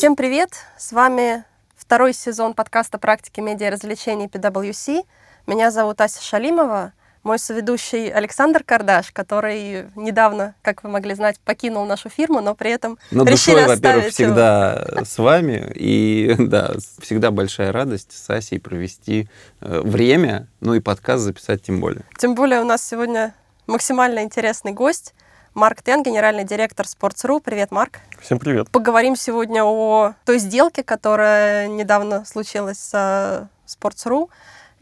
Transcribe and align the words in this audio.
Всем 0.00 0.16
привет! 0.16 0.54
С 0.78 0.92
вами 0.92 1.44
второй 1.76 2.14
сезон 2.14 2.54
подкаста 2.54 2.96
«Практики 2.96 3.40
медиа 3.40 3.66
и 3.66 3.70
развлечений 3.70 4.28
PwC». 4.28 5.02
Меня 5.46 5.70
зовут 5.70 6.00
Ася 6.00 6.22
Шалимова. 6.22 6.94
Мой 7.22 7.38
соведущий 7.38 8.10
Александр 8.10 8.64
Кардаш, 8.64 9.12
который 9.12 9.88
недавно, 9.96 10.54
как 10.62 10.84
вы 10.84 10.88
могли 10.88 11.12
знать, 11.12 11.38
покинул 11.40 11.84
нашу 11.84 12.08
фирму, 12.08 12.40
но 12.40 12.54
при 12.54 12.70
этом 12.70 12.96
Но 13.10 13.24
решили 13.24 13.56
душой, 13.56 13.76
во-первых, 13.76 14.06
оставить 14.06 14.14
всегда 14.14 14.86
с 15.04 15.18
вами. 15.18 15.70
И 15.74 16.34
да, 16.38 16.72
всегда 17.02 17.30
большая 17.30 17.70
радость 17.70 18.12
с 18.12 18.30
Асей 18.30 18.58
провести 18.58 19.28
э, 19.60 19.82
время, 19.84 20.46
ну 20.60 20.72
и 20.72 20.80
подкаст 20.80 21.24
записать 21.24 21.62
тем 21.62 21.78
более. 21.78 22.04
Тем 22.16 22.34
более 22.34 22.62
у 22.62 22.64
нас 22.64 22.82
сегодня 22.82 23.34
максимально 23.66 24.22
интересный 24.22 24.72
гость. 24.72 25.12
Марк 25.54 25.82
Тен, 25.82 26.04
генеральный 26.04 26.44
директор 26.44 26.86
Sports.ru. 26.86 27.40
Привет, 27.40 27.72
Марк. 27.72 27.98
Всем 28.20 28.38
привет. 28.38 28.70
Поговорим 28.70 29.16
сегодня 29.16 29.64
о 29.64 30.14
той 30.24 30.38
сделке, 30.38 30.84
которая 30.84 31.66
недавно 31.66 32.24
случилась 32.24 32.78
с 32.78 33.48
Sports.ru, 33.66 34.30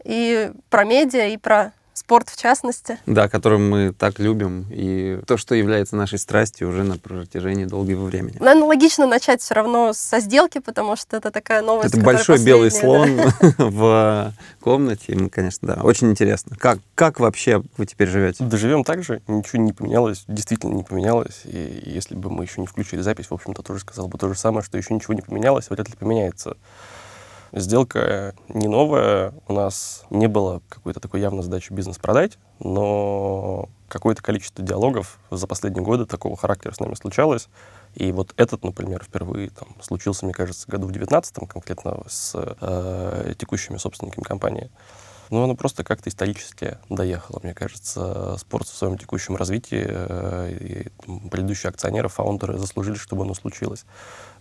и 0.03 0.51
про 0.69 0.83
медиа, 0.83 1.27
и 1.27 1.37
про 1.37 1.73
спорт 2.09 2.29
в 2.29 2.41
частности. 2.41 2.97
Да, 3.05 3.29
который 3.29 3.59
мы 3.59 3.93
так 3.93 4.17
любим, 4.17 4.65
и 4.71 5.19
то, 5.27 5.37
что 5.37 5.53
является 5.53 5.95
нашей 5.95 6.17
страстью 6.17 6.69
уже 6.69 6.81
на 6.81 6.97
протяжении 6.97 7.65
долгого 7.65 8.05
времени. 8.05 8.35
Наверное, 8.39 8.67
логично 8.67 9.05
начать 9.05 9.43
все 9.43 9.53
равно 9.53 9.93
со 9.93 10.19
сделки, 10.19 10.57
потому 10.57 10.95
что 10.95 11.17
это 11.17 11.29
такая 11.29 11.61
новость, 11.61 11.93
Это 11.93 12.03
большой 12.03 12.43
белый 12.43 12.71
слон 12.71 13.15
да. 13.15 13.53
в 13.59 14.33
комнате. 14.59 15.13
И 15.13 15.29
конечно, 15.29 15.75
да, 15.75 15.81
очень 15.83 16.09
интересно. 16.09 16.55
Как, 16.57 16.79
как 16.95 17.19
вообще 17.19 17.61
вы 17.77 17.85
теперь 17.85 18.07
живете? 18.07 18.43
Доживем 18.43 18.83
так 18.83 19.03
же, 19.03 19.21
ничего 19.27 19.61
не 19.61 19.71
поменялось, 19.71 20.23
действительно 20.27 20.73
не 20.73 20.83
поменялось. 20.83 21.41
И 21.43 21.83
если 21.85 22.15
бы 22.15 22.31
мы 22.31 22.45
еще 22.45 22.59
не 22.59 22.65
включили 22.65 23.01
запись, 23.01 23.27
в 23.29 23.33
общем-то, 23.35 23.61
тоже 23.61 23.81
сказал 23.81 24.07
бы 24.07 24.17
то 24.17 24.27
же 24.27 24.39
самое, 24.39 24.63
что 24.65 24.79
еще 24.79 24.95
ничего 24.95 25.13
не 25.13 25.21
поменялось, 25.21 25.69
вряд 25.69 25.87
ли 25.87 25.95
поменяется. 25.95 26.57
Сделка 27.51 28.33
не 28.47 28.67
новая, 28.67 29.33
у 29.47 29.53
нас 29.53 30.03
не 30.09 30.27
было 30.27 30.61
какой-то 30.69 30.99
такой 30.99 31.21
явной 31.21 31.43
задачи 31.43 31.73
бизнес 31.73 31.97
продать, 31.97 32.37
но 32.59 33.69
какое-то 33.87 34.21
количество 34.21 34.63
диалогов 34.63 35.19
за 35.31 35.47
последние 35.47 35.83
годы 35.83 36.05
такого 36.05 36.37
характера 36.37 36.73
с 36.73 36.79
нами 36.79 36.93
случалось. 36.93 37.49
И 37.95 38.11
вот 38.11 38.33
этот, 38.37 38.63
например, 38.63 39.03
впервые 39.03 39.49
там, 39.49 39.69
случился, 39.81 40.25
мне 40.25 40.33
кажется, 40.33 40.69
году 40.69 40.87
в 40.87 40.91
19 40.91 41.49
конкретно 41.49 42.03
с 42.07 42.35
э, 42.35 43.33
текущими 43.37 43.77
собственниками 43.77 44.23
компании. 44.23 44.69
Но 45.29 45.43
оно 45.43 45.55
просто 45.55 45.83
как-то 45.83 46.09
исторически 46.09 46.77
доехало. 46.89 47.39
Мне 47.43 47.53
кажется, 47.53 48.35
спорт 48.37 48.67
в 48.67 48.75
своем 48.75 48.97
текущем 48.97 49.35
развитии 49.35 49.85
э, 49.87 50.51
и 50.59 51.27
предыдущие 51.29 51.69
акционеры, 51.69 52.09
фаундеры 52.09 52.57
заслужили, 52.57 52.95
чтобы 52.95 53.23
оно 53.23 53.35
случилось. 53.35 53.85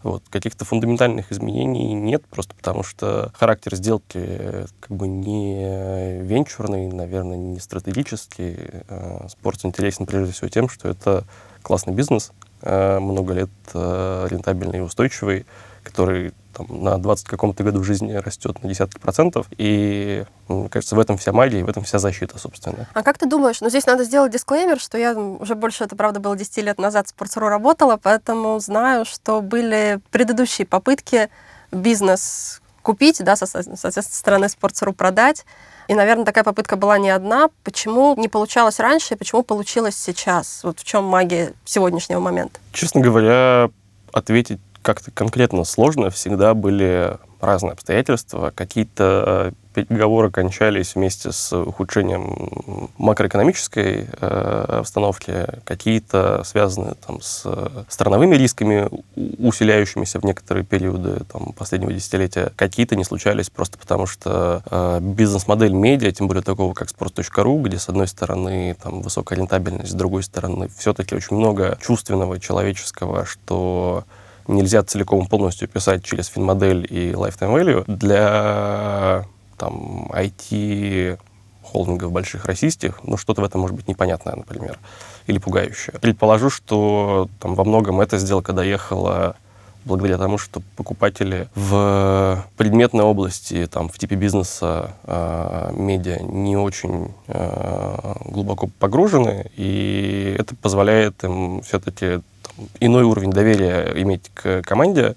Вот. 0.03 0.23
Каких-то 0.31 0.65
фундаментальных 0.65 1.31
изменений 1.31 1.93
нет, 1.93 2.25
просто 2.27 2.55
потому 2.55 2.83
что 2.83 3.31
характер 3.35 3.75
сделки 3.77 4.19
э, 4.19 4.67
как 4.81 4.97
бы 4.97 5.09
не 5.09 6.23
венчурный, 6.23 6.91
наверное, 6.91 7.37
не 7.37 7.61
стратегический. 7.61 8.57
Э, 8.89 9.27
Спорт 9.29 9.65
интересен 9.65 10.07
прежде 10.07 10.33
всего 10.33 10.49
тем, 10.49 10.69
что 10.69 10.89
это 10.89 11.25
классный 11.63 11.93
бизнес, 11.93 12.33
много 12.63 13.35
лет 13.35 13.51
рентабельный 13.73 14.79
и 14.79 14.83
устойчивый, 14.83 15.47
который 15.83 16.33
там, 16.53 16.83
на 16.83 16.99
20 16.99 17.27
каком-то 17.27 17.63
году 17.63 17.83
жизни 17.85 18.13
растет 18.15 18.63
на 18.63 18.69
десятки 18.69 18.99
процентов. 18.99 19.47
И, 19.57 20.25
мне 20.49 20.69
кажется, 20.69 20.97
в 20.97 20.99
этом 20.99 21.17
вся 21.17 21.33
магия, 21.33 21.61
и 21.61 21.63
в 21.63 21.69
этом 21.69 21.85
вся 21.85 21.99
защита, 21.99 22.39
собственно. 22.39 22.89
А 22.95 23.03
как 23.03 23.19
ты 23.19 23.27
думаешь, 23.27 23.61
ну 23.61 23.69
здесь 23.71 23.87
надо 23.87 24.05
сделать 24.05 24.33
дисклеймер, 24.33 24.81
что 24.81 24.99
я 24.99 25.15
уже 25.15 25.55
больше, 25.55 25.85
это 25.85 25.97
правда 25.97 26.21
было 26.21 26.37
10 26.37 26.57
лет 26.59 26.79
назад 26.79 27.09
в 27.09 27.15
Sports.ru 27.15 27.49
работала, 27.49 27.99
поэтому 28.03 28.59
знаю, 28.61 29.05
что 29.05 29.41
были 29.41 30.01
предыдущие 30.11 30.67
попытки 30.67 31.29
бизнес 31.71 32.61
купить, 32.83 33.23
да, 33.23 33.37
со, 33.37 33.47
соответственно, 33.47 33.91
со 33.91 34.03
стороны 34.03 34.47
Sports.ru 34.47 34.93
продать. 34.93 35.45
И, 35.89 35.95
наверное, 35.95 36.25
такая 36.25 36.45
попытка 36.45 36.77
была 36.77 36.99
не 36.99 37.11
одна. 37.11 37.49
Почему 37.65 38.15
не 38.17 38.29
получалось 38.29 38.79
раньше 38.79 39.15
и 39.15 39.17
почему 39.17 39.43
получилось 39.43 39.97
сейчас? 39.97 40.61
Вот 40.63 40.81
в 40.81 40.85
чем 40.85 41.05
магия 41.05 41.55
сегодняшнего 41.65 42.21
момента? 42.21 42.61
Честно 42.73 43.01
говоря, 43.01 43.71
ответить 44.13 44.61
как-то 44.83 45.11
конкретно 45.11 45.65
сложно. 45.65 46.11
Всегда 46.11 46.55
были 46.55 47.19
разные 47.41 47.73
обстоятельства. 47.73 48.53
Какие-то 48.55 49.53
э, 49.75 49.85
переговоры 49.87 50.31
кончались 50.31 50.95
вместе 50.95 51.31
с 51.31 51.57
ухудшением 51.57 52.91
макроэкономической 52.99 54.07
э, 54.11 54.65
обстановки, 54.81 55.47
какие-то 55.65 56.43
связаны 56.45 56.95
там, 57.07 57.21
с 57.21 57.47
страновыми 57.89 58.35
рисками, 58.35 58.89
усиляющимися 59.15 60.19
в 60.21 60.25
некоторые 60.25 60.65
периоды 60.65 61.25
там, 61.31 61.53
последнего 61.53 61.93
десятилетия. 61.93 62.53
Какие-то 62.57 62.97
не 62.97 63.05
случались 63.05 63.51
просто 63.51 63.79
потому, 63.79 64.07
что 64.07 64.63
э, 64.69 64.99
бизнес-модель 65.01 65.73
медиа, 65.73 66.11
тем 66.11 66.27
более 66.27 66.43
такого, 66.43 66.75
как 66.75 66.89
sports.ru, 66.89 67.63
где, 67.63 67.79
с 67.79 67.89
одной 67.89 68.09
стороны, 68.09 68.77
там, 68.83 69.03
высокая 69.03 69.39
рентабельность, 69.39 69.93
с 69.93 69.95
другой 69.95 70.25
стороны, 70.25 70.69
все-таки 70.77 71.15
очень 71.15 71.37
много 71.37 71.79
чувственного, 71.81 72.41
человеческого, 72.41 73.25
что 73.27 74.05
нельзя 74.49 74.83
целиком 74.83 75.27
полностью 75.27 75.69
писать 75.69 76.05
через 76.05 76.27
финмодель 76.27 76.87
и 76.91 77.13
lifetime 77.13 77.55
value. 77.55 77.85
Для 77.87 79.27
там, 79.57 80.11
IT 80.13 81.19
холдингов 81.63 82.13
больших 82.13 82.47
российских, 82.47 83.01
ну, 83.05 83.17
что-то 83.17 83.43
в 83.43 83.45
этом 83.45 83.61
может 83.61 83.77
быть 83.77 83.89
непонятное, 83.89 84.37
например, 84.37 84.79
или 85.27 85.39
пугающее. 85.39 85.99
Предположу, 86.01 86.49
что 86.51 87.29
там 87.41 87.55
во 87.55 87.65
многом 87.65 88.01
эта 88.01 88.19
сделка 88.19 88.53
доехала 88.53 89.37
благодаря 89.85 90.19
тому, 90.19 90.39
что 90.39 90.63
покупатели 90.77 91.49
в 91.55 92.45
предметной 92.57 93.05
области, 93.05 93.67
там, 93.67 93.89
в 93.89 93.99
типе 93.99 94.17
бизнеса, 94.17 94.93
э, 95.05 95.71
медиа 95.73 96.21
не 96.21 96.57
очень 96.57 97.15
э, 97.27 98.15
глубоко 98.27 98.69
погружены, 98.79 99.51
и 99.57 100.37
это 100.39 100.55
позволяет 100.57 101.25
им 101.25 101.63
все-таки 101.63 102.21
иной 102.81 103.05
уровень 103.05 103.31
доверия 103.31 103.93
иметь 103.95 104.31
к 104.35 104.63
команде, 104.63 105.15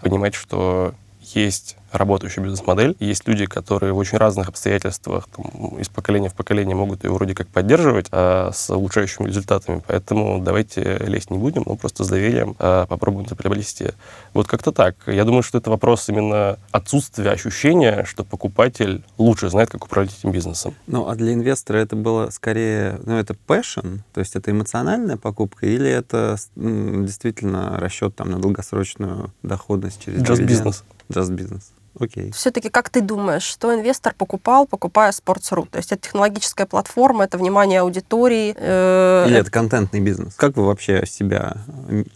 понимать, 0.00 0.34
что 0.34 0.94
есть 1.20 1.76
работающая 1.96 2.42
бизнес-модель, 2.42 2.96
есть 3.00 3.26
люди, 3.26 3.46
которые 3.46 3.92
в 3.92 3.98
очень 3.98 4.18
разных 4.18 4.48
обстоятельствах 4.48 5.28
там, 5.34 5.78
из 5.78 5.88
поколения 5.88 6.28
в 6.28 6.34
поколение 6.34 6.76
могут 6.76 7.04
ее 7.04 7.10
вроде 7.10 7.34
как 7.34 7.48
поддерживать 7.48 8.06
а, 8.12 8.50
с 8.52 8.70
улучшающими 8.70 9.26
результатами. 9.28 9.82
Поэтому 9.86 10.40
давайте 10.40 10.98
лезть 11.06 11.30
не 11.30 11.38
будем, 11.38 11.62
но 11.66 11.76
просто 11.76 12.04
с 12.04 12.08
доверием 12.08 12.56
а, 12.58 12.86
попробуем 12.86 13.26
это 13.26 13.36
приобрести. 13.36 13.88
Вот 14.34 14.46
как-то 14.46 14.72
так. 14.72 14.96
Я 15.06 15.24
думаю, 15.24 15.42
что 15.42 15.58
это 15.58 15.70
вопрос 15.70 16.08
именно 16.08 16.58
отсутствия 16.70 17.30
ощущения, 17.30 18.04
что 18.04 18.24
покупатель 18.24 19.02
лучше 19.18 19.48
знает, 19.48 19.70
как 19.70 19.84
управлять 19.84 20.16
этим 20.18 20.32
бизнесом. 20.32 20.74
Ну, 20.86 21.08
а 21.08 21.14
для 21.14 21.32
инвестора 21.32 21.78
это 21.78 21.96
было 21.96 22.30
скорее, 22.30 23.00
ну, 23.04 23.16
это 23.16 23.36
passion, 23.46 24.00
то 24.12 24.20
есть 24.20 24.36
это 24.36 24.50
эмоциональная 24.50 25.16
покупка, 25.16 25.66
или 25.66 25.88
это 25.88 26.36
м, 26.56 27.06
действительно 27.06 27.78
расчет 27.78 28.14
там 28.14 28.30
на 28.30 28.38
долгосрочную 28.38 29.32
доходность 29.42 30.04
через 30.04 30.20
Just 30.20 30.44
бизнес. 30.44 30.84
Just 31.08 31.32
бизнес. 31.32 31.72
Окей. 31.98 32.30
Все-таки 32.32 32.68
как 32.68 32.90
ты 32.90 33.00
думаешь, 33.00 33.42
что 33.42 33.74
инвестор 33.74 34.14
покупал, 34.16 34.66
покупая 34.66 35.12
Sports.ru? 35.12 35.66
То 35.70 35.78
есть 35.78 35.92
это 35.92 36.02
технологическая 36.02 36.66
платформа, 36.66 37.24
это 37.24 37.38
внимание 37.38 37.80
аудитории. 37.80 38.54
э, 38.56 39.24
Или 39.26 39.34
это- 39.36 39.42
это 39.42 39.50
контентный 39.50 40.00
бизнес? 40.00 40.34
Как 40.36 40.56
вы 40.56 40.66
вообще 40.66 41.04
себя 41.06 41.56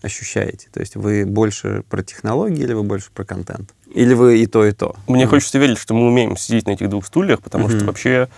ощущаете? 0.03 0.69
То 0.73 0.81
есть 0.81 0.97
вы 0.97 1.25
больше 1.25 1.83
про 1.89 2.03
технологии 2.03 2.63
или 2.63 2.73
вы 2.75 2.83
больше 2.83 3.11
про 3.13 3.25
контент? 3.25 3.71
Или 3.93 4.15
вы 4.15 4.39
и 4.39 4.47
то, 4.47 4.65
и 4.67 4.73
то? 4.73 4.95
Мне 5.09 5.25
Мгм. 5.25 5.31
хочется 5.31 5.59
верить, 5.59 5.79
что 5.79 5.95
мы 5.95 6.07
умеем 6.07 6.37
сидеть 6.37 6.67
на 6.67 6.73
этих 6.73 6.89
двух 6.89 7.07
стульях, 7.07 7.41
потому 7.41 7.69
Мгм. 7.69 7.77
что 7.77 7.87
вообще 7.87 8.29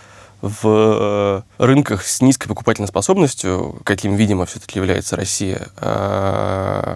в 0.41 0.61
э, 0.65 1.41
рынках 1.63 2.05
с 2.05 2.21
низкой 2.21 2.47
покупательной 2.49 2.87
способностью, 2.87 3.77
каким, 3.85 4.15
видимо, 4.15 4.45
все-таки 4.45 4.77
является 4.79 5.15
Россия, 5.15 5.67
э, 5.77 6.95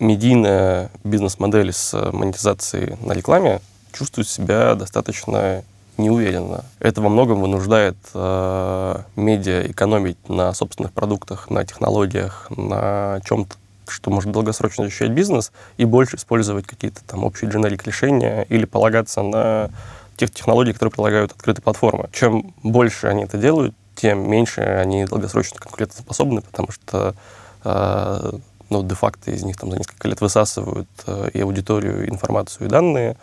медийная 0.00 0.90
бизнес-модель 1.04 1.72
с 1.72 1.92
монетизацией 2.12 2.96
на 3.04 3.12
рекламе 3.12 3.60
чувствует 3.98 4.28
себя 4.28 4.74
достаточно 4.74 5.62
неуверенно. 5.96 6.64
Это 6.78 7.00
во 7.02 7.08
многом 7.08 7.40
вынуждает 7.40 7.96
э, 8.14 8.96
медиа 9.16 9.70
экономить 9.70 10.28
на 10.28 10.52
собственных 10.52 10.92
продуктах, 10.92 11.50
на 11.50 11.64
технологиях, 11.64 12.46
на 12.56 13.20
чем-то, 13.24 13.56
что 13.88 14.10
может 14.10 14.30
долгосрочно 14.30 14.84
защищать 14.84 15.10
бизнес, 15.10 15.50
и 15.76 15.84
больше 15.84 16.16
использовать 16.16 16.66
какие-то 16.66 17.00
там 17.04 17.24
общие 17.24 17.50
дженерик 17.50 17.84
решения 17.84 18.46
или 18.48 18.64
полагаться 18.64 19.22
на 19.22 19.70
тех 20.16 20.30
технологий, 20.30 20.72
которые 20.72 20.92
предлагают 20.92 21.32
открытые 21.32 21.62
платформы. 21.62 22.08
Чем 22.12 22.54
больше 22.62 23.08
они 23.08 23.24
это 23.24 23.36
делают, 23.36 23.74
тем 23.96 24.30
меньше 24.30 24.60
они 24.60 25.04
долгосрочно 25.04 25.58
конкурентоспособны, 25.58 26.42
потому 26.42 26.70
что 26.70 27.14
э, 27.64 28.30
ну, 28.70 28.82
де-факто 28.84 29.30
из 29.30 29.42
них 29.42 29.56
там 29.56 29.70
за 29.70 29.78
несколько 29.78 30.06
лет 30.08 30.20
высасывают 30.20 30.88
э, 31.06 31.30
и 31.34 31.40
аудиторию, 31.40 32.04
и 32.04 32.10
информацию, 32.10 32.66
и 32.66 32.70
данные, 32.70 33.16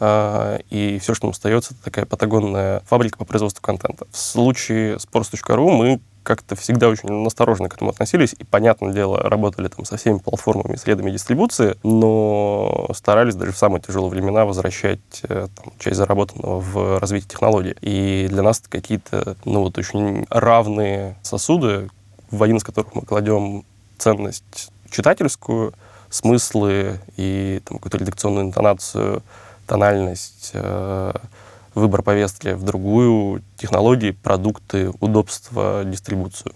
и 0.00 0.98
все, 1.00 1.14
что 1.14 1.26
нам 1.26 1.32
остается, 1.32 1.74
это 1.74 1.84
такая 1.84 2.06
патагонная 2.06 2.80
фабрика 2.86 3.18
по 3.18 3.24
производству 3.24 3.62
контента. 3.62 4.06
В 4.10 4.16
случае 4.16 4.98
с 4.98 5.06
Sports.ru 5.06 5.70
мы 5.70 6.00
как-то 6.22 6.54
всегда 6.54 6.88
очень 6.88 7.10
настороженно 7.10 7.68
к 7.68 7.74
этому 7.74 7.90
относились, 7.90 8.34
и, 8.38 8.44
понятное 8.44 8.92
дело, 8.92 9.18
работали 9.20 9.68
там 9.68 9.84
со 9.84 9.96
всеми 9.96 10.18
платформами 10.18 10.74
и 10.74 10.76
средами 10.76 11.10
дистрибуции, 11.10 11.76
но 11.82 12.88
старались 12.94 13.34
даже 13.34 13.52
в 13.52 13.58
самые 13.58 13.80
тяжелые 13.80 14.10
времена 14.10 14.44
возвращать 14.44 15.00
э, 15.22 15.48
там, 15.54 15.72
часть 15.78 15.96
заработанного 15.96 16.60
в 16.60 16.98
развитие 16.98 17.30
технологий. 17.30 17.74
И 17.80 18.26
для 18.28 18.42
нас 18.42 18.60
это 18.60 18.68
какие-то, 18.68 19.36
ну 19.44 19.62
вот, 19.62 19.78
очень 19.78 20.26
равные 20.28 21.16
сосуды, 21.22 21.88
в 22.30 22.42
один 22.42 22.56
из 22.58 22.64
которых 22.64 22.94
мы 22.94 23.02
кладем 23.02 23.64
ценность 23.98 24.70
читательскую, 24.90 25.72
смыслы 26.10 27.00
и 27.16 27.62
какую-то 27.64 27.98
редакционную 27.98 28.46
интонацию, 28.46 29.22
тональность, 29.70 30.50
э, 30.52 31.12
выбор 31.76 32.02
повестки 32.02 32.54
в 32.54 32.64
другую, 32.64 33.40
технологии, 33.56 34.10
продукты, 34.10 34.90
удобство, 34.98 35.84
дистрибуцию. 35.84 36.52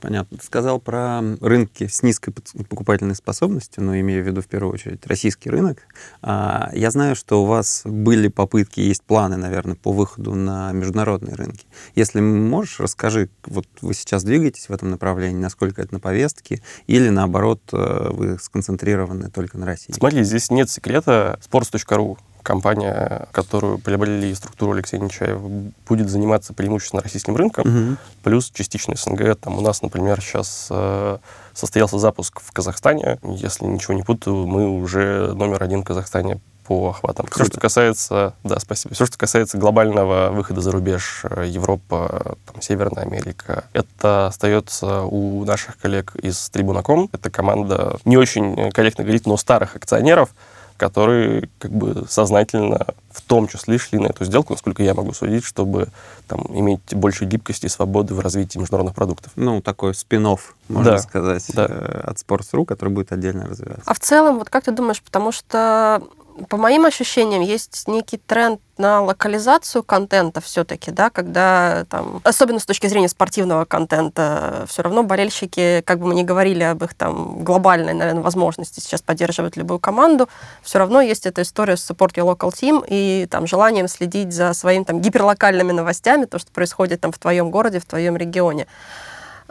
Понятно. 0.00 0.38
Сказал 0.42 0.80
про 0.80 1.22
рынки 1.40 1.86
с 1.86 2.02
низкой 2.02 2.32
покупательной 2.68 3.14
способностью, 3.14 3.82
но 3.84 3.98
имею 3.98 4.22
в 4.22 4.26
виду 4.26 4.40
в 4.40 4.46
первую 4.46 4.74
очередь 4.74 5.06
российский 5.06 5.50
рынок. 5.50 5.82
А, 6.22 6.70
я 6.72 6.90
знаю, 6.90 7.16
что 7.16 7.42
у 7.42 7.46
вас 7.46 7.82
были 7.84 8.28
попытки, 8.28 8.80
есть 8.80 9.02
планы, 9.02 9.36
наверное, 9.36 9.76
по 9.76 9.92
выходу 9.92 10.34
на 10.34 10.72
международные 10.72 11.34
рынки. 11.34 11.66
Если 11.94 12.20
можешь, 12.20 12.80
расскажи, 12.80 13.28
вот 13.44 13.66
вы 13.80 13.94
сейчас 13.94 14.24
двигаетесь 14.24 14.68
в 14.68 14.72
этом 14.72 14.90
направлении, 14.90 15.40
насколько 15.40 15.82
это 15.82 15.94
на 15.94 16.00
повестке, 16.00 16.62
или 16.86 17.08
наоборот, 17.08 17.60
э, 17.72 18.08
вы 18.10 18.38
сконцентрированы 18.38 19.30
только 19.30 19.58
на 19.58 19.66
России? 19.66 19.92
Смотри, 19.92 20.22
здесь 20.24 20.50
нет 20.50 20.70
секрета. 20.70 21.38
Sports.ru 21.48 22.18
компания, 22.46 23.26
которую 23.32 23.78
приобрели 23.78 24.34
структуру 24.34 24.72
Алексея 24.72 25.00
Нечаева, 25.00 25.72
будет 25.88 26.08
заниматься 26.08 26.54
преимущественно 26.54 27.02
российским 27.02 27.36
рынком, 27.36 27.68
Мгм. 27.68 27.98
плюс 28.22 28.50
частично 28.54 28.94
СНГ. 28.96 29.36
Там 29.38 29.58
у 29.58 29.60
нас, 29.60 29.82
например, 29.82 30.20
сейчас 30.20 30.68
э, 30.70 31.18
состоялся 31.52 31.98
запуск 31.98 32.40
в 32.40 32.52
Казахстане. 32.52 33.18
Если 33.22 33.64
ничего 33.66 33.94
не 33.94 34.02
путаю, 34.02 34.46
мы 34.46 34.68
уже 34.68 35.32
номер 35.34 35.62
один 35.62 35.82
в 35.82 35.84
Казахстане 35.84 36.40
по 36.66 36.88
охватам. 36.90 37.26
Все, 37.30 37.44
что 37.44 37.60
касается, 37.60 38.34
да, 38.42 38.58
спасибо. 38.58 38.92
Все, 38.94 39.06
что 39.06 39.16
касается 39.16 39.56
глобального 39.56 40.30
выхода 40.30 40.60
за 40.60 40.72
рубеж, 40.72 41.22
э, 41.24 41.44
Европа, 41.46 42.36
там, 42.46 42.60
Северная 42.60 43.04
Америка, 43.04 43.64
это 43.72 44.26
остается 44.26 45.02
у 45.02 45.44
наших 45.44 45.78
коллег 45.78 46.16
из 46.16 46.48
Трибунаком. 46.50 47.08
Это 47.12 47.30
команда 47.30 47.98
не 48.04 48.16
очень 48.16 48.54
э, 48.58 48.70
корректно 48.72 49.04
говорить, 49.04 49.26
но 49.26 49.36
старых 49.36 49.76
акционеров, 49.76 50.30
которые 50.76 51.48
как 51.58 51.70
бы 51.70 52.04
сознательно 52.08 52.86
в 53.10 53.22
том 53.22 53.48
числе 53.48 53.78
шли 53.78 53.98
на 53.98 54.08
эту 54.08 54.24
сделку, 54.24 54.52
насколько 54.52 54.82
я 54.82 54.94
могу 54.94 55.12
судить, 55.12 55.44
чтобы 55.44 55.88
там, 56.28 56.40
иметь 56.50 56.94
больше 56.94 57.24
гибкости 57.24 57.66
и 57.66 57.68
свободы 57.68 58.14
в 58.14 58.20
развитии 58.20 58.58
международных 58.58 58.94
продуктов. 58.94 59.32
Ну, 59.36 59.62
такой 59.62 59.94
спин 59.94 60.26
можно 60.68 60.92
Да, 60.92 60.98
сказать, 60.98 61.44
да. 61.54 61.66
э, 61.68 62.00
от 62.04 62.16
Sports.ru, 62.18 62.64
который 62.66 62.90
будет 62.90 63.12
отдельно 63.12 63.46
развиваться. 63.46 63.82
А 63.86 63.94
в 63.94 64.00
целом, 64.00 64.38
вот 64.38 64.50
как 64.50 64.64
ты 64.64 64.72
думаешь, 64.72 65.00
потому 65.02 65.32
что 65.32 66.02
по 66.48 66.56
моим 66.56 66.84
ощущениям 66.84 67.42
есть 67.42 67.88
некий 67.88 68.18
тренд 68.18 68.60
на 68.78 69.00
локализацию 69.02 69.82
контента 69.82 70.40
все-таки, 70.40 70.90
да, 70.90 71.08
когда 71.08 71.86
там, 71.88 72.20
особенно 72.24 72.58
с 72.58 72.66
точки 72.66 72.86
зрения 72.86 73.08
спортивного 73.08 73.64
контента, 73.64 74.66
все 74.68 74.82
равно 74.82 75.02
болельщики, 75.02 75.82
как 75.86 75.98
бы 75.98 76.08
мы 76.08 76.14
ни 76.14 76.22
говорили 76.22 76.62
об 76.62 76.84
их 76.84 76.94
там 76.94 77.42
глобальной, 77.42 77.94
наверное, 77.94 78.22
возможности 78.22 78.80
сейчас 78.80 79.00
поддерживать 79.00 79.56
любую 79.56 79.78
команду, 79.78 80.28
все 80.62 80.78
равно 80.78 81.00
есть 81.00 81.26
эта 81.26 81.42
история 81.42 81.76
с 81.76 81.90
support 81.90 82.14
your 82.14 82.36
local 82.36 82.52
team 82.52 82.84
и 82.86 83.26
там 83.30 83.46
желанием 83.46 83.88
следить 83.88 84.32
за 84.32 84.52
своими 84.52 84.84
там 84.84 85.00
гиперлокальными 85.00 85.72
новостями, 85.72 86.26
то, 86.26 86.38
что 86.38 86.50
происходит 86.52 87.00
там 87.00 87.12
в 87.12 87.18
твоем 87.18 87.50
городе, 87.50 87.80
в 87.80 87.86
твоем 87.86 88.16
регионе. 88.16 88.66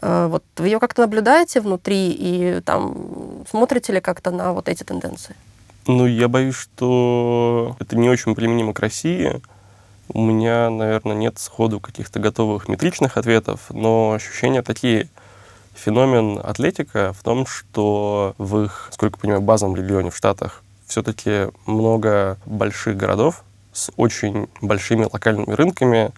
Э, 0.02 0.28
Вот 0.28 0.44
вы 0.58 0.68
ее 0.68 0.80
как-то 0.80 1.02
наблюдаете 1.02 1.62
внутри 1.62 2.12
и 2.12 2.62
там 2.62 3.44
смотрите 3.50 3.94
ли 3.94 4.02
как-то 4.02 4.32
на 4.32 4.54
вот 4.54 4.70
эти 4.70 4.84
тенденции? 4.84 5.36
Ну, 5.88 6.08
я 6.08 6.28
боюсь, 6.28 6.56
что 6.56 7.76
это 7.80 7.96
не 7.96 8.10
очень 8.10 8.34
применимо 8.34 8.74
к 8.74 8.80
России. 8.80 9.40
У 10.10 10.22
меня, 10.22 10.70
наверное, 10.70 11.16
нет 11.16 11.38
сходу 11.38 11.80
каких-то 11.80 12.20
готовых 12.20 12.68
метричных 12.68 13.18
ответов, 13.18 13.62
но 13.70 14.14
ощущения 14.14 14.62
такие. 14.62 15.10
Феномен 15.76 16.40
атлетика 16.42 17.12
в 17.14 17.22
том, 17.22 17.46
что 17.46 18.34
в 18.38 18.64
их, 18.64 18.90
сколько 18.94 19.18
я 19.18 19.22
понимаю, 19.22 19.42
базовом 19.42 19.76
регионе 19.76 20.10
в 20.10 20.16
Штатах 20.16 20.64
все-таки 20.88 21.50
много 21.66 22.38
больших 22.46 22.96
городов 22.96 23.44
с 23.74 23.92
очень 23.98 24.48
большими 24.62 25.08
локальными 25.12 25.52
рынками, 25.52 26.12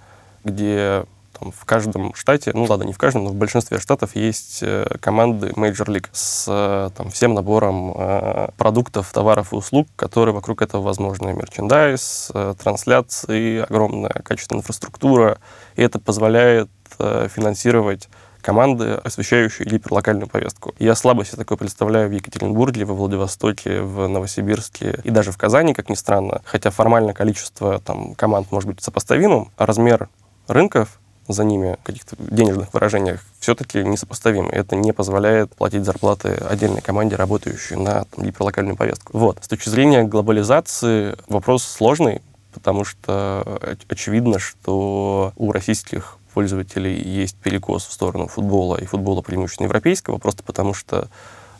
где 0.44 1.06
там, 1.39 1.51
в 1.51 1.66
каждом 1.66 2.13
штате, 2.16 2.51
ну 2.54 2.66
ладно, 2.66 2.84
не 2.84 2.94
в 2.94 2.98
каждом, 2.98 3.25
но 3.25 3.30
в 3.30 3.36
большинстве 3.36 3.80
штатов 3.80 4.16
есть 4.16 4.60
э, 4.62 4.88
команды 5.00 5.50
Major 5.50 5.86
League 5.86 6.07
с 6.12 6.45
э, 6.48 6.89
там, 6.95 7.10
всем 7.10 7.34
набором 7.34 7.94
э, 7.95 8.50
продуктов, 8.57 9.12
товаров 9.12 9.54
и 9.54 9.56
услуг, 9.56 9.88
которые 9.95 10.34
вокруг 10.34 10.62
этого 10.62 10.81
возможны. 10.81 11.34
Мерчендайз, 11.34 12.31
э, 12.34 12.56
трансляции, 12.62 13.60
огромная 13.60 14.22
качественная 14.24 14.62
инфраструктура. 14.62 15.39
И 15.75 15.81
это 15.81 16.00
позволяет 16.00 16.69
э, 17.00 17.28
финансировать 17.34 18.10
команды, 18.42 18.94
освещающие 18.94 19.68
гиперлокальную 19.68 20.28
повестку. 20.28 20.74
Я 20.80 20.95
слабо 20.95 21.25
себе 21.25 21.38
такое 21.38 21.57
представляю 21.57 22.10
в 22.10 22.13
Екатеринбурге, 22.13 22.86
во 22.86 22.94
Владивостоке, 22.94 23.81
в 23.81 24.07
Новосибирске 24.07 25.01
и 25.04 25.10
даже 25.10 25.31
в 25.31 25.38
Казани, 25.38 25.74
как 25.74 25.89
ни 25.89 25.95
странно. 25.95 26.42
Хотя 26.45 26.69
формально 26.69 27.13
количество 27.13 27.80
там, 27.80 28.16
команд 28.16 28.51
может 28.51 28.69
быть 28.69 28.81
сопоставимым, 28.81 29.51
а 29.57 29.66
размер 29.66 30.07
рынков 30.48 31.00
за 31.27 31.44
ними 31.44 31.77
каких-то 31.83 32.15
денежных 32.19 32.74
выражениях 32.74 33.24
все-таки 33.39 33.83
несопоставимы. 33.83 34.50
Это 34.51 34.75
не 34.75 34.94
позволяет 34.94 35.56
платить 35.56 35.85
зарплаты 35.85 36.29
отдельной 36.29 36.81
команде, 36.81 37.15
работающей 37.15 37.75
на 37.75 38.06
там, 38.06 38.25
гиперлокальную 38.25 38.75
повестку. 38.75 39.18
Вот. 39.18 39.44
С 39.44 39.47
точки 39.47 39.69
зрения 39.69 40.03
глобализации 40.03 41.15
вопрос 41.27 41.63
сложный, 41.63 42.21
потому 42.53 42.85
что 42.85 43.59
оч- 43.62 43.85
очевидно, 43.89 44.39
что 44.39 45.33
у 45.35 45.51
российских 45.51 46.18
пользователей 46.33 47.01
есть 47.01 47.35
перекос 47.38 47.85
в 47.85 47.91
сторону 47.91 48.27
футбола 48.27 48.77
и 48.77 48.85
футбола 48.85 49.21
преимущественно 49.21 49.65
европейского, 49.65 50.18
просто 50.18 50.44
потому 50.44 50.74
что 50.74 51.07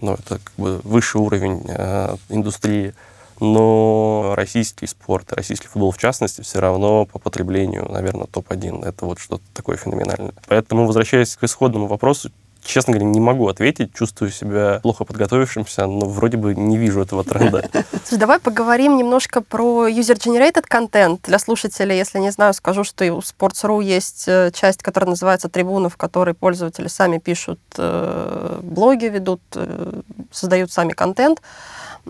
ну, 0.02 0.14
это 0.14 0.40
как 0.44 0.54
бы 0.58 0.80
высший 0.84 1.20
уровень 1.20 1.66
э, 1.68 2.16
индустрии. 2.30 2.94
Но 3.40 4.34
российский 4.36 4.88
спорт, 4.88 5.32
российский 5.34 5.68
футбол 5.68 5.92
в 5.92 5.98
частности, 5.98 6.42
все 6.42 6.60
равно 6.60 7.06
по 7.06 7.20
потреблению, 7.20 7.90
наверное, 7.92 8.28
топ-1. 8.28 8.86
Это 8.86 9.06
вот 9.06 9.20
что-то 9.20 9.44
такое 9.54 9.78
феноменальное. 9.78 10.34
Поэтому, 10.48 10.86
возвращаясь 10.86 11.36
к 11.36 11.44
исходному 11.44 11.88
вопросу, 11.88 12.32
честно 12.68 12.94
говоря, 12.94 13.10
не 13.10 13.20
могу 13.20 13.48
ответить, 13.48 13.94
чувствую 13.94 14.32
себя 14.32 14.80
плохо 14.84 15.06
подготовившимся, 15.06 15.88
но 15.88 16.08
вроде 16.08 16.38
бы 16.38 16.54
не 16.54 16.78
вижу 16.78 17.02
этого 17.02 17.24
тренда. 17.24 17.68
Слушай, 18.06 18.20
давай 18.20 18.40
поговорим 18.40 18.98
немножко 18.98 19.42
про 19.42 19.88
user-generated 19.90 20.64
контент. 20.68 21.22
Для 21.24 21.40
слушателей, 21.40 21.98
если 21.98 22.20
не 22.20 22.32
знаю, 22.32 22.54
скажу, 22.54 22.84
что 22.84 23.06
и 23.06 23.10
у 23.10 23.20
Sports.ru 23.20 23.84
есть 23.84 24.26
э, 24.28 24.52
часть, 24.54 24.84
которая 24.84 25.12
называется 25.12 25.50
«Трибуна», 25.50 25.90
в 25.90 25.98
которой 25.98 26.34
пользователи 26.34 26.88
сами 26.88 27.18
пишут 27.18 27.60
э, 27.78 28.60
блоги, 28.62 29.06
ведут, 29.06 29.42
э, 29.56 30.02
создают 30.32 30.72
сами 30.72 30.92
контент. 30.92 31.42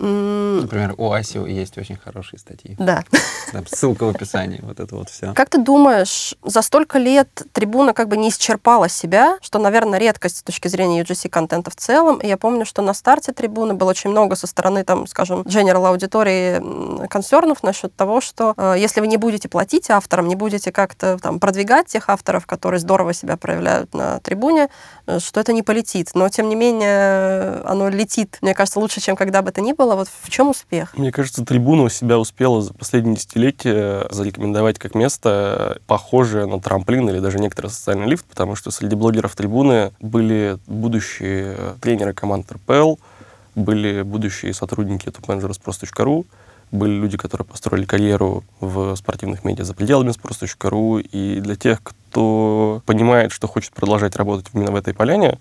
Например, 0.00 0.94
у 0.96 1.10
Аси 1.12 1.38
есть 1.50 1.76
очень 1.76 1.96
хорошие 1.96 2.38
статьи. 2.38 2.76
Да. 2.78 3.04
Там 3.52 3.66
ссылка 3.66 4.04
в 4.04 4.10
описании, 4.10 4.60
вот 4.62 4.78
это 4.78 4.94
вот 4.94 5.10
все. 5.10 5.32
Как 5.34 5.50
ты 5.50 5.58
думаешь, 5.58 6.34
за 6.44 6.62
столько 6.62 6.98
лет 6.98 7.28
трибуна 7.52 7.92
как 7.94 8.08
бы 8.08 8.16
не 8.16 8.28
исчерпала 8.28 8.88
себя, 8.88 9.38
что, 9.40 9.58
наверное, 9.58 9.98
редкость 9.98 10.38
с 10.38 10.42
точки 10.42 10.68
зрения 10.68 11.02
UGC-контента 11.02 11.70
в 11.70 11.76
целом. 11.76 12.18
И 12.18 12.28
я 12.28 12.36
помню, 12.36 12.64
что 12.64 12.82
на 12.82 12.94
старте 12.94 13.32
трибуны 13.32 13.74
было 13.74 13.90
очень 13.90 14.10
много 14.10 14.36
со 14.36 14.46
стороны, 14.46 14.84
там, 14.84 15.06
скажем, 15.06 15.40
general 15.42 15.86
аудитории 15.86 17.08
консернов 17.08 17.62
насчет 17.62 17.94
того, 17.94 18.20
что 18.20 18.54
э, 18.56 18.74
если 18.78 19.00
вы 19.00 19.06
не 19.06 19.16
будете 19.16 19.48
платить 19.48 19.90
авторам, 19.90 20.28
не 20.28 20.36
будете 20.36 20.70
как-то 20.70 21.18
там 21.18 21.40
продвигать 21.40 21.86
тех 21.86 22.08
авторов, 22.08 22.46
которые 22.46 22.80
здорово 22.80 23.12
себя 23.12 23.36
проявляют 23.36 23.94
на 23.94 24.20
трибуне, 24.20 24.68
э, 25.06 25.18
что 25.18 25.40
это 25.40 25.52
не 25.52 25.62
полетит. 25.62 26.10
Но, 26.14 26.28
тем 26.28 26.48
не 26.48 26.54
менее, 26.54 27.62
оно 27.64 27.88
летит, 27.88 28.38
мне 28.42 28.54
кажется, 28.54 28.78
лучше, 28.78 29.00
чем 29.00 29.16
когда 29.16 29.42
бы 29.42 29.50
то 29.50 29.60
ни 29.60 29.72
было. 29.72 29.87
Вот 29.96 30.08
в 30.08 30.30
чем 30.30 30.50
успех? 30.50 30.96
Мне 30.96 31.12
кажется, 31.12 31.44
трибуна 31.44 31.84
у 31.84 31.88
себя 31.88 32.18
успела 32.18 32.62
за 32.62 32.74
последние 32.74 33.16
десятилетия 33.16 34.06
зарекомендовать 34.10 34.78
как 34.78 34.94
место, 34.94 35.78
похожее 35.86 36.46
на 36.46 36.60
трамплин 36.60 37.08
или 37.08 37.20
даже 37.20 37.38
некоторый 37.38 37.68
социальный 37.68 38.06
лифт, 38.06 38.24
потому 38.26 38.54
что 38.56 38.70
среди 38.70 38.96
блогеров 38.96 39.34
трибуны 39.34 39.92
были 40.00 40.58
будущие 40.66 41.56
тренеры 41.80 42.12
команд 42.12 42.50
РПЛ, 42.50 42.96
были 43.54 44.02
будущие 44.02 44.54
сотрудники 44.54 45.10
топ-менеджера 45.10 45.54
были 46.70 46.92
люди, 46.92 47.16
которые 47.16 47.46
построили 47.46 47.84
карьеру 47.84 48.44
в 48.60 48.94
спортивных 48.96 49.44
медиа 49.44 49.64
за 49.64 49.74
пределами 49.74 50.10
Sпрос.ру, 50.10 50.98
и 50.98 51.40
для 51.40 51.56
тех, 51.56 51.82
кто 51.82 52.82
понимает, 52.86 53.32
что 53.32 53.46
хочет 53.48 53.72
продолжать 53.72 54.16
работать 54.16 54.46
именно 54.52 54.70
в 54.70 54.76
этой 54.76 54.94
поляне, 54.94 55.38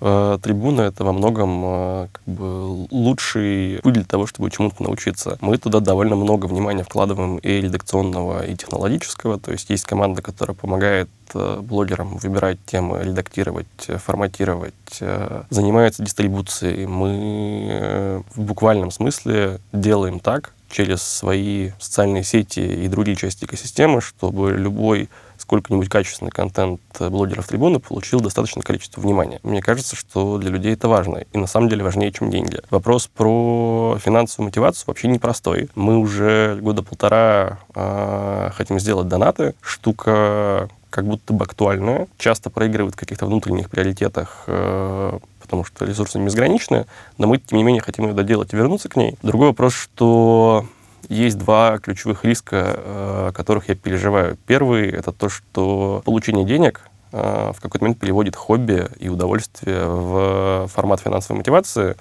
трибуна 0.00 0.82
это 0.82 1.04
во 1.04 1.12
многом 1.12 1.62
э, 1.64 2.08
как 2.12 2.22
бы 2.24 2.86
лучший 2.90 3.80
путь 3.82 3.94
для 3.94 4.04
того, 4.04 4.26
чтобы 4.26 4.50
чему-то 4.50 4.82
научиться. 4.82 5.36
Мы 5.40 5.58
туда 5.58 5.80
довольно 5.80 6.16
много 6.16 6.46
внимания 6.46 6.84
вкладываем 6.84 7.36
и 7.38 7.60
редакционного, 7.60 8.46
и 8.46 8.56
технологического. 8.56 9.38
То 9.38 9.52
есть 9.52 9.68
есть 9.70 9.84
команда, 9.84 10.22
которая 10.22 10.54
помогает 10.54 11.10
э, 11.34 11.58
блогерам 11.60 12.16
выбирать 12.16 12.58
темы, 12.64 13.02
редактировать, 13.02 13.66
э, 13.88 13.98
форматировать, 13.98 14.74
э, 15.00 15.42
занимается 15.50 16.02
дистрибуцией. 16.02 16.86
Мы 16.86 17.68
э, 17.70 18.22
в 18.34 18.40
буквальном 18.40 18.90
смысле 18.90 19.60
делаем 19.72 20.18
так, 20.18 20.54
через 20.70 21.02
свои 21.02 21.72
социальные 21.78 22.24
сети 22.24 22.60
и 22.60 22.88
другие 22.88 23.16
части 23.16 23.44
экосистемы, 23.44 24.00
чтобы 24.00 24.52
любой 24.52 25.08
сколько-нибудь 25.40 25.88
качественный 25.88 26.30
контент 26.30 26.80
блогеров 26.98 27.46
трибуны 27.46 27.78
получил 27.78 28.20
достаточное 28.20 28.62
количество 28.62 29.00
внимания. 29.00 29.40
Мне 29.42 29.62
кажется, 29.62 29.96
что 29.96 30.38
для 30.38 30.50
людей 30.50 30.74
это 30.74 30.88
важно. 30.88 31.24
И 31.32 31.38
на 31.38 31.46
самом 31.46 31.68
деле 31.68 31.82
важнее, 31.82 32.12
чем 32.12 32.30
деньги. 32.30 32.60
Вопрос 32.70 33.06
про 33.06 33.98
финансовую 34.02 34.46
мотивацию 34.48 34.84
вообще 34.86 35.08
непростой. 35.08 35.70
Мы 35.74 35.98
уже 35.98 36.58
года 36.60 36.82
полтора 36.82 37.58
э, 37.74 38.50
хотим 38.54 38.78
сделать 38.78 39.08
донаты. 39.08 39.54
Штука 39.62 40.68
как 40.90 41.06
будто 41.06 41.32
бы 41.32 41.44
актуальная. 41.44 42.08
Часто 42.18 42.50
проигрывает 42.50 42.94
в 42.94 42.98
каких-то 42.98 43.26
внутренних 43.26 43.70
приоритетах 43.70 44.44
э, 44.46 45.18
потому 45.50 45.64
что 45.64 45.84
ресурсы 45.84 46.16
не 46.16 46.26
безграничны, 46.26 46.86
но 47.18 47.26
мы, 47.26 47.38
тем 47.38 47.58
не 47.58 47.64
менее, 47.64 47.82
хотим 47.82 48.06
ее 48.06 48.14
доделать 48.14 48.52
и 48.52 48.56
вернуться 48.56 48.88
к 48.88 48.94
ней. 48.94 49.16
Другой 49.20 49.48
вопрос, 49.48 49.74
что 49.74 50.64
есть 51.08 51.38
два 51.38 51.78
ключевых 51.78 52.24
риска, 52.24 52.74
э, 52.76 53.32
которых 53.34 53.68
я 53.68 53.74
переживаю. 53.74 54.36
Первый— 54.46 54.88
это 54.90 55.12
то, 55.12 55.28
что 55.28 56.02
получение 56.04 56.44
денег 56.44 56.82
э, 57.12 57.52
в 57.54 57.60
какой-то 57.60 57.84
момент 57.84 57.98
переводит 57.98 58.36
хобби 58.36 58.86
и 58.98 59.08
удовольствие 59.08 59.86
в 59.86 60.68
формат 60.68 61.00
финансовой 61.00 61.38
мотивации, 61.38 61.96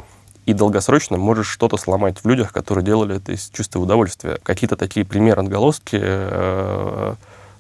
и 0.45 0.53
долгосрочно 0.53 1.17
можешь 1.17 1.47
что-то 1.47 1.77
сломать 1.77 2.17
в 2.23 2.27
людях, 2.27 2.51
которые 2.51 2.83
делали 2.83 3.17
это 3.17 3.33
из 3.33 3.49
чувства 3.49 3.79
удовольствия. 3.79 4.39
Какие-то 4.41 4.75
такие 4.75 5.05
примеры, 5.05 5.41
отголоски 5.43 5.99
э, 6.01 7.15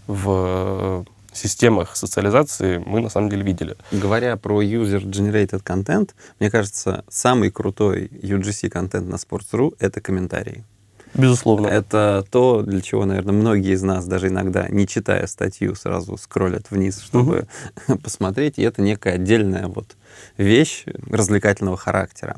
в 0.07 1.05
системах 1.31 1.95
социализации 1.95 2.81
мы 2.83 3.01
на 3.01 3.09
самом 3.09 3.29
деле 3.29 3.43
видели. 3.43 3.75
Говоря 3.91 4.35
про 4.37 4.63
user-generated 4.63 5.63
content, 5.63 6.11
мне 6.39 6.49
кажется, 6.49 7.03
самый 7.09 7.51
крутой 7.51 8.07
UGC-контент 8.07 9.07
на 9.07 9.15
Sports.ru— 9.15 9.75
это 9.79 10.01
комментарии. 10.01 10.63
Безусловно. 11.13 11.67
Это 11.67 12.25
то, 12.29 12.61
для 12.61 12.81
чего, 12.81 13.05
наверное, 13.05 13.33
многие 13.33 13.73
из 13.73 13.81
нас, 13.81 14.05
даже 14.05 14.27
иногда 14.27 14.67
не 14.69 14.87
читая 14.87 15.27
статью, 15.27 15.75
сразу 15.75 16.17
скроллят 16.17 16.69
вниз, 16.69 17.01
чтобы 17.01 17.47
угу. 17.87 17.97
посмотреть. 18.03 18.57
И 18.57 18.63
это 18.63 18.81
некая 18.81 19.15
отдельная 19.15 19.67
вот 19.67 19.95
вещь 20.37 20.85
развлекательного 21.09 21.77
характера. 21.77 22.37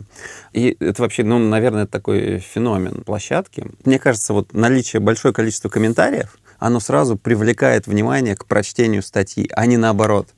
И 0.54 0.76
это 0.80 1.02
вообще, 1.02 1.24
ну, 1.24 1.40
наверное, 1.40 1.88
такой 1.88 2.40
феномен 2.40 3.04
площадки. 3.04 3.68
Мне 3.86 4.00
кажется, 4.00 4.34
вот 4.34 4.54
наличие 4.54 5.00
большое 5.00 5.34
количество 5.34 5.70
комментариев, 5.70 6.38
оно 6.60 6.80
сразу 6.80 7.18
привлекает 7.18 7.88
внимание 7.88 8.36
к 8.36 8.46
прочтению 8.46 9.02
статьи, 9.02 9.50
а 9.56 9.66
не 9.66 9.78
наоборот. 9.78 10.30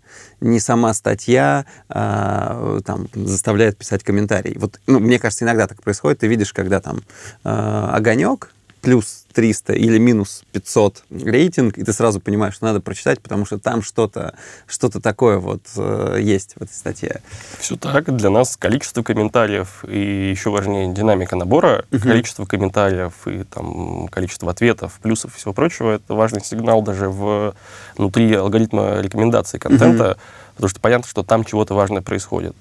Не 0.41 0.59
сама 0.59 0.93
статья 0.93 1.65
а, 1.89 2.79
там, 2.85 3.07
заставляет 3.13 3.77
писать 3.77 4.03
комментарий. 4.03 4.57
Вот, 4.57 4.79
ну, 4.87 4.99
мне 4.99 5.19
кажется, 5.19 5.45
иногда 5.45 5.67
так 5.67 5.81
происходит. 5.81 6.19
Ты 6.19 6.27
видишь, 6.27 6.53
когда 6.53 6.79
там 6.81 7.01
а, 7.43 7.95
огонек, 7.95 8.51
плюс 8.83 9.23
300 9.33 9.73
или 9.73 9.97
минус 9.97 10.43
500 10.51 11.05
рейтинг, 11.09 11.77
и 11.77 11.83
ты 11.83 11.93
сразу 11.93 12.19
понимаешь, 12.19 12.55
что 12.55 12.65
надо 12.65 12.81
прочитать, 12.81 13.21
потому 13.21 13.45
что 13.45 13.57
там 13.57 13.81
что-то 13.81 14.35
что 14.67 14.89
такое 14.89 15.37
вот 15.37 15.61
э, 15.77 16.19
есть 16.21 16.55
в 16.55 16.61
этой 16.61 16.73
статье. 16.73 17.21
Все 17.59 17.77
так. 17.77 18.13
Для 18.15 18.29
нас 18.29 18.57
количество 18.57 19.01
комментариев 19.01 19.85
и 19.87 20.29
еще 20.29 20.49
важнее 20.49 20.93
динамика 20.93 21.37
набора, 21.37 21.85
uh-huh. 21.89 21.99
количество 21.99 22.45
комментариев 22.45 23.13
и 23.25 23.45
там 23.45 24.07
количество 24.09 24.51
ответов, 24.51 24.99
плюсов 25.01 25.33
и 25.33 25.37
всего 25.39 25.53
прочего, 25.53 25.93
это 25.93 26.13
важный 26.13 26.43
сигнал 26.43 26.81
даже 26.81 27.07
в, 27.09 27.55
внутри 27.97 28.33
алгоритма 28.33 28.99
рекомендаций 28.99 29.59
контента, 29.59 30.03
uh-huh. 30.03 30.55
потому 30.55 30.69
что 30.69 30.79
понятно, 30.81 31.07
что 31.07 31.23
там 31.23 31.45
чего-то 31.45 31.73
важное 31.73 32.01
происходит. 32.01 32.53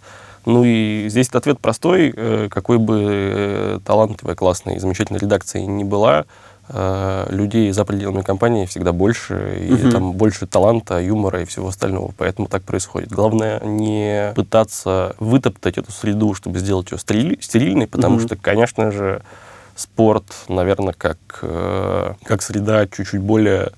Ну 0.45 0.65
и 0.65 1.09
здесь 1.09 1.29
ответ 1.29 1.61
простой. 1.61 2.13
Э, 2.15 2.49
какой 2.51 2.79
бы 2.79 3.01
э, 3.05 3.79
талантливой, 3.85 4.35
классной, 4.35 4.79
замечательной 4.79 5.21
редакции 5.21 5.61
ни 5.61 5.85
была, 5.85 6.25
э, 6.69 7.27
людей 7.31 7.71
за 7.73 7.85
пределами 7.85 8.23
компании 8.23 8.67
всегда 8.67 8.93
больше, 8.93 9.65
и 9.69 9.73
угу. 9.73 9.91
там 9.91 10.13
больше 10.13 10.47
таланта, 10.47 11.01
юмора 11.01 11.43
и 11.43 11.45
всего 11.45 11.69
остального. 11.69 12.13
Поэтому 12.17 12.49
так 12.49 12.63
происходит. 12.63 13.11
Главное 13.11 13.61
не 13.65 14.33
пытаться 14.35 15.15
вытоптать 15.19 15.79
эту 15.79 15.93
среду, 15.93 16.35
чтобы 16.35 16.59
сделать 16.59 16.91
ее 16.91 16.99
стерильной, 16.99 17.87
потому 17.87 18.17
угу. 18.17 18.25
что, 18.25 18.37
конечно 18.37 18.91
же, 18.91 19.23
спорт, 19.77 20.25
наверное, 20.49 20.93
как, 20.93 21.17
как 21.41 22.43
среда 22.43 22.87
чуть-чуть 22.87 23.21
более 23.23 23.73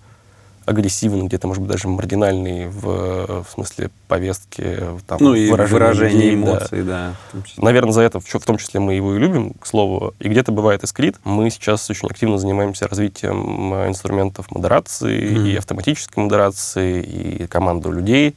агрессивный, 0.67 1.27
где-то, 1.27 1.47
может 1.47 1.63
быть, 1.63 1.73
даже 1.73 1.89
маргинальный 1.89 2.69
в, 2.69 3.45
в 3.45 3.47
смысле 3.53 3.91
повестки, 4.09 4.81
там, 5.07 5.19
ну, 5.21 5.35
и 5.35 5.51
выражение, 5.51 6.35
эмоций, 6.35 6.83
да. 6.83 7.15
да 7.33 7.41
Наверное, 7.59 7.93
за 7.93 8.03
это 8.03 8.21
в 8.21 8.45
том 8.45 8.57
числе 8.57 8.81
мы 8.81 8.95
его 8.95 9.15
и 9.15 9.19
любим, 9.19 9.53
к 9.55 9.67
слову. 9.67 10.15
И 10.21 10.29
где-то 10.29 10.53
бывает 10.53 10.83
искрит. 10.83 11.17
Мы 11.25 11.51
сейчас 11.51 11.89
очень 11.91 12.09
активно 12.09 12.39
занимаемся 12.39 12.89
развитием 12.89 13.75
инструментов 13.87 14.51
модерации 14.51 15.21
mm-hmm. 15.21 15.53
и 15.53 15.57
автоматической 15.57 16.23
модерации, 16.23 17.03
и 17.03 17.47
команду 17.47 17.91
людей, 17.91 18.35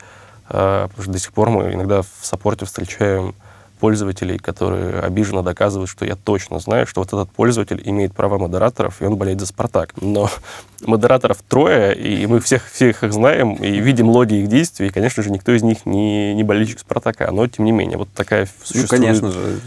а, 0.50 0.88
потому 0.88 1.04
что 1.04 1.12
до 1.12 1.20
сих 1.20 1.34
пор 1.34 1.50
мы 1.50 1.74
иногда 1.74 2.02
в 2.02 2.10
саппорте 2.22 2.66
встречаем 2.66 3.36
пользователей, 3.80 4.38
которые 4.38 5.00
обиженно 5.00 5.44
доказывают, 5.44 5.90
что 5.90 6.06
я 6.06 6.16
точно 6.16 6.60
знаю, 6.60 6.88
что 6.88 7.02
вот 7.02 7.08
этот 7.08 7.32
пользователь 7.32 7.82
имеет 7.86 8.14
права 8.14 8.38
модераторов, 8.38 9.02
и 9.02 9.06
он 9.06 9.16
болеет 9.16 9.40
за 9.40 9.46
«Спартак». 9.46 9.94
Но 10.02 10.30
модераторов 10.86 11.38
трое, 11.48 11.96
и 11.96 12.26
мы 12.28 12.40
всех, 12.40 12.70
всех 12.70 13.04
их 13.04 13.14
знаем, 13.14 13.56
и 13.56 13.80
видим 13.80 14.10
логи 14.10 14.36
их 14.36 14.48
действий, 14.48 14.88
и, 14.88 14.90
конечно 14.90 15.24
же, 15.24 15.32
никто 15.32 15.52
из 15.52 15.64
них 15.64 15.86
не, 15.86 16.34
не 16.34 16.44
болельщик 16.44 16.80
«Спартака», 16.80 17.32
но, 17.32 17.48
тем 17.48 17.66
не 17.66 17.72
менее, 17.72 17.98
вот 17.98 18.10
такая 18.14 18.48
существует... 18.64 18.92
Ну, 18.92 19.08
конечно 19.08 19.32
же, 19.32 19.60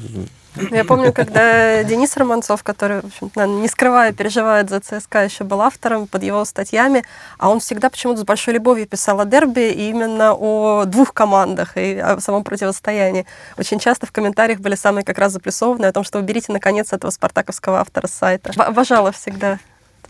я 0.71 0.85
помню, 0.85 1.13
когда 1.13 1.83
Денис 1.85 2.17
Романцов, 2.17 2.63
который, 2.63 3.03
в 3.03 3.07
общем 3.07 3.61
не 3.61 3.69
скрывая, 3.69 4.13
переживает 4.13 4.71
за 4.71 4.81
ЦСКА, 4.81 5.25
еще 5.25 5.45
был 5.45 5.61
автором 5.61 6.07
под 6.07 6.23
его 6.23 6.45
статьями, 6.45 7.05
а 7.39 7.51
он 7.51 7.61
всегда 7.61 7.91
почему-то 7.91 8.21
с 8.21 8.25
большой 8.25 8.55
любовью 8.55 8.87
писал 8.87 9.21
о 9.21 9.25
дерби 9.25 9.71
и 9.71 9.91
именно 9.91 10.35
о 10.35 10.85
двух 10.87 11.13
командах 11.13 11.77
и 11.77 11.97
о 11.99 12.21
самом 12.21 12.45
противостоянии. 12.45 13.27
Очень 13.57 13.79
часто 13.79 14.07
в 14.07 14.13
комментариях 14.13 14.61
были 14.61 14.75
самые 14.75 15.05
как 15.05 15.19
раз 15.19 15.33
запрессованные 15.33 15.89
о 15.89 15.93
том, 15.93 16.05
что 16.05 16.19
уберите, 16.19 16.53
наконец, 16.53 16.93
этого 16.93 17.11
спартаковского 17.11 17.81
автора 17.81 18.07
с 18.07 18.13
сайта. 18.13 18.53
Обожала 18.63 19.13
всегда. 19.13 19.59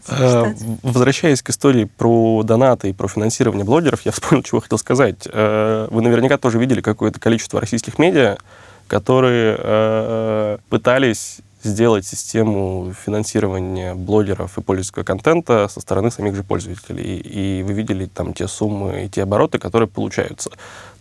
Э, 0.09 0.55
возвращаясь 0.83 1.43
к 1.43 1.51
истории 1.51 1.85
про 1.85 2.43
донаты 2.43 2.91
и 2.91 2.93
про 2.93 3.09
финансирование 3.09 3.65
блогеров, 3.65 4.03
я 4.03 4.13
вспомнил, 4.13 4.43
чего 4.43 4.61
хотел 4.61 4.79
сказать. 4.79 5.29
Э, 5.31 5.89
вы 5.91 6.03
наверняка 6.03 6.39
тоже 6.39 6.59
видели 6.59 6.81
какое-то 6.81 7.21
количество 7.21 7.61
российских 7.61 7.99
медиа, 7.99 8.39
которые 8.91 9.57
э, 9.57 10.59
пытались 10.69 11.39
сделать 11.63 12.05
систему 12.05 12.93
финансирования 12.93 13.95
блогеров 13.95 14.59
и 14.59 14.63
пользовательского 14.63 15.05
контента 15.05 15.69
со 15.69 15.81
стороны 15.81 16.11
самих 16.11 16.35
же 16.35 16.43
пользователей. 16.43 17.19
И 17.19 17.63
вы 17.63 17.73
видели 17.73 18.07
там 18.07 18.35
те 18.35 18.49
суммы 18.49 19.05
и 19.05 19.09
те 19.09 19.23
обороты, 19.23 19.61
которые 19.61 19.89
получаются. 19.89 20.51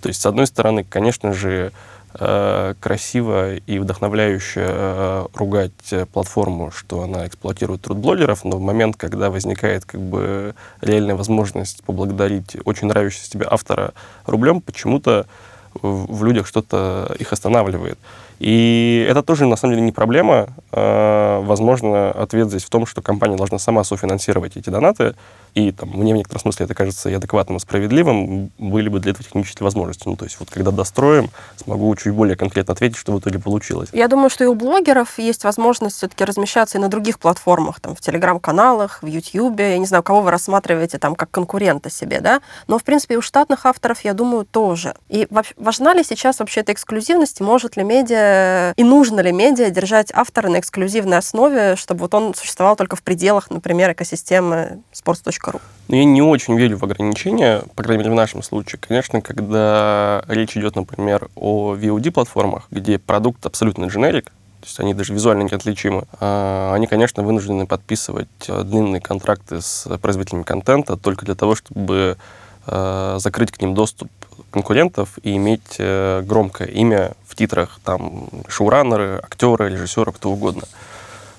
То 0.01 0.10
есть, 0.10 0.22
с 0.22 0.25
одной 0.27 0.46
стороны, 0.46 0.86
конечно 0.88 1.34
же, 1.34 1.72
э, 2.13 2.75
красиво 2.79 3.55
и 3.55 3.79
вдохновляюще 3.79 4.65
э, 4.67 5.25
ругать 5.34 5.93
платформу, 6.13 6.69
что 6.69 7.01
она 7.01 7.25
эксплуатирует 7.25 7.81
труд 7.81 7.98
блогеров, 7.98 8.43
но 8.43 8.58
в 8.58 8.62
момент, 8.62 8.98
когда 8.98 9.31
возникает 9.31 9.86
как 9.86 10.00
бы 10.00 10.53
реальная 10.81 11.15
возможность 11.15 11.84
поблагодарить 11.86 12.55
очень 12.65 12.88
нравящегося 12.88 13.31
тебе 13.31 13.48
автора 13.50 13.93
рублем, 14.27 14.62
почему-то 14.62 15.25
в 15.81 16.24
людях 16.24 16.48
что-то 16.48 17.15
их 17.19 17.33
останавливает. 17.33 17.98
И 18.39 19.05
это 19.10 19.22
тоже, 19.22 19.46
на 19.46 19.55
самом 19.55 19.75
деле, 19.75 19.86
не 19.86 19.91
проблема. 19.91 20.48
А, 20.72 21.41
возможно, 21.41 22.12
ответ 22.12 22.48
здесь 22.48 22.63
в 22.63 22.69
том, 22.69 22.86
что 22.86 23.01
компания 23.01 23.36
должна 23.36 23.60
сама 23.60 23.84
софинансировать 23.84 24.55
эти 24.55 24.69
донаты, 24.69 25.15
и 25.55 25.72
там, 25.72 25.89
мне 25.89 26.13
в 26.13 26.17
некотором 26.17 26.41
смысле 26.41 26.65
это 26.65 26.75
кажется 26.75 27.10
и 27.10 27.13
адекватным, 27.13 27.58
и 27.58 27.60
справедливым, 27.60 28.51
были 28.58 28.88
бы 28.88 29.00
для 29.00 29.12
этого 29.12 29.25
технические 29.25 29.65
возможности. 29.65 30.08
Ну, 30.08 30.15
то 30.15 30.25
есть 30.25 30.39
вот 30.39 30.50
когда 30.50 30.72
достроим, 30.72 31.29
смогу 31.58 31.93
чуть 31.96 32.13
более 32.13 32.36
конкретно 32.36 32.74
ответить, 32.74 32.98
что 32.98 33.12
в 33.12 33.19
итоге 33.19 33.39
получилось. 33.39 33.89
Я 33.91 34.08
думаю, 34.08 34.29
что 34.29 34.43
и 34.43 34.48
у 34.48 34.53
блогеров 34.53 35.19
есть 35.19 35.43
возможность 35.43 35.98
все-таки 35.98 36.24
размещаться 36.24 36.77
и 36.77 36.81
на 36.81 36.88
других 36.88 37.19
платформах, 37.19 37.79
там, 37.79 37.96
в 37.96 38.01
телеграм-каналах, 38.01 39.01
в 39.01 39.08
Ютьюбе, 39.08 39.72
я 39.72 39.77
не 39.77 39.86
знаю, 39.86 40.03
кого 40.03 40.22
вы 40.22 40.31
рассматриваете 40.31 40.98
там 40.98 41.15
как 41.15 41.31
конкурента 41.31 41.89
себе, 41.89 42.22
да, 42.22 42.41
но, 42.67 42.77
в 42.77 42.84
принципе, 42.84 43.15
и 43.15 43.17
у 43.17 43.22
штатных 43.22 43.65
авторов, 43.65 44.01
я 44.01 44.13
думаю, 44.13 44.46
тоже. 44.46 44.93
И 45.10 45.27
важна 45.58 45.93
ли 45.93 46.03
сейчас 46.03 46.39
вообще 46.39 46.62
эта 46.62 46.72
эксклюзивность, 46.72 47.41
может 47.41 47.75
ли 47.75 47.84
медиа 47.84 48.28
ли 48.29 48.74
и 48.77 48.83
нужно 48.83 49.19
ли 49.21 49.31
медиа 49.31 49.69
держать 49.69 50.12
автора 50.13 50.50
на 50.50 50.59
эксклюзивной 50.59 51.17
основе, 51.17 51.75
чтобы 51.75 52.01
вот 52.01 52.13
он 52.13 52.33
существовал 52.33 52.75
только 52.75 52.95
в 52.95 53.03
пределах, 53.03 53.50
например, 53.50 53.91
экосистемы 53.91 54.81
sports.ru? 54.93 55.62
Ну, 55.88 55.95
я 55.95 56.05
не 56.05 56.21
очень 56.21 56.57
верю 56.57 56.77
в 56.77 56.83
ограничения, 56.83 57.63
по 57.75 57.83
крайней 57.83 58.03
мере, 58.03 58.12
в 58.12 58.15
нашем 58.15 58.43
случае. 58.43 58.79
Конечно, 58.79 59.21
когда 59.21 60.24
речь 60.27 60.55
идет, 60.55 60.75
например, 60.75 61.29
о 61.36 61.75
VOD-платформах, 61.75 62.67
где 62.69 63.00
продукт 63.00 63.45
абсолютно 63.45 63.86
дженерик, 63.86 64.25
то 64.25 64.65
есть 64.65 64.79
они 64.79 64.93
даже 64.93 65.13
визуально 65.13 65.43
неотличимы, 65.43 66.03
а, 66.19 66.74
они, 66.75 66.86
конечно, 66.86 67.24
вынуждены 67.24 67.65
подписывать 67.65 68.27
э, 68.50 68.63
длинные 68.63 69.00
контракты 69.00 69.62
с 69.62 69.88
производителями 70.00 70.43
контента 70.43 70.98
только 70.98 71.25
для 71.25 71.36
того, 71.36 71.55
чтобы 71.55 72.17
э, 72.67 73.15
закрыть 73.19 73.51
к 73.51 73.62
ним 73.62 73.74
доступ 73.74 74.09
конкурентов 74.51 75.19
и 75.24 75.36
иметь 75.36 75.75
э, 75.77 76.22
громкое 76.22 76.67
имя 76.67 77.13
в 77.27 77.36
титрах, 77.36 77.79
там, 77.84 78.29
шоураннеры, 78.48 79.19
актеры, 79.24 79.69
режиссеры, 79.69 80.12
кто 80.12 80.31
угодно. 80.31 80.63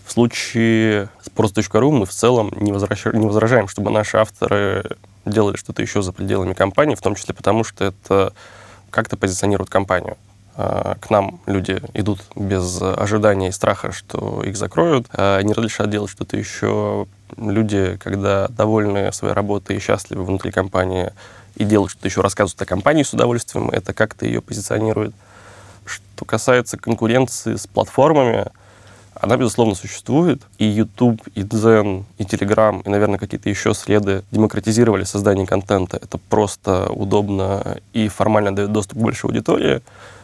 В 0.04 0.12
случае 0.12 1.08
Sports.ru 1.24 1.90
мы 1.90 2.06
в 2.06 2.10
целом 2.10 2.52
не, 2.56 2.72
возвращаем, 2.72 3.20
не 3.20 3.26
возражаем, 3.26 3.68
чтобы 3.68 3.90
наши 3.90 4.16
авторы 4.16 4.84
делали 5.24 5.56
что-то 5.56 5.82
еще 5.82 6.02
за 6.02 6.12
пределами 6.12 6.54
компании, 6.54 6.94
в 6.94 7.00
том 7.00 7.14
числе 7.14 7.34
потому, 7.34 7.64
что 7.64 7.84
это 7.84 8.32
как-то 8.90 9.16
позиционирует 9.16 9.70
компанию. 9.70 10.16
А, 10.56 10.96
к 11.00 11.10
нам 11.10 11.40
люди 11.46 11.80
идут 11.94 12.20
без 12.34 12.82
ожидания 12.82 13.48
и 13.48 13.52
страха, 13.52 13.92
что 13.92 14.42
их 14.42 14.56
закроют, 14.56 15.06
а 15.12 15.40
не 15.42 15.52
разрешат 15.52 15.90
делать 15.90 16.10
что-то 16.10 16.36
еще. 16.36 17.06
Люди, 17.36 17.96
когда 18.02 18.48
довольны 18.48 19.12
своей 19.12 19.34
работой 19.34 19.76
и 19.76 19.80
счастливы 19.80 20.24
внутри 20.24 20.50
компании, 20.50 21.12
и 21.56 21.64
делают 21.64 21.92
что-то 21.92 22.08
еще, 22.08 22.20
рассказывают 22.20 22.62
о 22.62 22.66
компании 22.66 23.02
с 23.02 23.12
удовольствием, 23.12 23.70
это 23.70 23.92
как-то 23.92 24.26
ее 24.26 24.40
позиционирует. 24.40 25.14
Что 25.84 26.24
касается 26.24 26.76
конкуренции 26.76 27.56
с 27.56 27.66
платформами, 27.66 28.46
она, 29.14 29.36
безусловно, 29.36 29.74
существует. 29.74 30.40
И 30.58 30.64
YouTube, 30.64 31.20
и 31.34 31.42
Zen, 31.42 32.04
и 32.18 32.22
Telegram, 32.24 32.80
и, 32.84 32.88
наверное, 32.88 33.18
какие-то 33.18 33.50
еще 33.50 33.74
следы 33.74 34.22
демократизировали 34.30 35.04
создание 35.04 35.46
контента. 35.46 35.98
Это 35.98 36.18
просто 36.18 36.86
удобно 36.90 37.78
и 37.92 38.08
формально 38.08 38.54
дает 38.54 38.72
доступ 38.72 38.98
к 38.98 39.02
большой 39.02 39.30
аудитории. 39.30 39.82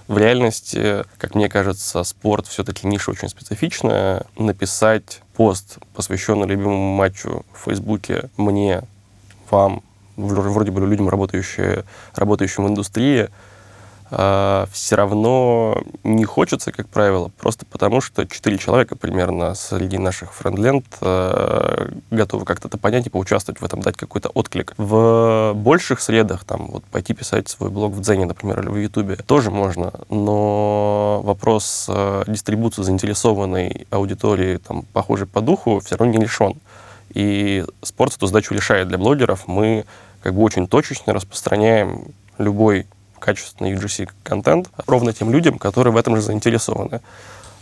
В 0.08 0.18
реальности, 0.18 1.04
как 1.18 1.34
мне 1.34 1.48
кажется, 1.48 2.04
спорт 2.04 2.46
все-таки 2.46 2.86
ниша 2.86 3.10
очень 3.10 3.28
специфичная. 3.28 4.24
Написать 4.38 5.20
пост, 5.34 5.78
посвященный 5.94 6.46
любимому 6.46 6.94
матчу 6.94 7.44
в 7.52 7.64
Фейсбуке, 7.64 8.30
мне, 8.36 8.82
вам, 9.50 9.82
вроде 10.16 10.70
бы 10.70 10.80
людям, 10.86 11.08
работающим, 11.08 11.84
работающим 12.14 12.64
в 12.64 12.68
индустрии, 12.68 13.30
э, 14.10 14.66
все 14.72 14.96
равно 14.96 15.82
не 16.04 16.24
хочется, 16.24 16.72
как 16.72 16.88
правило, 16.88 17.30
просто 17.38 17.66
потому 17.66 18.00
что 18.00 18.26
четыре 18.26 18.58
человека 18.58 18.96
примерно 18.96 19.54
среди 19.54 19.98
наших 19.98 20.32
френдленд 20.32 20.86
э, 21.00 21.88
готовы 22.10 22.44
как-то 22.44 22.68
это 22.68 22.78
понять 22.78 23.06
и 23.06 23.10
поучаствовать 23.10 23.60
в 23.60 23.64
этом, 23.64 23.80
дать 23.80 23.96
какой-то 23.96 24.28
отклик. 24.30 24.74
В 24.76 25.52
больших 25.54 26.00
средах, 26.00 26.44
там, 26.44 26.66
вот 26.66 26.84
пойти 26.84 27.14
писать 27.14 27.48
свой 27.48 27.70
блог 27.70 27.92
в 27.92 28.00
Дзене, 28.00 28.26
например, 28.26 28.60
или 28.60 28.68
в 28.68 28.76
Ютубе, 28.76 29.16
тоже 29.16 29.50
можно, 29.50 29.92
но 30.08 31.20
вопрос 31.24 31.86
э, 31.88 32.24
дистрибуции 32.26 32.82
заинтересованной 32.82 33.86
аудитории, 33.90 34.58
там, 34.58 34.82
похожей 34.92 35.26
по 35.26 35.40
духу, 35.40 35.80
все 35.80 35.96
равно 35.96 36.12
не 36.12 36.22
решен. 36.22 36.54
И 37.14 37.64
спорт 37.82 38.14
эту 38.14 38.26
задачу 38.26 38.54
решает 38.54 38.88
для 38.88 38.98
блогеров. 38.98 39.46
Мы 39.46 39.84
как 40.22 40.34
бы 40.34 40.42
очень 40.42 40.66
точечно 40.66 41.12
распространяем 41.12 42.08
любой 42.38 42.86
качественный 43.18 43.74
UGC-контент 43.74 44.70
ровно 44.86 45.12
тем 45.12 45.30
людям, 45.30 45.58
которые 45.58 45.92
в 45.92 45.96
этом 45.96 46.16
же 46.16 46.22
заинтересованы. 46.22 47.00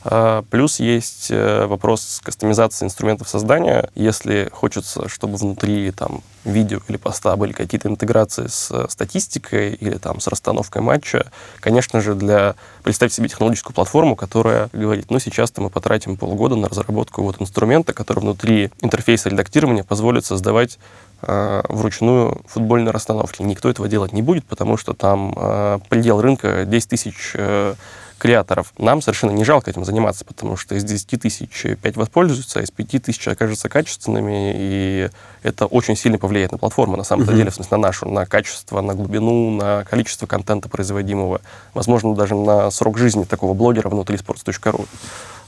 А, 0.04 0.42
плюс 0.50 0.80
есть 0.80 1.30
э, 1.30 1.66
вопрос 1.66 2.20
кастомизации 2.22 2.84
инструментов 2.84 3.28
создания. 3.28 3.90
Если 3.94 4.50
хочется, 4.52 5.08
чтобы 5.08 5.36
внутри 5.36 5.90
там, 5.92 6.22
видео 6.44 6.80
или 6.88 6.98
поста 6.98 7.34
были 7.36 7.52
какие-то 7.52 7.88
интеграции 7.88 8.46
с 8.46 8.70
э, 8.70 8.86
статистикой 8.90 9.72
или 9.72 9.96
там, 9.96 10.20
с 10.20 10.26
расстановкой 10.26 10.82
матча, 10.82 11.32
конечно 11.60 12.02
же, 12.02 12.14
для 12.14 12.54
представить 12.82 13.14
себе 13.14 13.28
технологическую 13.28 13.74
платформу, 13.74 14.14
которая 14.14 14.68
говорит, 14.74 15.10
ну, 15.10 15.18
сейчас-то 15.18 15.62
мы 15.62 15.70
потратим 15.70 16.18
полгода 16.18 16.54
на 16.54 16.68
разработку 16.68 17.22
вот 17.22 17.40
инструмента, 17.40 17.94
который 17.94 18.20
внутри 18.20 18.70
интерфейса 18.82 19.30
редактирования 19.30 19.84
позволит 19.84 20.26
создавать 20.26 20.78
э, 21.22 21.62
вручную 21.70 22.42
футбольные 22.46 22.90
расстановки. 22.90 23.40
Никто 23.40 23.70
этого 23.70 23.88
делать 23.88 24.12
не 24.12 24.20
будет, 24.20 24.44
потому 24.44 24.76
что 24.76 24.92
там 24.92 25.32
э, 25.34 25.78
предел 25.88 26.20
рынка 26.20 26.66
10 26.66 26.88
тысяч 26.90 27.32
э, 27.34 27.74
креаторов. 28.18 28.72
Нам 28.78 29.02
совершенно 29.02 29.32
не 29.32 29.44
жалко 29.44 29.70
этим 29.70 29.84
заниматься, 29.84 30.24
потому 30.24 30.56
что 30.56 30.74
из 30.74 30.84
10 30.84 31.20
тысяч 31.20 31.66
5 31.80 31.96
воспользуются, 31.96 32.60
а 32.60 32.62
из 32.62 32.70
5 32.70 33.02
тысяч 33.02 33.26
окажутся 33.28 33.68
качественными, 33.68 34.52
и 34.56 35.10
это 35.42 35.66
очень 35.66 35.96
сильно 35.96 36.18
повлияет 36.18 36.52
на 36.52 36.58
платформу, 36.58 36.96
на 36.96 37.04
самом 37.04 37.24
mm-hmm. 37.24 37.36
деле, 37.36 37.50
в 37.50 37.54
смысле, 37.54 37.76
на 37.76 37.82
нашу, 37.82 38.08
на 38.08 38.26
качество, 38.26 38.80
на 38.80 38.94
глубину, 38.94 39.50
на 39.50 39.84
количество 39.84 40.26
контента 40.26 40.68
производимого, 40.68 41.40
возможно, 41.74 42.14
даже 42.14 42.34
на 42.34 42.70
срок 42.70 42.98
жизни 42.98 43.24
такого 43.24 43.54
блогера 43.54 43.88
внутри 43.88 44.16
sports.ru. 44.16 44.86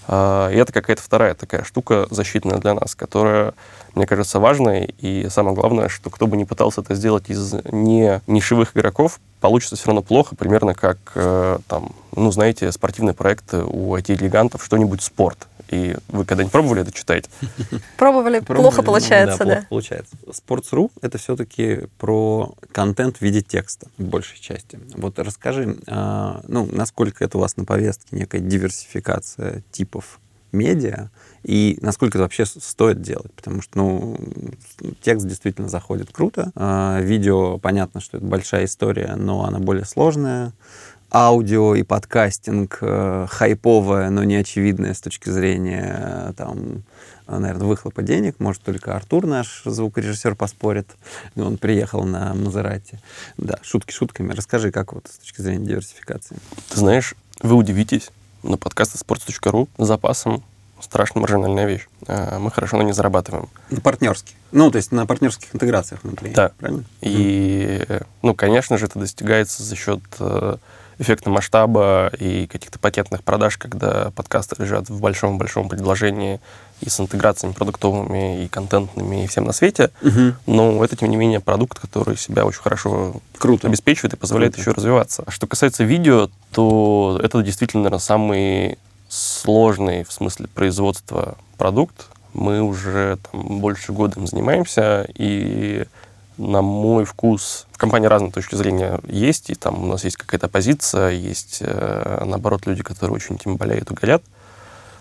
А, 0.09 0.51
и 0.51 0.57
это 0.57 0.73
какая-то 0.73 1.03
вторая 1.03 1.35
такая 1.35 1.65
штука 1.65 2.07
защитная 2.11 2.59
для 2.59 2.75
нас, 2.75 2.95
которая, 2.95 3.55
мне 3.95 4.07
кажется, 4.07 4.39
важной. 4.39 4.95
И 4.99 5.29
самое 5.31 5.55
главное, 5.55 5.89
что 5.89 6.11
кто 6.11 6.27
бы 6.27 6.37
ни 6.37 6.45
пытался 6.45 6.81
это 6.81 6.95
сделать 6.95 7.29
из 7.29 7.55
не 7.71 8.21
нишевых 8.27 8.77
игроков, 8.77 9.21
получится 9.41 9.77
все 9.77 9.87
равно 9.87 10.03
плохо, 10.03 10.35
примерно 10.37 10.75
как, 10.75 10.99
э, 11.15 11.59
там, 11.69 11.93
ну, 12.15 12.31
знаете, 12.31 12.71
спортивные 12.73 13.15
проекты 13.15 13.63
у 13.63 13.97
IT-гигантов, 13.97 14.65
что-нибудь 14.65 15.03
спорт. 15.03 15.47
И 15.69 15.97
вы 16.09 16.25
когда-нибудь 16.25 16.53
пробовали 16.53 16.83
это 16.83 16.93
читать? 16.93 17.29
Пробовали, 17.97 18.41
плохо 18.41 18.83
получается, 18.83 19.45
да. 19.45 19.45
Плохо 19.45 19.67
получается. 19.69 20.17
Sports.ru— 20.27 20.91
это 21.03 21.19
все-таки 21.19 21.87
про 21.99 22.55
контент 22.73 23.19
в 23.19 23.23
виде 23.23 23.43
текста, 23.43 23.89
в 23.99 24.05
большей 24.05 24.39
части. 24.39 24.79
Вот 24.95 25.19
расскажи, 25.19 25.77
а, 25.89 26.43
ну, 26.47 26.69
насколько 26.71 27.25
это 27.25 27.39
у 27.39 27.41
вас 27.41 27.57
на 27.57 27.65
повестке, 27.65 28.17
некая 28.17 28.41
диверсификация 28.41 29.63
типов 29.73 30.21
медиа, 30.53 31.11
и 31.43 31.79
насколько 31.81 32.19
это 32.19 32.23
вообще 32.23 32.47
стоит 32.47 33.03
делать, 33.03 33.33
потому 33.35 33.63
что, 33.63 33.79
ну, 33.79 34.19
текст 35.03 35.27
действительно 35.27 35.69
заходит 35.69 36.11
круто, 36.11 36.51
а, 36.55 37.01
видео, 37.01 37.59
понятно, 37.59 38.01
что 38.01 38.17
это 38.17 38.27
большая 38.27 38.65
история, 38.65 39.15
но 39.17 39.45
она 39.45 39.59
более 39.59 39.85
сложная, 39.85 40.53
аудио 41.13 41.75
и 41.75 41.83
подкастинг 41.83 42.79
э, 42.81 43.27
хайповое, 43.29 44.11
но 44.11 44.25
не 44.25 44.37
очевидное 44.37 44.95
с 44.95 45.01
точки 45.01 45.31
зрения 45.31 45.97
э, 45.99 46.33
там, 46.37 46.83
наверное, 47.27 47.67
выхлопа 47.67 48.03
денег. 48.03 48.37
Может, 48.39 48.63
только 48.63 48.95
Артур, 48.95 49.27
наш 49.27 49.63
звукорежиссер, 49.65 50.35
поспорит. 50.35 50.89
Он 51.37 51.59
приехал 51.59 52.05
на 52.05 52.35
Мазерате. 52.35 53.01
Да, 53.37 53.59
шутки 53.63 53.93
шутками. 53.93 54.33
Расскажи, 54.33 54.71
как 54.71 54.93
вот 54.93 55.09
с 55.09 55.19
точки 55.19 55.41
зрения 55.41 55.67
диверсификации. 55.67 56.37
Ты 56.71 56.79
знаешь, 56.79 57.15
вы 57.41 57.55
удивитесь, 57.55 58.11
но 58.43 58.57
подкасты 58.57 58.99
sports.ru 58.99 59.69
с 59.79 59.87
запасом 59.87 60.43
страшно 60.81 61.21
маржинальная 61.21 61.67
вещь. 61.67 61.87
А, 62.07 62.39
мы 62.39 62.51
хорошо 62.51 62.77
на 62.77 62.83
ней 62.83 62.93
зарабатываем. 62.93 63.49
На 63.71 63.81
партнерских. 63.81 64.35
Ну, 64.53 64.71
то 64.71 64.77
есть 64.77 64.93
на 64.93 65.07
партнерских 65.07 65.55
интеграциях 65.55 66.05
внутри. 66.05 66.31
Да. 66.31 66.53
Правильно? 66.59 66.85
И, 67.01 67.85
ну, 68.23 68.35
конечно 68.35 68.79
же, 68.79 68.87
это 68.87 68.99
достигается 68.99 69.63
за 69.63 69.77
счет 69.77 70.01
э, 70.21 70.57
эффекта 70.99 71.31
масштаба 71.31 72.11
и 72.19 72.47
каких-то 72.47 72.79
пакетных 72.79 73.23
продаж, 73.23 73.59
когда 73.59 74.11
подкасты 74.13 74.57
лежат 74.63 74.89
в 74.89 75.01
большом-большом 75.01 75.69
предложении 75.69 76.41
и 76.81 76.89
с 76.89 77.01
интеграциями 77.01 77.53
продуктовыми, 77.53 78.45
и 78.45 78.49
контентными, 78.49 79.25
и 79.25 79.27
всем 79.27 79.45
на 79.45 79.53
свете. 79.53 79.91
Угу. 80.03 80.35
Но 80.47 80.85
это, 80.85 80.97
тем 80.97 81.11
не 81.11 81.17
менее, 81.17 81.41
продукт, 81.41 81.79
который 81.79 82.17
себя 82.17 82.45
очень 82.45 82.61
хорошо 82.61 83.17
Круто. 83.39 83.69
обеспечивает 83.69 84.15
и 84.15 84.17
позволяет 84.17 84.55
Круто. 84.55 84.71
еще 84.71 84.77
развиваться. 84.77 85.23
А 85.27 85.31
что 85.31 85.47
касается 85.47 85.85
видео, 85.85 86.31
то 86.53 87.19
это 87.23 87.43
действительно, 87.43 87.85
наверное, 87.85 88.01
самый 88.01 88.79
сложный 89.09 90.05
в 90.05 90.13
смысле 90.13 90.49
производства 90.49 91.37
продукт. 91.57 92.09
Мы 92.35 92.61
уже 92.61 93.19
там, 93.31 93.61
больше 93.61 93.93
года 93.93 94.21
им 94.21 94.27
занимаемся, 94.27 95.07
и 95.15 95.85
на 96.39 96.63
мой 96.63 97.05
вкус, 97.05 97.67
в 97.73 97.79
компании 97.79 98.07
разные 98.07 98.33
точки 98.33 98.55
зрения 98.55 99.01
есть, 99.07 99.51
и 99.51 99.55
там 99.55 99.85
у 99.85 99.87
нас 99.87 100.05
есть 100.05 100.17
какая-то 100.17 100.49
позиция, 100.49 101.11
есть, 101.11 101.59
э, 101.61 102.23
наоборот, 102.25 102.67
люди, 102.67 102.83
которые 102.83 103.17
очень 103.17 103.37
этим 103.37 103.57
болеют 103.57 103.91
и 103.91 103.95
горят. 103.95 104.23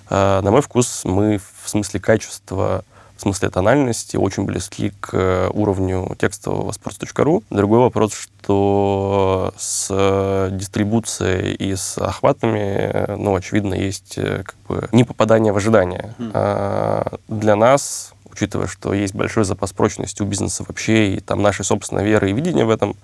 Э, 0.09 0.41
на 0.41 0.51
мой 0.51 0.61
вкус, 0.61 1.01
мы 1.03 1.39
в 1.63 1.69
смысле 1.69 1.99
качества, 1.99 2.83
в 3.17 3.21
смысле 3.21 3.49
тональности 3.49 4.17
очень 4.17 4.43
близки 4.43 4.91
к 4.99 5.49
уровню 5.53 6.15
текстового 6.19 6.71
sports.ru. 6.71 7.43
Другой 7.49 7.79
вопрос, 7.79 8.13
что 8.13 9.53
с 9.57 10.49
дистрибуцией 10.51 11.53
и 11.53 11.75
с 11.75 11.97
охватами, 11.97 13.15
ну, 13.17 13.35
очевидно, 13.35 13.73
есть 13.73 14.17
э, 14.17 14.43
как 14.43 14.55
бы 14.67 14.89
не 14.91 15.03
попадание 15.03 15.53
в 15.53 15.57
ожидания. 15.57 16.13
Mm. 16.19 17.19
Для 17.29 17.55
нас 17.55 18.14
учитывая, 18.35 18.67
что 18.67 18.93
есть 18.93 19.15
большой 19.15 19.45
запас 19.45 19.71
прочности 19.71 20.21
у 20.21 20.25
бизнеса 20.25 20.65
вообще, 20.67 21.15
и 21.15 21.19
там 21.21 21.41
наша 21.41 21.63
собственная 21.63 22.03
вера 22.03 22.29
и 22.29 22.33
видение 22.33 22.65
в 22.65 22.69
этом, 22.69 22.95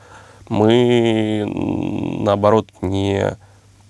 мы, 0.49 1.45
наоборот, 2.19 2.67
не 2.81 3.37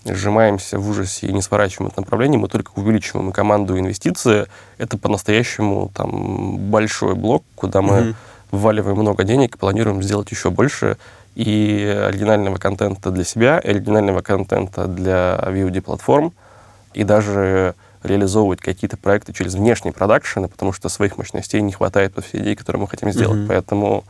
сжимаемся 0.06 0.78
в 0.78 0.88
ужасе 0.88 1.28
и 1.28 1.34
не 1.34 1.42
сворачиваем 1.42 1.92
это 1.92 2.02
направление, 2.02 2.40
мы 2.40 2.48
только 2.48 2.72
увеличиваем 2.76 3.30
и 3.30 3.34
команду, 3.34 3.76
и 3.76 3.80
инвестиции. 3.80 4.46
Это 4.78 4.98
по-настоящему 4.98 5.92
там 5.96 6.58
большой 6.58 7.16
блок, 7.16 7.44
куда 7.56 7.82
мы 7.82 7.94
mm-hmm. 7.94 8.16
вваливаем 8.52 8.98
много 8.98 9.24
денег 9.24 9.56
и 9.56 9.58
планируем 9.58 10.04
сделать 10.04 10.30
еще 10.32 10.52
больше 10.52 10.98
и 11.34 12.04
оригинального 12.08 12.58
контента 12.58 13.10
для 13.10 13.24
себя, 13.24 13.58
и 13.60 13.70
оригинального 13.70 14.22
контента 14.22 14.86
для 14.86 15.40
VOD-платформ, 15.48 16.34
и 16.94 17.04
даже 17.04 17.74
реализовывать 18.04 18.62
какие-то 18.62 18.98
проекты 18.98 19.34
через 19.34 19.56
внешние 19.56 19.94
продакшены, 19.94 20.48
потому 20.48 20.74
что 20.74 20.90
своих 20.90 21.18
мощностей 21.18 21.62
не 21.62 21.72
хватает 21.72 22.14
под 22.14 22.26
все 22.26 22.40
идеи, 22.40 22.56
которые 22.56 22.82
мы 22.82 22.88
хотим 22.88 23.12
сделать. 23.12 23.42
Mm-hmm. 23.42 23.48
Поэтому 23.48 24.04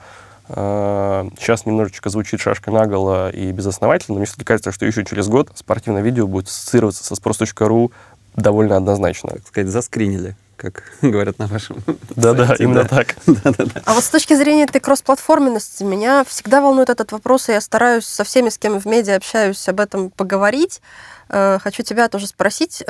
э, 0.49 1.29
сейчас 1.39 1.65
немножечко 1.65 2.09
звучит 2.09 2.39
шашка 2.39 2.71
наголо 2.71 3.29
и 3.29 3.51
безосновательно, 3.51 4.15
но 4.15 4.19
мне 4.19 4.25
все-таки 4.25 4.45
кажется, 4.45 4.71
что 4.71 4.85
еще 4.85 5.03
через 5.05 5.27
год 5.27 5.51
спортивное 5.55 6.01
видео 6.01 6.27
будет 6.27 6.47
ассоциироваться 6.47 7.03
со 7.03 7.13
sпрос.ru 7.13 7.91
довольно 8.35 8.77
однозначно. 8.77 9.31
Так 9.31 9.47
сказать, 9.47 9.69
заскринили 9.69 10.35
как 10.61 10.83
говорят 11.01 11.39
на 11.39 11.47
вашем 11.47 11.77
Да-да, 12.15 12.55
именно 12.59 12.85
так. 12.85 13.15
А 13.85 13.93
вот 13.93 14.03
с 14.03 14.09
точки 14.09 14.35
зрения 14.35 14.63
этой 14.63 14.79
кроссплатформенности, 14.79 15.83
меня 15.83 16.23
всегда 16.23 16.61
волнует 16.61 16.89
этот 16.89 17.11
вопрос, 17.11 17.49
и 17.49 17.53
я 17.53 17.61
стараюсь 17.61 18.05
со 18.05 18.23
всеми, 18.23 18.49
с 18.49 18.57
кем 18.57 18.79
в 18.79 18.85
медиа 18.85 19.15
общаюсь, 19.15 19.67
об 19.67 19.79
этом 19.79 20.11
поговорить. 20.11 20.81
Э, 21.29 21.57
хочу 21.61 21.83
тебя 21.83 22.07
тоже 22.09 22.27
спросить. 22.27 22.83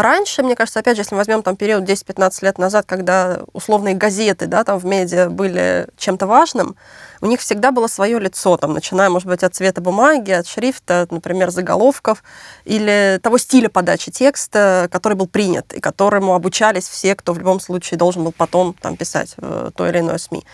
Раньше, 0.00 0.42
мне 0.42 0.56
кажется, 0.56 0.80
опять 0.80 0.96
же, 0.96 1.02
если 1.02 1.14
мы 1.14 1.18
возьмем 1.18 1.42
там 1.42 1.56
период 1.56 1.84
10-15 1.84 2.42
лет 2.42 2.56
назад, 2.56 2.86
когда 2.86 3.40
условные 3.52 3.94
газеты, 3.94 4.46
да, 4.46 4.64
там 4.64 4.78
в 4.78 4.86
медиа 4.86 5.28
были 5.28 5.88
чем-то 5.98 6.26
важным, 6.26 6.76
у 7.20 7.26
них 7.26 7.40
всегда 7.40 7.70
было 7.70 7.86
свое 7.86 8.18
лицо, 8.18 8.56
там, 8.56 8.72
начиная, 8.72 9.10
может 9.10 9.28
быть, 9.28 9.42
от 9.42 9.54
цвета 9.54 9.80
бумаги, 9.80 10.30
от 10.30 10.46
шрифта, 10.46 11.06
например, 11.10 11.50
заголовков, 11.50 12.22
или 12.64 13.18
того 13.22 13.38
стиля 13.38 13.68
подачи 13.68 14.10
текста, 14.10 14.88
который 14.90 15.14
был 15.14 15.26
принят, 15.26 15.72
и 15.72 15.80
которому 15.80 16.34
обучались 16.34 16.88
все, 16.88 17.14
кто 17.14 17.32
в 17.32 17.38
любом 17.38 17.60
случае 17.60 17.98
должен 17.98 18.24
был 18.24 18.32
потом 18.32 18.74
там 18.80 18.96
писать 18.96 19.34
в 19.36 19.70
то 19.72 19.88
или 19.88 19.98
иное 19.98 20.18
СМИ. 20.18 20.44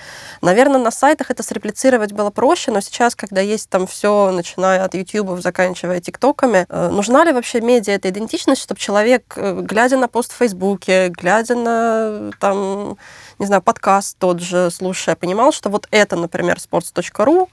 Наверное, 0.43 0.81
на 0.81 0.91
сайтах 0.91 1.31
это 1.31 1.43
среплицировать 1.43 2.13
было 2.13 2.31
проще, 2.31 2.71
но 2.71 2.81
сейчас, 2.81 3.15
когда 3.15 3.41
есть 3.41 3.69
там 3.69 3.87
все, 3.87 4.31
начиная 4.31 4.85
от 4.85 4.95
YouTube, 4.95 5.41
заканчивая 5.41 6.01
ТикТоками, 6.01 6.67
э, 6.69 6.89
нужна 6.89 7.25
ли 7.25 7.33
вообще 7.33 7.61
медиа 7.61 7.95
эта 7.95 8.11
идентичность, 8.11 8.63
чтобы 8.63 8.81
человек, 8.81 9.35
э, 9.37 9.61
глядя 9.63 9.97
на 9.97 10.09
пост 10.09 10.33
в 10.33 10.37
Фейсбуке, 10.37 11.09
глядя 11.09 11.55
на 11.55 12.31
там 12.41 12.97
не 13.39 13.47
знаю, 13.47 13.63
подкаст 13.63 14.17
тот 14.19 14.41
же 14.41 14.71
слушая, 14.71 15.17
понимал, 15.17 15.53
что 15.53 15.69
вот 15.71 15.89
это, 15.91 16.17
например, 16.17 16.59
sports.ru 16.59 17.49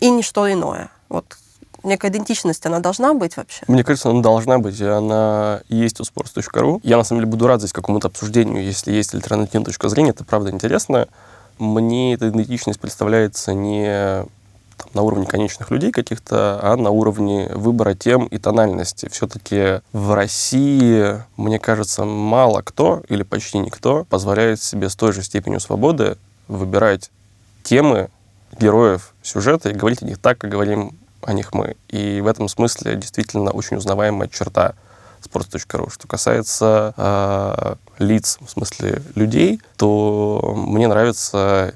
и 0.00 0.10
ничто 0.10 0.50
иное. 0.52 0.90
Вот 1.08 1.36
некая 1.82 2.10
идентичность, 2.10 2.64
она 2.66 2.80
должна 2.80 3.14
быть 3.14 3.36
вообще? 3.36 3.64
Мне 3.68 3.84
кажется, 3.84 4.10
она 4.10 4.20
должна 4.20 4.58
быть, 4.58 4.80
она 4.80 5.60
есть 5.68 6.00
у 6.00 6.02
sports.ru. 6.02 6.80
Я, 6.82 6.96
на 6.96 7.04
самом 7.04 7.20
деле, 7.20 7.30
буду 7.30 7.46
рад 7.46 7.60
здесь 7.60 7.72
какому-то 7.72 8.08
обсуждению, 8.08 8.62
если 8.62 8.92
есть 8.92 9.14
альтернативная 9.14 9.66
точка 9.66 9.88
зрения, 9.88 10.10
это 10.10 10.24
правда 10.24 10.50
интересно. 10.50 11.08
Мне 11.58 12.14
эта 12.14 12.28
идентичность 12.28 12.80
представляется 12.80 13.54
не 13.54 14.26
там, 14.76 14.88
на 14.94 15.02
уровне 15.02 15.26
конечных 15.26 15.70
людей 15.70 15.92
каких-то, 15.92 16.58
а 16.62 16.76
на 16.76 16.90
уровне 16.90 17.48
выбора 17.54 17.94
тем 17.94 18.26
и 18.26 18.38
тональности. 18.38 19.08
Все-таки 19.10 19.80
в 19.92 20.14
России, 20.14 21.22
мне 21.36 21.58
кажется, 21.58 22.04
мало 22.04 22.62
кто 22.62 23.02
или 23.08 23.22
почти 23.22 23.58
никто 23.58 24.04
позволяет 24.04 24.62
себе 24.62 24.88
с 24.88 24.96
той 24.96 25.12
же 25.12 25.22
степенью 25.22 25.60
свободы 25.60 26.16
выбирать 26.48 27.10
темы 27.62 28.08
героев 28.58 29.14
сюжета 29.22 29.70
и 29.70 29.74
говорить 29.74 30.02
о 30.02 30.06
них 30.06 30.18
так, 30.18 30.38
как 30.38 30.50
говорим 30.50 30.92
о 31.22 31.32
них 31.32 31.52
мы. 31.52 31.76
И 31.88 32.20
в 32.20 32.26
этом 32.26 32.48
смысле 32.48 32.96
действительно 32.96 33.50
очень 33.50 33.76
узнаваемая 33.76 34.28
черта 34.28 34.74
sports.ru. 35.22 35.90
Что 35.90 36.06
касается 36.06 36.94
э, 36.96 37.74
лиц, 37.98 38.38
в 38.40 38.50
смысле 38.50 39.02
людей, 39.14 39.60
то 39.76 40.54
мне 40.56 40.86
нравится 40.86 41.74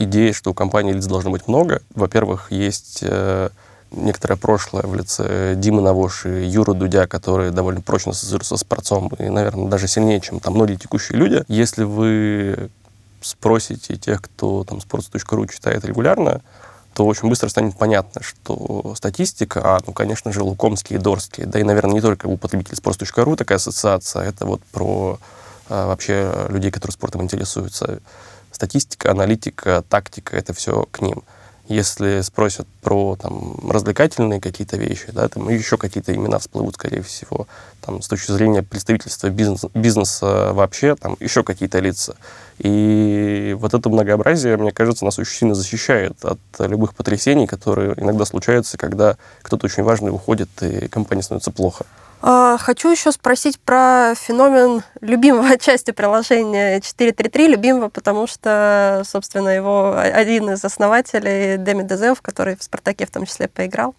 идея, 0.00 0.32
что 0.32 0.50
у 0.50 0.54
компании 0.54 0.92
лиц 0.92 1.06
должно 1.06 1.30
быть 1.30 1.46
много. 1.46 1.82
Во-первых, 1.94 2.50
есть 2.50 3.00
э, 3.02 3.50
некоторое 3.92 4.36
прошлое 4.36 4.82
в 4.82 4.94
лице 4.94 5.54
Димы 5.56 5.82
и 5.82 6.46
Юры 6.46 6.74
Дудя, 6.74 7.06
которые 7.06 7.50
довольно 7.50 7.82
прочно 7.82 8.12
ассоциируются 8.12 8.56
с 8.56 8.60
спортом 8.60 9.08
и, 9.18 9.28
наверное, 9.28 9.68
даже 9.68 9.86
сильнее, 9.88 10.20
чем 10.20 10.40
там 10.40 10.54
многие 10.54 10.76
текущие 10.76 11.18
люди. 11.18 11.44
Если 11.48 11.84
вы 11.84 12.70
спросите 13.20 13.96
тех, 13.96 14.22
кто 14.22 14.64
там 14.64 14.78
sports.ru 14.78 15.52
читает 15.52 15.84
регулярно, 15.84 16.40
то 16.94 17.06
очень 17.06 17.28
быстро 17.28 17.48
станет 17.48 17.76
понятно, 17.76 18.22
что 18.22 18.94
статистика, 18.96 19.60
а, 19.62 19.80
ну, 19.86 19.92
конечно 19.92 20.32
же, 20.32 20.42
Лукомский 20.42 20.96
и 20.96 20.98
Дорский, 20.98 21.44
да 21.44 21.60
и, 21.60 21.62
наверное, 21.62 21.94
не 21.94 22.00
только 22.00 22.26
у 22.26 22.36
потребителей 22.36 22.76
sports.ru 22.76 23.36
такая 23.36 23.56
ассоциация, 23.56 24.22
это 24.22 24.46
вот 24.46 24.62
про 24.72 25.18
а, 25.68 25.86
вообще 25.86 26.46
людей, 26.48 26.70
которые 26.70 26.94
спортом 26.94 27.22
интересуются 27.22 28.00
статистика, 28.60 29.10
аналитика, 29.10 29.82
тактика, 29.88 30.36
это 30.36 30.52
все 30.52 30.86
к 30.90 31.00
ним. 31.00 31.22
Если 31.66 32.20
спросят 32.20 32.66
про 32.82 33.16
там, 33.16 33.56
развлекательные 33.70 34.38
какие-то 34.38 34.76
вещи, 34.76 35.06
да, 35.12 35.28
там 35.28 35.48
еще 35.48 35.78
какие-то 35.78 36.14
имена 36.14 36.38
всплывут, 36.38 36.74
скорее 36.74 37.00
всего, 37.00 37.46
там, 37.80 38.02
с 38.02 38.08
точки 38.08 38.32
зрения 38.32 38.62
представительства 38.62 39.30
бизнес, 39.30 39.64
бизнеса 39.72 40.52
вообще, 40.52 40.94
там 40.94 41.16
еще 41.20 41.42
какие-то 41.42 41.78
лица. 41.78 42.16
И 42.58 43.56
вот 43.58 43.72
это 43.72 43.88
многообразие, 43.88 44.58
мне 44.58 44.72
кажется, 44.72 45.06
нас 45.06 45.18
очень 45.18 45.38
сильно 45.38 45.54
защищает 45.54 46.22
от 46.22 46.40
любых 46.58 46.94
потрясений, 46.94 47.46
которые 47.46 47.94
иногда 47.96 48.26
случаются, 48.26 48.76
когда 48.76 49.16
кто-то 49.40 49.64
очень 49.64 49.84
важный 49.84 50.10
уходит, 50.10 50.50
и 50.60 50.88
компания 50.88 51.22
становится 51.22 51.50
плохо. 51.50 51.86
А, 52.22 52.58
хочу 52.58 52.90
еще 52.90 53.12
спросить 53.12 53.58
про 53.58 54.14
феномен 54.14 54.82
любимого 55.00 55.56
части 55.58 55.90
приложения 55.90 56.80
433, 56.80 57.48
любимого, 57.48 57.88
потому 57.88 58.26
что, 58.26 59.02
собственно, 59.06 59.48
его 59.48 59.96
один 59.96 60.50
из 60.50 60.64
основателей, 60.64 61.56
Деми 61.56 61.82
Дезев, 61.82 62.20
который 62.20 62.56
в 62.56 62.62
«Спартаке» 62.62 63.06
в 63.06 63.10
том 63.10 63.24
числе 63.24 63.48
поиграл, 63.48 63.94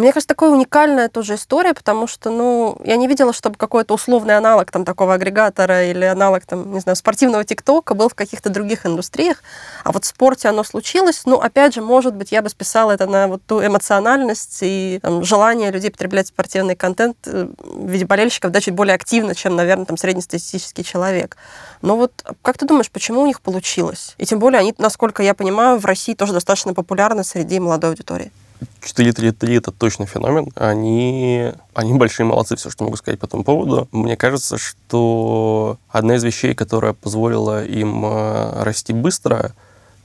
мне 0.00 0.12
кажется, 0.12 0.28
такая 0.28 0.50
уникальная 0.50 1.08
тоже 1.08 1.34
история, 1.34 1.74
потому 1.74 2.06
что, 2.06 2.30
ну, 2.30 2.78
я 2.84 2.96
не 2.96 3.06
видела, 3.06 3.32
чтобы 3.32 3.56
какой-то 3.56 3.94
условный 3.94 4.36
аналог 4.36 4.70
там 4.70 4.84
такого 4.84 5.14
агрегатора 5.14 5.84
или 5.84 6.04
аналог 6.04 6.46
там, 6.46 6.72
не 6.72 6.80
знаю, 6.80 6.96
спортивного 6.96 7.44
ТикТока 7.44 7.94
был 7.94 8.08
в 8.08 8.14
каких-то 8.14 8.48
других 8.48 8.86
индустриях. 8.86 9.42
А 9.84 9.92
вот 9.92 10.04
в 10.04 10.06
спорте 10.06 10.48
оно 10.48 10.64
случилось. 10.64 11.22
Ну, 11.26 11.36
опять 11.36 11.74
же, 11.74 11.82
может 11.82 12.14
быть, 12.14 12.32
я 12.32 12.40
бы 12.40 12.48
списала 12.48 12.92
это 12.92 13.06
на 13.06 13.28
вот 13.28 13.42
ту 13.46 13.64
эмоциональность 13.64 14.58
и 14.62 14.98
там, 15.02 15.24
желание 15.24 15.70
людей 15.70 15.90
потреблять 15.90 16.28
спортивный 16.28 16.74
контент 16.74 17.16
э, 17.26 17.48
в 17.58 17.88
виде 17.88 18.06
болельщиков, 18.06 18.50
да, 18.50 18.60
чуть 18.60 18.74
более 18.74 18.94
активно, 18.94 19.34
чем, 19.34 19.56
наверное, 19.56 19.84
там 19.84 19.98
среднестатистический 19.98 20.84
человек. 20.84 21.36
Но 21.82 21.96
вот 21.96 22.12
как 22.40 22.56
ты 22.56 22.64
думаешь, 22.64 22.90
почему 22.90 23.20
у 23.22 23.26
них 23.26 23.40
получилось? 23.40 24.14
И 24.16 24.24
тем 24.24 24.38
более 24.38 24.60
они, 24.60 24.74
насколько 24.78 25.22
я 25.22 25.34
понимаю, 25.34 25.78
в 25.78 25.84
России 25.84 26.14
тоже 26.14 26.32
достаточно 26.32 26.72
популярны 26.72 27.24
среди 27.24 27.60
молодой 27.60 27.90
аудитории. 27.90 28.32
433 28.80 29.56
это 29.56 29.70
точно 29.70 30.06
феномен. 30.06 30.48
Они, 30.54 31.52
они 31.74 31.94
большие 31.94 32.26
молодцы, 32.26 32.56
все, 32.56 32.70
что 32.70 32.84
могу 32.84 32.96
сказать 32.96 33.20
по 33.20 33.26
этому 33.26 33.44
поводу. 33.44 33.88
Мне 33.92 34.16
кажется, 34.16 34.58
что 34.58 35.78
одна 35.88 36.16
из 36.16 36.24
вещей, 36.24 36.54
которая 36.54 36.92
позволила 36.92 37.64
им 37.64 38.04
э, 38.04 38.62
расти 38.62 38.92
быстро, 38.92 39.52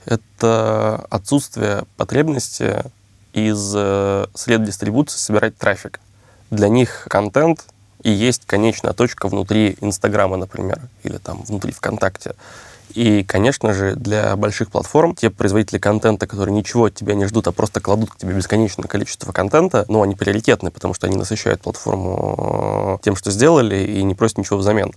это 0.05 1.05
отсутствие 1.09 1.83
потребности 1.97 2.83
из 3.33 3.73
э, 3.75 4.27
сред 4.33 4.63
дистрибуции 4.63 5.17
собирать 5.17 5.57
трафик. 5.57 5.99
Для 6.49 6.69
них 6.69 7.07
контент 7.09 7.65
и 8.03 8.11
есть 8.11 8.45
конечная 8.45 8.93
точка 8.93 9.27
внутри 9.27 9.77
Инстаграма, 9.81 10.37
например, 10.37 10.79
или 11.03 11.17
там 11.17 11.43
внутри 11.43 11.71
ВКонтакте. 11.71 12.35
И, 12.97 13.21
конечно 13.21 13.75
же, 13.75 13.95
для 13.95 14.36
больших 14.36 14.71
платформ, 14.71 15.13
те 15.13 15.29
производители 15.29 15.77
контента, 15.77 16.25
которые 16.25 16.55
ничего 16.55 16.86
от 16.86 16.95
тебя 16.95 17.13
не 17.13 17.27
ждут, 17.27 17.47
а 17.47 17.51
просто 17.51 17.79
кладут 17.79 18.10
к 18.10 18.17
тебе 18.17 18.33
бесконечное 18.33 18.88
количество 18.88 19.31
контента, 19.31 19.86
ну, 19.88 20.01
они 20.01 20.15
приоритетны, 20.15 20.71
потому 20.71 20.95
что 20.95 21.05
они 21.05 21.15
насыщают 21.15 21.62
платформу 21.62 22.97
э, 22.99 23.03
тем, 23.03 23.15
что 23.15 23.29
сделали, 23.29 23.75
и 23.75 24.01
не 24.01 24.15
просят 24.15 24.39
ничего 24.39 24.57
взамен. 24.57 24.93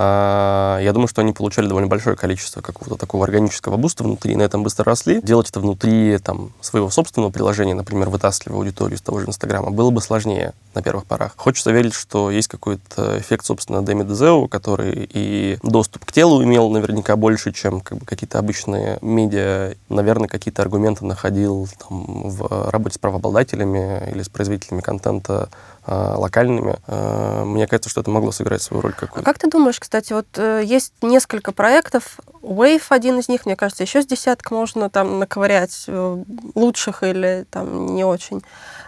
А, 0.00 0.78
я 0.80 0.92
думаю, 0.92 1.08
что 1.08 1.22
они 1.22 1.32
получали 1.32 1.66
довольно 1.66 1.88
большое 1.88 2.14
количество 2.14 2.60
какого-то 2.60 2.94
такого 2.94 3.24
органического 3.24 3.76
буста 3.76 4.04
внутри, 4.04 4.34
и 4.34 4.36
на 4.36 4.42
этом 4.42 4.62
быстро 4.62 4.84
росли. 4.84 5.20
Делать 5.22 5.50
это 5.50 5.58
внутри 5.58 6.16
там, 6.18 6.52
своего 6.60 6.88
собственного 6.88 7.32
приложения, 7.32 7.74
например, 7.74 8.08
вытаскивая 8.08 8.58
аудиторию 8.58 8.96
из 8.96 9.02
того 9.02 9.18
же 9.18 9.26
Инстаграма, 9.26 9.72
было 9.72 9.90
бы 9.90 10.00
сложнее 10.00 10.52
на 10.74 10.82
первых 10.82 11.04
порах. 11.04 11.32
Хочется 11.36 11.72
верить, 11.72 11.94
что 11.94 12.30
есть 12.30 12.46
какой-то 12.46 13.18
эффект, 13.18 13.44
собственно, 13.44 13.84
Дэми 13.84 14.04
Дезеу, 14.04 14.46
который 14.46 15.08
и 15.12 15.58
доступ 15.64 16.04
к 16.04 16.12
телу 16.12 16.44
имел 16.44 16.70
наверняка 16.70 17.16
больше, 17.16 17.52
чем 17.52 17.80
как 17.80 17.98
бы, 17.98 18.06
какие-то 18.06 18.38
обычные 18.38 18.98
медиа. 19.02 19.74
Наверное, 19.88 20.28
какие-то 20.28 20.62
аргументы 20.62 21.04
находил 21.06 21.68
там, 21.76 22.30
в 22.30 22.70
работе 22.70 22.94
с 22.94 22.98
правообладателями 22.98 24.08
или 24.12 24.22
с 24.22 24.28
производителями 24.28 24.80
контента 24.80 25.48
локальными, 25.88 26.76
э, 26.86 27.44
мне 27.44 27.66
кажется, 27.66 27.88
что 27.90 28.00
это 28.00 28.10
могло 28.10 28.32
сыграть 28.32 28.62
свою 28.62 28.82
роль 28.82 28.94
А 28.96 29.00
какую-то. 29.00 29.24
как 29.24 29.38
ты 29.38 29.48
думаешь, 29.48 29.80
кстати, 29.80 30.12
вот 30.12 30.26
э, 30.36 30.62
есть 30.64 30.92
несколько 31.02 31.52
проектов, 31.52 32.18
Wave 32.42 32.82
один 32.90 33.18
из 33.18 33.28
них, 33.28 33.46
мне 33.46 33.56
кажется, 33.56 33.82
еще 33.82 34.02
с 34.02 34.06
десяток 34.06 34.50
можно 34.50 34.88
там 34.90 35.18
наковырять, 35.18 35.84
э, 35.86 36.24
лучших 36.54 37.02
или 37.02 37.46
там 37.50 37.94
не 37.94 38.04
очень, 38.04 38.42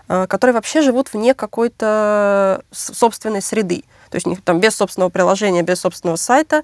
э, 0.08 0.26
которые 0.26 0.54
вообще 0.54 0.82
живут 0.82 1.12
вне 1.12 1.34
какой-то 1.34 2.62
собственной 2.70 3.42
среды. 3.42 3.84
То 4.10 4.16
есть 4.16 4.26
там 4.44 4.60
без 4.60 4.76
собственного 4.76 5.10
приложения, 5.10 5.62
без 5.62 5.80
собственного 5.80 6.16
сайта, 6.16 6.62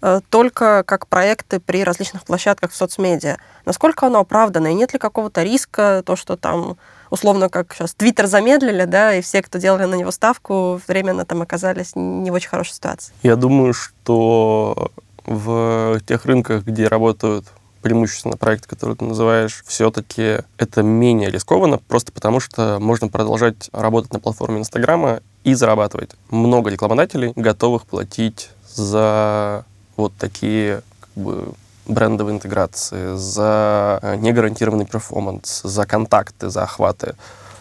э, 0.00 0.20
только 0.30 0.84
как 0.84 1.06
проекты 1.06 1.60
при 1.60 1.84
различных 1.84 2.24
площадках 2.24 2.72
в 2.72 2.76
соцмедиа. 2.76 3.38
Насколько 3.64 4.06
оно 4.06 4.20
оправдано? 4.20 4.68
И 4.68 4.74
нет 4.74 4.92
ли 4.92 4.98
какого-то 4.98 5.42
риска, 5.42 6.02
то, 6.04 6.16
что 6.16 6.36
там, 6.36 6.76
условно, 7.10 7.48
как 7.48 7.74
сейчас 7.74 7.94
Твиттер 7.94 8.26
замедлили, 8.26 8.84
да, 8.84 9.14
и 9.14 9.20
все, 9.20 9.42
кто 9.42 9.58
делали 9.58 9.84
на 9.84 9.94
него 9.94 10.10
ставку, 10.10 10.80
временно 10.86 11.24
там 11.24 11.42
оказались 11.42 11.92
не 11.94 12.30
в 12.30 12.34
очень 12.34 12.48
хорошей 12.48 12.74
ситуации? 12.74 13.12
Я 13.22 13.36
думаю, 13.36 13.74
что 13.74 14.90
в 15.26 16.00
тех 16.06 16.24
рынках, 16.24 16.64
где 16.64 16.88
работают 16.88 17.46
преимущественно 17.82 18.36
проекты, 18.36 18.68
которые 18.68 18.96
ты 18.96 19.04
называешь, 19.04 19.62
все-таки 19.66 20.38
это 20.56 20.82
менее 20.82 21.30
рискованно, 21.30 21.78
просто 21.78 22.12
потому 22.12 22.40
что 22.40 22.78
можно 22.80 23.08
продолжать 23.08 23.70
работать 23.72 24.12
на 24.12 24.20
платформе 24.20 24.60
Инстаграма 24.60 25.20
и 25.44 25.54
зарабатывать. 25.54 26.10
Много 26.30 26.70
рекламодателей 26.70 27.32
готовых 27.36 27.86
платить 27.86 28.50
за 28.74 29.64
вот 29.96 30.12
такие 30.18 30.82
как 31.00 31.10
бы, 31.22 31.52
брендовые 31.88 32.36
интеграции, 32.36 33.16
за 33.16 33.98
э, 34.02 34.16
негарантированный 34.16 34.86
перформанс, 34.86 35.62
за 35.62 35.86
контакты, 35.86 36.50
за 36.50 36.62
охваты. 36.62 37.14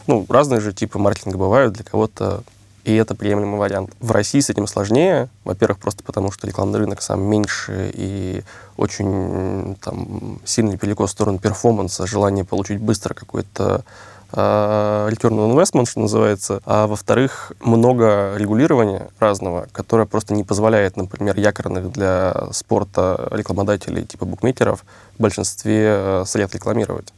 Ну, 0.05 0.25
разные 0.29 0.61
же 0.61 0.73
типы 0.73 0.99
маркетинга 0.99 1.37
бывают, 1.37 1.73
для 1.73 1.83
кого-то 1.83 2.43
и 2.87 2.95
это 2.95 3.15
приемлемый 3.15 3.59
вариант. 3.59 3.91
В 3.99 4.11
России 4.11 4.39
с 4.39 4.49
этим 4.49 4.65
сложнее. 4.65 5.27
Во-первых, 5.43 5.77
просто 5.77 6.05
потому, 6.05 6.31
что 6.31 6.47
рекламный 6.47 6.79
рынок 6.79 7.01
сам 7.01 7.21
меньше 7.21 7.91
и 7.93 8.43
очень 8.77 9.75
там, 9.81 10.39
сильный 10.45 10.77
перекос 10.77 11.09
в 11.09 11.11
сторону 11.11 11.37
перформанса, 11.37 12.07
желание 12.07 12.45
получить 12.45 12.79
быстро 12.79 13.13
какой-то 13.13 13.83
return 14.31 15.33
on 15.33 15.55
investment, 15.55 15.89
что 15.89 16.01
называется. 16.01 16.61
А 16.65 16.87
во-вторых, 16.87 17.51
много 17.59 18.33
регулирования 18.35 19.09
разного, 19.19 19.67
которое 19.71 20.05
просто 20.05 20.33
не 20.33 20.43
позволяет, 20.43 20.97
например, 20.97 21.37
якорных 21.37 21.91
для 21.91 22.47
спорта 22.51 23.27
рекламодателей 23.31 24.05
типа 24.05 24.25
букмекеров 24.25 24.83
в 25.17 25.21
большинстве 25.21 25.85
э, 25.87 26.23
сред 26.25 26.53
рекламировать, 26.53 27.13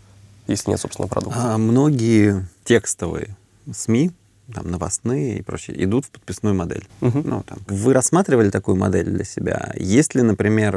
если 0.48 0.72
нет 0.72 0.80
собственного 0.80 1.10
продукта. 1.10 1.40
А 1.42 1.58
многие 1.58 2.48
текстовые 2.64 3.36
СМИ, 3.72 4.12
там, 4.54 4.70
новостные 4.72 5.40
и 5.40 5.42
прочее, 5.42 5.84
идут 5.84 6.06
в 6.06 6.12
подписную 6.12 6.56
модель. 6.56 6.88
Мгм. 7.02 7.24
Ну, 7.26 7.44
там. 7.44 7.60
Вы 7.68 7.94
рассматривали 7.94 8.50
такую 8.50 8.78
модель 8.78 9.06
для 9.06 9.24
себя? 9.24 9.74
Есть 9.78 10.16
ли, 10.16 10.22
например, 10.22 10.76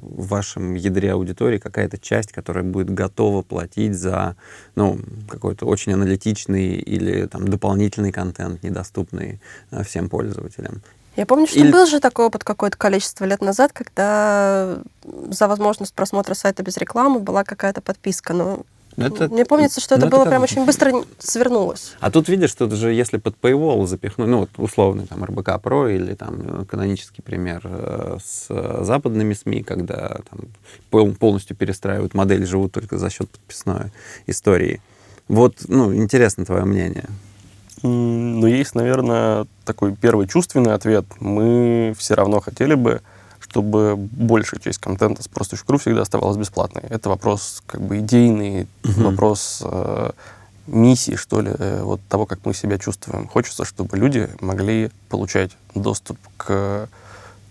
в 0.00 0.28
вашем 0.28 0.74
ядре 0.74 1.12
аудитории 1.12 1.58
какая-то 1.58 1.98
часть, 1.98 2.32
которая 2.32 2.64
будет 2.64 2.90
готова 2.90 3.42
платить 3.42 3.94
за 3.94 4.36
ну, 4.76 4.98
какой-то 5.28 5.66
очень 5.66 5.92
аналитичный 5.92 6.74
или 6.74 7.26
там, 7.26 7.48
дополнительный 7.48 8.12
контент, 8.12 8.62
недоступный 8.62 9.40
э, 9.70 9.82
всем 9.84 10.08
пользователям? 10.08 10.82
Я 11.16 11.26
помню, 11.26 11.46
что 11.46 11.60
Или- 11.60 11.70
был 11.70 11.86
же 11.86 12.00
такой 12.00 12.26
опыт 12.26 12.42
какое-то 12.42 12.76
количество 12.76 13.24
лет 13.24 13.40
назад, 13.40 13.72
когда 13.72 14.78
за 15.30 15.46
возможность 15.48 15.94
просмотра 15.94 16.34
сайта 16.34 16.62
без 16.62 16.76
рекламы 16.76 17.20
была 17.20 17.44
какая-то 17.44 17.80
подписка. 17.80 18.32
Но 18.34 18.64
Это- 18.96 19.28
мне 19.28 19.44
помнится, 19.44 19.80
что 19.80 19.96
это 19.96 20.06
ну, 20.06 20.10
было 20.10 20.20
как- 20.20 20.30
прям 20.30 20.42
очень 20.42 20.64
быстро 20.64 21.04
свернулось. 21.18 21.94
А 22.00 22.10
тут 22.10 22.28
видишь, 22.28 22.50
что 22.50 22.68
же 22.70 22.92
если 22.92 23.16
под 23.18 23.34
paywall 23.40 23.86
запихнуть, 23.86 24.28
ну 24.28 24.38
вот 24.40 24.50
условный 24.56 25.06
там 25.06 25.24
РБК 25.24 25.60
Про 25.60 25.88
или 25.88 26.14
там 26.14 26.62
э, 26.62 26.64
канонический 26.64 27.22
пример 27.22 27.60
э, 27.64 28.18
с 28.24 28.46
э, 28.48 28.78
западными 28.84 29.34
СМИ, 29.34 29.62
когда 29.62 30.18
там 30.30 30.40
пол- 30.90 31.14
полностью 31.14 31.56
перестраивают 31.56 32.14
модель, 32.14 32.46
живут 32.46 32.72
только 32.72 32.98
за 32.98 33.10
счет 33.10 33.28
подписной 33.30 33.92
истории. 34.26 34.80
Вот, 35.28 35.56
ну, 35.68 35.94
интересно 35.94 36.44
твое 36.44 36.64
мнение. 36.64 37.08
Ну, 37.82 38.46
есть, 38.46 38.74
наверное, 38.74 39.46
такой 39.64 39.94
первый 39.94 40.26
чувственный 40.26 40.72
ответ. 40.72 41.04
Мы 41.20 41.94
все 41.98 42.14
равно 42.14 42.40
хотели 42.40 42.74
бы, 42.74 43.02
чтобы 43.54 43.94
большая 43.96 44.58
часть 44.58 44.78
контента 44.80 45.22
с 45.22 45.28
просто.ру 45.28 45.78
всегда 45.78 46.02
оставалась 46.02 46.36
бесплатной. 46.36 46.82
Это 46.90 47.08
вопрос 47.08 47.62
как 47.66 47.80
бы 47.80 48.00
идейный, 48.00 48.66
Мгм. 48.82 49.04
вопрос 49.04 49.62
э, 49.64 50.10
миссии, 50.66 51.14
что 51.14 51.40
ли, 51.40 51.52
э, 51.56 51.82
вот 51.84 52.00
того, 52.08 52.26
как 52.26 52.40
мы 52.44 52.52
себя 52.52 52.78
чувствуем. 52.78 53.28
Хочется, 53.28 53.64
чтобы 53.64 53.96
люди 53.96 54.28
могли 54.40 54.90
получать 55.08 55.52
доступ 55.76 56.18
к 56.36 56.88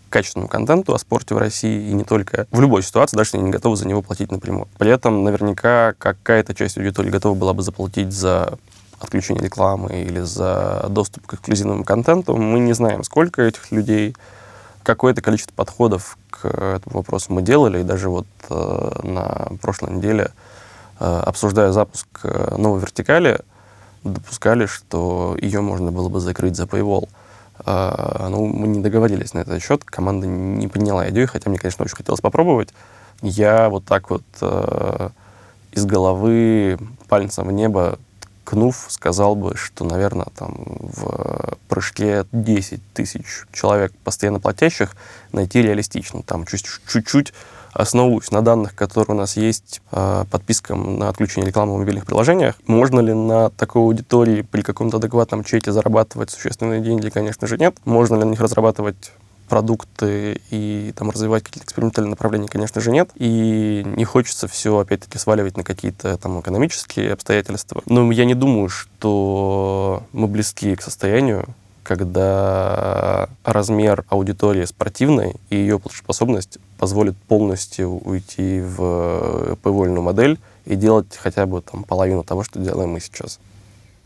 качественному 0.10 0.50
контенту 0.50 0.94
о 0.94 1.00
спорте 1.00 1.36
в 1.36 1.38
России 1.38 1.90
и 1.90 1.94
не 1.94 2.04
только 2.04 2.48
в 2.52 2.60
любой 2.60 2.84
ситуации, 2.84 3.16
даже 3.16 3.30
если 3.30 3.38
они 3.38 3.46
не 3.46 3.52
готовы 3.54 3.78
за 3.78 3.88
него 3.88 4.02
платить 4.02 4.30
напрямую. 4.30 4.68
При 4.78 4.92
этом 4.92 5.24
наверняка 5.24 5.94
какая-то 5.98 6.54
часть 6.54 6.78
аудитории 6.78 7.10
готова 7.12 7.34
была 7.34 7.54
бы 7.54 7.64
заплатить 7.64 8.12
за 8.12 8.58
отключение 9.00 9.42
рекламы 9.44 10.02
или 10.04 10.20
за 10.20 10.86
доступ 10.90 11.26
к 11.28 11.34
эксклюзивному 11.36 11.86
контенту. 11.86 12.36
Мы 12.36 12.60
не 12.60 12.74
знаем, 12.74 13.04
сколько 13.06 13.42
этих 13.42 13.72
людей, 13.72 14.16
какое-то 14.84 15.22
количество 15.22 15.54
подходов 15.54 16.18
к 16.30 16.46
этому 16.46 16.98
вопросу 16.98 17.34
мы 17.34 17.42
делали, 17.42 17.80
и 17.80 17.84
даже 17.84 18.10
вот 18.10 18.28
э, 18.50 18.92
на 19.04 19.48
прошлой 19.62 19.94
неделе, 19.94 20.32
э, 21.00 21.22
обсуждая 21.26 21.72
запуск 21.72 22.08
э, 22.24 22.56
новой 22.58 22.82
вертикали, 22.82 23.40
допускали, 24.04 24.66
что 24.66 25.38
ее 25.40 25.62
можно 25.62 25.92
было 25.92 26.10
бы 26.10 26.20
закрыть 26.20 26.56
за 26.56 26.66
paywall. 26.66 27.08
Э, 27.66 28.28
ну, 28.30 28.46
мы 28.46 28.68
не 28.68 28.82
договорились 28.82 29.34
на 29.34 29.40
этот 29.40 29.62
счет, 29.62 29.84
команда 29.84 30.28
не 30.28 30.68
приняла 30.68 31.10
идею, 31.10 31.28
хотя 31.28 31.50
мне, 31.50 31.60
конечно, 31.60 31.86
очень 31.86 31.96
хотелось 31.96 32.22
попробовать. 32.22 32.70
Я 33.22 33.70
вот 33.70 33.86
так 33.86 34.10
вот 34.10 34.24
э, 34.42 35.10
из 35.72 35.86
головы 35.86 36.78
пальцем 37.08 37.48
в 37.48 37.52
небо 37.52 37.98
ткнув, 38.44 38.86
сказал 38.90 39.36
бы, 39.36 39.56
что, 39.56 39.86
наверное, 39.86 40.28
там 40.38 40.54
в 40.58 41.58
прыжке 41.70 42.26
10 42.32 42.82
тысяч 42.94 43.46
человек 43.52 43.94
постоянно 44.04 44.40
платящих 44.40 44.96
найти 45.32 45.62
реалистично. 45.62 46.22
Там 46.24 46.46
чуть- 46.46 46.66
чуть-чуть 46.88 47.34
основываюсь 47.74 48.30
на 48.32 48.42
данных, 48.42 48.76
которые 48.76 49.16
у 49.16 49.20
нас 49.20 49.36
есть, 49.36 49.82
э, 49.92 50.26
подпискам 50.30 51.00
на 51.00 51.10
отключение 51.10 51.48
рекламы 51.48 51.74
в 51.76 51.80
мобильных 51.80 52.06
приложениях. 52.06 52.56
Можно 52.68 53.00
ли 53.00 53.14
на 53.14 53.50
такой 53.50 53.82
аудитории 53.82 54.44
при 54.44 54.62
каком-то 54.62 54.98
адекватном 54.98 55.44
чеке 55.44 55.72
зарабатывать 55.72 56.30
существенные 56.30 56.82
деньги? 56.82 57.10
Конечно 57.10 57.48
же, 57.48 57.58
нет. 57.58 57.76
Можно 57.86 58.16
ли 58.16 58.26
на 58.26 58.30
них 58.30 58.42
разрабатывать 58.42 59.12
продукты 59.54 60.42
и 60.50 60.96
там 60.98 61.12
развивать 61.12 61.44
какие-то 61.44 61.68
экспериментальные 61.68 62.10
направления, 62.10 62.48
конечно 62.48 62.82
же, 62.82 62.90
нет. 62.90 63.12
И 63.14 63.84
не 63.86 64.04
хочется 64.04 64.48
все, 64.48 64.80
опять-таки, 64.80 65.20
сваливать 65.20 65.58
на 65.58 65.64
какие-то 65.64 66.18
там 66.18 66.40
экономические 66.40 67.14
обстоятельства. 67.14 67.84
Но 67.86 68.12
я 68.12 68.26
не 68.26 68.34
думаю, 68.34 68.70
что 68.70 70.02
мы 70.12 70.26
близки 70.26 70.76
к 70.76 70.82
состоянию, 70.82 71.46
когда 71.84 73.30
размер 73.44 74.06
аудитории 74.10 74.66
спортивной 74.66 75.36
и 75.52 75.58
ее 75.58 75.78
платежеспособность 75.78 76.58
позволит 76.80 77.16
полностью 77.16 77.92
уйти 77.92 78.60
в 78.60 79.56
paywall 79.62 80.02
модель 80.02 80.40
и 80.66 80.76
делать 80.76 81.16
хотя 81.16 81.46
бы 81.46 81.62
там 81.62 81.84
половину 81.84 82.24
того, 82.24 82.44
что 82.44 82.58
делаем 82.58 82.90
мы 82.90 83.02
сейчас. 83.02 83.40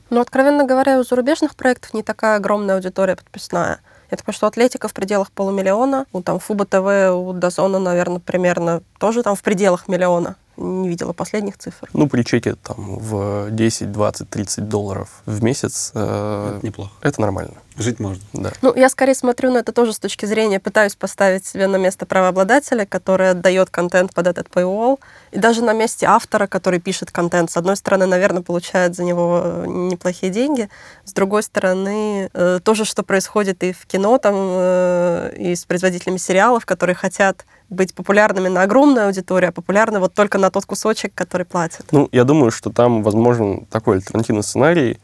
Но, 0.09 0.19
откровенно 0.19 0.65
говоря, 0.65 0.99
у 0.99 1.05
зарубежных 1.05 1.55
проектов 1.55 1.93
не 1.93 2.03
такая 2.03 2.35
огромная 2.35 2.75
аудитория 2.75 3.15
подписная. 3.15 3.79
Я 4.09 4.17
так 4.17 4.25
понимаю, 4.25 4.37
что 4.37 4.47
Атлетика 4.47 4.87
в 4.87 4.93
пределах 4.93 5.31
полумиллиона, 5.31 6.05
у 6.13 6.21
там 6.21 6.39
Фуба 6.39 6.65
ТВ, 6.65 7.13
у 7.13 7.33
Дазона, 7.33 7.79
наверное, 7.79 8.19
примерно 8.19 8.81
тоже 8.99 9.21
там 9.21 9.35
в 9.35 9.41
пределах 9.41 9.87
миллиона. 9.87 10.35
Не 10.57 10.89
видела 10.89 11.13
последних 11.13 11.57
цифр. 11.57 11.89
Ну, 11.93 12.09
при 12.09 12.23
чеке 12.23 12.55
там 12.55 12.97
в 12.97 13.51
10, 13.51 13.91
20, 13.91 14.29
30 14.29 14.67
долларов 14.67 15.21
в 15.25 15.43
месяц 15.43 15.91
э, 15.93 16.55
Это 16.57 16.65
неплохо. 16.65 16.91
это 17.01 17.21
нормально. 17.21 17.53
Жить 17.77 17.99
можно. 17.99 18.23
Да. 18.33 18.51
Ну, 18.63 18.73
я 18.75 18.89
скорее 18.89 19.13
смотрю 19.13 19.51
на 19.51 19.59
это 19.59 19.71
тоже 19.71 19.93
с 19.93 19.99
точки 19.99 20.25
зрения, 20.25 20.59
пытаюсь 20.59 20.95
поставить 20.95 21.45
себя 21.45 21.67
на 21.67 21.75
место 21.75 22.07
правообладателя, 22.07 22.87
который 22.87 23.29
отдает 23.29 23.69
контент 23.69 24.15
под 24.15 24.25
этот 24.25 24.47
paywall, 24.47 24.99
и 25.31 25.37
даже 25.37 25.63
на 25.63 25.73
месте 25.73 26.07
автора, 26.07 26.47
который 26.47 26.79
пишет 26.79 27.11
контент. 27.11 27.51
С 27.51 27.57
одной 27.57 27.75
стороны, 27.77 28.07
наверное, 28.07 28.41
получает 28.41 28.95
за 28.95 29.03
него 29.03 29.41
э, 29.43 29.65
неплохие 29.67 30.31
деньги, 30.31 30.69
с 31.05 31.13
другой 31.13 31.43
стороны, 31.43 32.31
э, 32.33 32.59
то 32.63 32.73
же, 32.73 32.83
что 32.83 33.03
происходит 33.03 33.63
и 33.63 33.73
в 33.73 33.85
кино, 33.85 34.17
там, 34.17 34.33
э, 34.35 35.35
и 35.37 35.55
с 35.55 35.63
производителями 35.65 36.17
сериалов, 36.17 36.65
которые 36.65 36.95
хотят 36.95 37.45
быть 37.69 37.93
популярными 37.93 38.47
на 38.47 38.63
огромную 38.63 39.07
аудиторию, 39.07 39.49
а 39.49 39.51
популярны 39.51 39.99
вот 39.99 40.13
только 40.13 40.37
на 40.37 40.49
тот 40.49 40.65
кусочек, 40.65 41.13
который 41.13 41.45
платит. 41.45 41.85
Ну, 41.91 42.07
я 42.11 42.23
думаю, 42.23 42.51
что 42.51 42.71
там 42.71 43.03
возможен 43.03 43.65
такой 43.65 43.97
альтернативный 43.97 44.43
сценарий, 44.43 44.99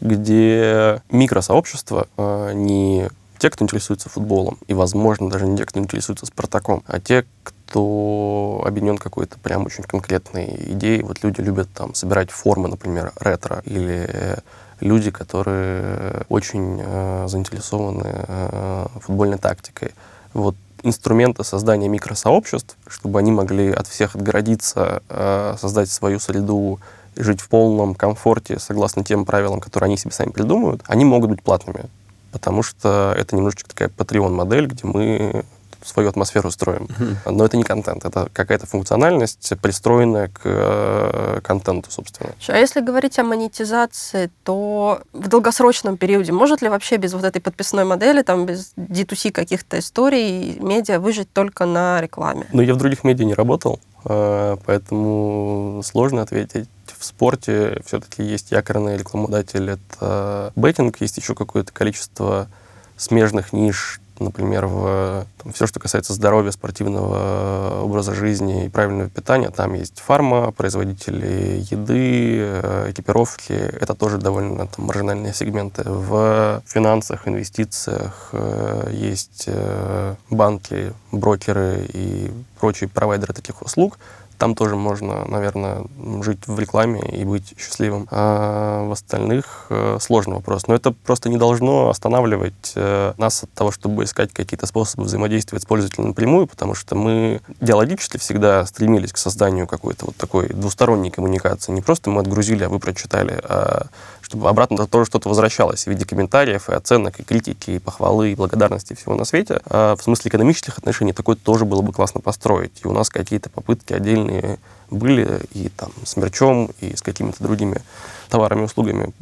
где 0.00 1.02
микросообщество 1.10 2.08
э, 2.16 2.52
не 2.54 3.08
те, 3.38 3.50
кто 3.50 3.64
интересуется 3.64 4.08
футболом, 4.08 4.58
и, 4.66 4.74
возможно, 4.74 5.28
даже 5.28 5.46
не 5.46 5.56
те, 5.56 5.66
кто 5.66 5.78
интересуется 5.78 6.26
Спартаком, 6.26 6.82
а 6.86 7.00
те, 7.00 7.26
кто 7.42 8.62
объединен 8.64 8.96
какой-то 8.96 9.38
прям 9.38 9.66
очень 9.66 9.84
конкретной 9.84 10.56
идеей. 10.72 11.02
Вот 11.02 11.22
люди 11.22 11.40
любят 11.42 11.68
там 11.74 11.94
собирать 11.94 12.30
формы, 12.30 12.68
например, 12.68 13.12
ретро, 13.20 13.62
или 13.66 14.38
люди, 14.80 15.10
которые 15.10 16.24
очень 16.28 16.80
э, 16.82 17.26
заинтересованы 17.28 18.04
э, 18.06 18.86
футбольной 19.00 19.38
тактикой. 19.38 19.94
Вот 20.32 20.54
инструменты 20.86 21.44
создания 21.44 21.88
микросообществ, 21.88 22.76
чтобы 22.86 23.18
они 23.18 23.32
могли 23.32 23.70
от 23.72 23.86
всех 23.86 24.14
отгородиться, 24.14 25.02
э, 25.08 25.56
создать 25.60 25.90
свою 25.90 26.18
среду, 26.18 26.80
жить 27.16 27.40
в 27.40 27.48
полном 27.48 27.94
комфорте 27.94 28.58
согласно 28.58 29.02
тем 29.02 29.24
правилам, 29.24 29.60
которые 29.60 29.86
они 29.86 29.96
себе 29.96 30.12
сами 30.12 30.30
придумают, 30.30 30.82
они 30.86 31.04
могут 31.04 31.30
быть 31.30 31.42
платными. 31.42 31.86
Потому 32.30 32.62
что 32.62 33.14
это 33.16 33.34
немножечко 33.34 33.70
такая 33.70 33.88
Patreon-модель, 33.88 34.66
где 34.66 34.86
мы 34.86 35.44
свою 35.86 36.08
атмосферу 36.08 36.50
строим. 36.50 36.88
Но 37.24 37.44
это 37.44 37.56
не 37.56 37.64
контент, 37.64 38.04
это 38.04 38.28
какая-то 38.32 38.66
функциональность, 38.66 39.52
пристроенная 39.62 40.28
к 40.28 40.40
э, 40.44 41.40
контенту, 41.42 41.90
собственно. 41.90 42.30
А 42.48 42.58
если 42.58 42.80
говорить 42.80 43.18
о 43.18 43.24
монетизации, 43.24 44.30
то 44.44 45.00
в 45.12 45.28
долгосрочном 45.28 45.96
периоде 45.96 46.32
может 46.32 46.62
ли 46.62 46.68
вообще 46.68 46.96
без 46.96 47.12
вот 47.14 47.24
этой 47.24 47.40
подписной 47.40 47.84
модели, 47.84 48.22
там, 48.22 48.46
без 48.46 48.72
D2C 48.76 49.30
каких-то 49.30 49.78
историй, 49.78 50.58
медиа 50.60 50.98
выжить 50.98 51.32
только 51.32 51.66
на 51.66 52.00
рекламе? 52.00 52.46
Ну, 52.52 52.62
я 52.62 52.74
в 52.74 52.76
других 52.76 53.04
медиа 53.04 53.24
не 53.24 53.34
работал, 53.34 53.80
э, 54.04 54.56
поэтому 54.66 55.82
сложно 55.84 56.22
ответить. 56.22 56.68
В 56.98 57.04
спорте 57.04 57.82
все-таки 57.84 58.22
есть 58.22 58.52
якорный 58.52 58.96
рекламодатель, 58.96 59.70
это 59.70 60.52
беттинг, 60.56 61.00
есть 61.00 61.18
еще 61.18 61.34
какое-то 61.34 61.72
количество 61.72 62.48
смежных 62.96 63.52
ниш, 63.52 64.00
например, 64.20 64.66
в 64.66 65.26
там, 65.42 65.52
все, 65.52 65.66
что 65.66 65.78
касается 65.78 66.12
здоровья, 66.12 66.50
спортивного 66.50 67.82
образа 67.82 68.14
жизни 68.14 68.66
и 68.66 68.68
правильного 68.68 69.08
питания, 69.08 69.50
там 69.50 69.74
есть 69.74 70.00
фарма, 70.00 70.50
производители 70.50 71.64
еды, 71.70 72.38
э, 72.40 72.90
экипировки. 72.90 73.52
Это 73.52 73.94
тоже 73.94 74.18
довольно 74.18 74.66
там, 74.66 74.86
маржинальные 74.86 75.32
сегменты. 75.32 75.82
В 75.86 76.62
финансах, 76.66 77.28
инвестициях 77.28 78.30
э, 78.32 78.90
есть 78.92 79.44
э, 79.46 80.14
банки, 80.30 80.92
брокеры 81.12 81.86
и 81.92 82.32
прочие 82.58 82.88
провайдеры 82.88 83.32
таких 83.32 83.62
услуг 83.62 83.98
там 84.38 84.54
тоже 84.54 84.76
можно, 84.76 85.24
наверное, 85.26 85.84
жить 86.22 86.46
в 86.46 86.58
рекламе 86.58 87.00
и 87.00 87.24
быть 87.24 87.54
счастливым. 87.58 88.06
А 88.10 88.86
в 88.86 88.92
остальных 88.92 89.66
э, 89.70 89.98
сложный 90.00 90.36
вопрос. 90.36 90.66
Но 90.66 90.74
это 90.74 90.92
просто 90.92 91.28
не 91.28 91.36
должно 91.36 91.88
останавливать 91.88 92.72
э, 92.74 93.14
нас 93.16 93.44
от 93.44 93.52
того, 93.52 93.70
чтобы 93.70 94.04
искать 94.04 94.32
какие-то 94.32 94.66
способы 94.66 95.04
взаимодействия 95.04 95.58
с 95.60 95.64
пользователем 95.64 96.08
напрямую, 96.08 96.46
потому 96.46 96.74
что 96.74 96.94
мы 96.94 97.40
идеологически 97.60 98.18
всегда 98.18 98.64
стремились 98.66 99.12
к 99.12 99.18
созданию 99.18 99.66
какой-то 99.66 100.06
вот 100.06 100.16
такой 100.16 100.48
двусторонней 100.48 101.10
коммуникации. 101.10 101.72
Не 101.72 101.82
просто 101.82 102.10
мы 102.10 102.20
отгрузили, 102.20 102.64
а 102.64 102.68
вы 102.68 102.78
прочитали, 102.78 103.40
а 103.42 103.86
чтобы 104.26 104.48
обратно 104.48 104.88
тоже 104.88 105.06
что-то 105.06 105.28
возвращалось 105.28 105.84
в 105.84 105.86
виде 105.86 106.04
комментариев 106.04 106.68
и 106.68 106.72
оценок, 106.72 107.20
и 107.20 107.22
критики, 107.22 107.70
и 107.70 107.78
похвалы, 107.78 108.32
и 108.32 108.34
благодарности 108.34 108.94
всего 108.94 109.14
на 109.14 109.24
свете. 109.24 109.60
А 109.66 109.94
в 109.94 110.02
смысле 110.02 110.30
экономических 110.30 110.78
отношений 110.78 111.12
такое 111.12 111.36
тоже 111.36 111.64
было 111.64 111.80
бы 111.80 111.92
классно 111.92 112.20
построить. 112.20 112.72
И 112.82 112.88
у 112.88 112.92
нас 112.92 113.08
какие-то 113.08 113.50
попытки 113.50 113.92
отдельные 113.92 114.58
были 114.90 115.42
и 115.52 115.68
там 115.68 115.92
с 116.04 116.16
мерчом, 116.16 116.70
и 116.80 116.96
с 116.96 117.02
какими-то 117.02 117.44
другими 117.44 117.80
товарами 118.28 118.62
и 118.62 118.64
услугами, 118.64 119.12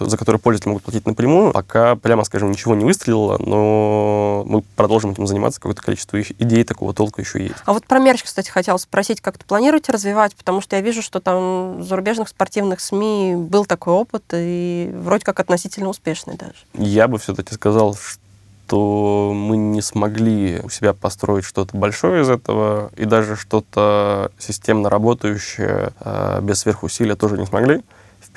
за 0.00 0.16
которые 0.16 0.40
пользователи 0.40 0.68
могут 0.70 0.84
платить 0.84 1.06
напрямую. 1.06 1.52
Пока, 1.52 1.96
прямо 1.96 2.24
скажем, 2.24 2.50
ничего 2.50 2.74
не 2.74 2.84
выстрелило, 2.84 3.38
но 3.38 4.44
мы 4.46 4.62
продолжим 4.76 5.12
этим 5.12 5.26
заниматься, 5.26 5.60
какое-то 5.60 5.82
количество 5.82 6.20
идей 6.20 6.64
такого 6.64 6.94
толка 6.94 7.20
еще 7.20 7.42
есть. 7.42 7.56
А 7.64 7.72
вот 7.72 7.86
про 7.86 7.98
мерч, 7.98 8.22
кстати, 8.22 8.50
хотела 8.50 8.76
спросить, 8.76 9.20
как-то 9.20 9.44
планируете 9.44 9.92
развивать? 9.92 10.34
Потому 10.34 10.60
что 10.60 10.76
я 10.76 10.82
вижу, 10.82 11.02
что 11.02 11.20
там 11.20 11.78
в 11.78 11.84
зарубежных 11.84 12.28
спортивных 12.28 12.80
СМИ 12.80 13.34
был 13.36 13.64
такой 13.64 13.94
опыт, 13.94 14.24
и 14.32 14.90
вроде 14.94 15.24
как 15.24 15.40
относительно 15.40 15.88
успешный 15.88 16.36
даже. 16.36 16.54
Я 16.74 17.08
бы 17.08 17.18
все-таки 17.18 17.54
сказал, 17.54 17.94
что 17.94 18.20
то 18.68 19.32
мы 19.34 19.56
не 19.56 19.80
смогли 19.80 20.60
у 20.62 20.68
себя 20.68 20.92
построить 20.92 21.44
что-то 21.44 21.74
большое 21.76 22.22
из 22.22 22.28
этого, 22.28 22.92
и 22.96 23.06
даже 23.06 23.34
что-то 23.34 24.30
системно 24.38 24.90
работающее 24.90 25.92
э, 26.00 26.40
без 26.42 26.60
сверхусилия 26.60 27.16
тоже 27.16 27.38
не 27.38 27.46
смогли. 27.46 27.82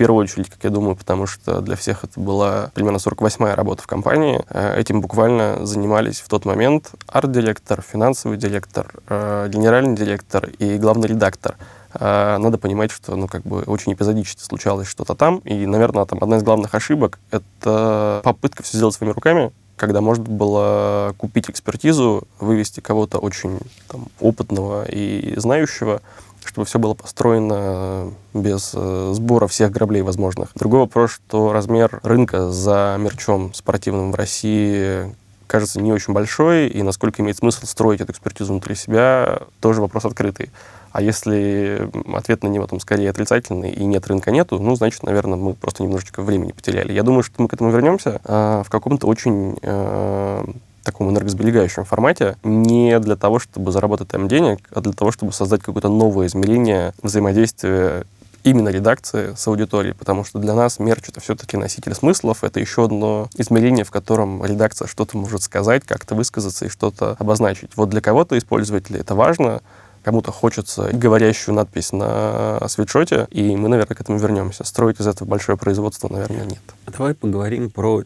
Первую 0.02 0.24
очередь, 0.24 0.50
как 0.50 0.64
я 0.64 0.72
думаю, 0.72 0.96
потому 0.96 1.28
что 1.28 1.62
для 1.62 1.76
всех 1.76 2.04
это 2.04 2.20
была 2.20 2.72
примерно 2.74 2.98
48-я 2.98 3.56
работа 3.56 3.84
в 3.84 3.88
компании. 3.88 4.44
Э, 4.50 4.80
этим 4.80 5.00
буквально 5.00 5.64
занимались 5.64 6.22
в 6.22 6.28
тот 6.28 6.44
момент 6.44 6.90
арт-директор, 7.06 7.84
финансовый 7.84 8.38
директор, 8.38 8.92
э, 9.08 9.48
генеральный 9.50 9.96
директор 9.96 10.50
и 10.58 10.80
главный 10.80 11.08
редактор 11.08 11.56
надо 11.94 12.58
понимать, 12.58 12.90
что 12.90 13.18
ну, 13.18 13.28
как 13.28 13.42
бы 13.44 13.64
очень 13.64 13.92
эпизодически 13.92 14.42
случалось 14.42 14.88
что-то 14.88 15.14
там. 15.14 15.40
И, 15.40 15.66
наверное, 15.66 16.06
там 16.06 16.20
одна 16.22 16.38
из 16.38 16.44
главных 16.44 16.74
ошибок— 16.74 17.20
это 17.32 18.22
попытка 18.24 18.64
все 18.64 18.78
сделать 18.78 18.96
своими 18.96 19.14
руками, 19.14 19.52
когда 19.76 20.00
можно 20.00 20.24
было 20.24 21.14
купить 21.18 21.50
экспертизу, 21.50 22.24
вывести 22.40 22.80
кого-то 22.80 23.18
очень 23.18 23.60
там, 23.90 24.08
опытного 24.20 24.86
и 24.86 25.34
знающего, 25.38 26.02
чтобы 26.46 26.66
все 26.66 26.80
было 26.80 26.94
построено 26.94 28.12
без 28.34 28.72
э, 28.74 29.12
сбора 29.14 29.48
всех 29.48 29.72
граблей 29.72 30.02
возможных. 30.02 30.52
Другой 30.56 30.82
вопрос, 30.82 31.12
что 31.12 31.54
размер 31.54 32.00
рынка 32.04 32.50
за 32.52 32.98
мерчом 33.00 33.54
спортивным 33.54 34.12
в 34.12 34.16
России 34.16 35.14
кажется 35.48 35.82
не 35.82 35.92
очень 35.92 36.14
большой, 36.14 36.70
и 36.70 36.82
насколько 36.82 37.22
имеет 37.22 37.38
смысл 37.38 37.66
строить 37.66 38.00
эту 38.00 38.14
экспертизу 38.14 38.54
внутри 38.54 38.76
себя, 38.76 39.42
тоже 39.60 39.82
вопрос 39.82 40.06
открытый. 40.06 40.50
А 40.92 41.02
если 41.02 41.90
ответ 42.14 42.44
на 42.44 42.48
него 42.48 42.68
там 42.68 42.80
скорее 42.80 43.10
отрицательный 43.10 43.72
и 43.72 43.84
нет 43.86 44.08
рынка 44.08 44.32
нету, 44.32 44.60
ну, 44.60 44.76
значит, 44.76 45.04
наверное, 45.04 45.38
мы 45.38 45.54
просто 45.54 45.84
немножечко 45.84 46.22
времени 46.22 46.52
потеряли. 46.52 46.92
Я 46.94 47.04
думаю, 47.04 47.24
что 47.24 47.42
мы 47.42 47.48
к 47.48 47.54
этому 47.54 47.72
вернемся 47.72 48.20
а, 48.26 48.64
в 48.64 48.70
каком-то 48.70 49.08
очень 49.08 49.58
а, 49.62 50.46
таком 50.84 51.10
энергосберегающем 51.10 51.86
формате 51.86 52.36
не 52.44 53.00
для 53.00 53.15
того, 53.15 53.39
чтобы 53.39 53.72
заработать 53.72 54.10
там 54.10 54.28
денег, 54.28 54.60
а 54.74 54.82
для 54.82 54.94
того, 54.94 55.12
чтобы 55.12 55.34
создать 55.34 55.62
какое-то 55.62 55.89
новое 55.89 56.28
измерение 56.28 56.94
взаимодействия 57.02 58.06
именно 58.44 58.70
редакции 58.70 59.34
с 59.36 59.48
аудиторией, 59.48 59.94
потому 59.94 60.24
что 60.24 60.39
для 60.39 60.54
нас 60.54 60.80
мерч 60.80 61.10
это 61.10 61.20
все-таки 61.20 61.58
носитель 61.58 61.94
смыслов, 61.94 62.44
это 62.44 62.60
еще 62.60 62.86
одно 62.86 63.30
измерение, 63.36 63.86
в 63.86 63.91
котором 63.91 64.44
редакция 64.44 64.88
что-то 64.88 65.17
может 65.17 65.44
сказать, 65.44 65.84
как-то 65.86 66.15
высказаться 66.15 66.65
и 66.65 66.70
что-то 66.70 67.15
обозначить. 67.20 67.72
Вот 67.76 67.89
для 67.89 68.02
кого-то 68.02 68.36
из 68.36 68.44
пользователей 68.44 69.00
это 69.00 69.13
важно, 69.13 69.62
кому-то 70.04 70.32
хочется 70.32 70.89
говорящую 70.91 71.54
надпись 71.56 71.91
на 71.91 72.60
свитшоте, 72.67 73.28
и 73.30 73.56
мы, 73.56 73.70
наверное, 73.70 73.96
к 73.96 74.02
этому 74.02 74.17
вернемся. 74.17 74.63
Строить 74.63 75.00
из 75.00 75.06
этого 75.06 75.28
большое 75.28 75.58
производство, 75.58 76.08
наверное, 76.12 76.46
нет. 76.46 76.62
Давай 76.88 77.13
поговорим 77.13 77.70
про 77.70 78.02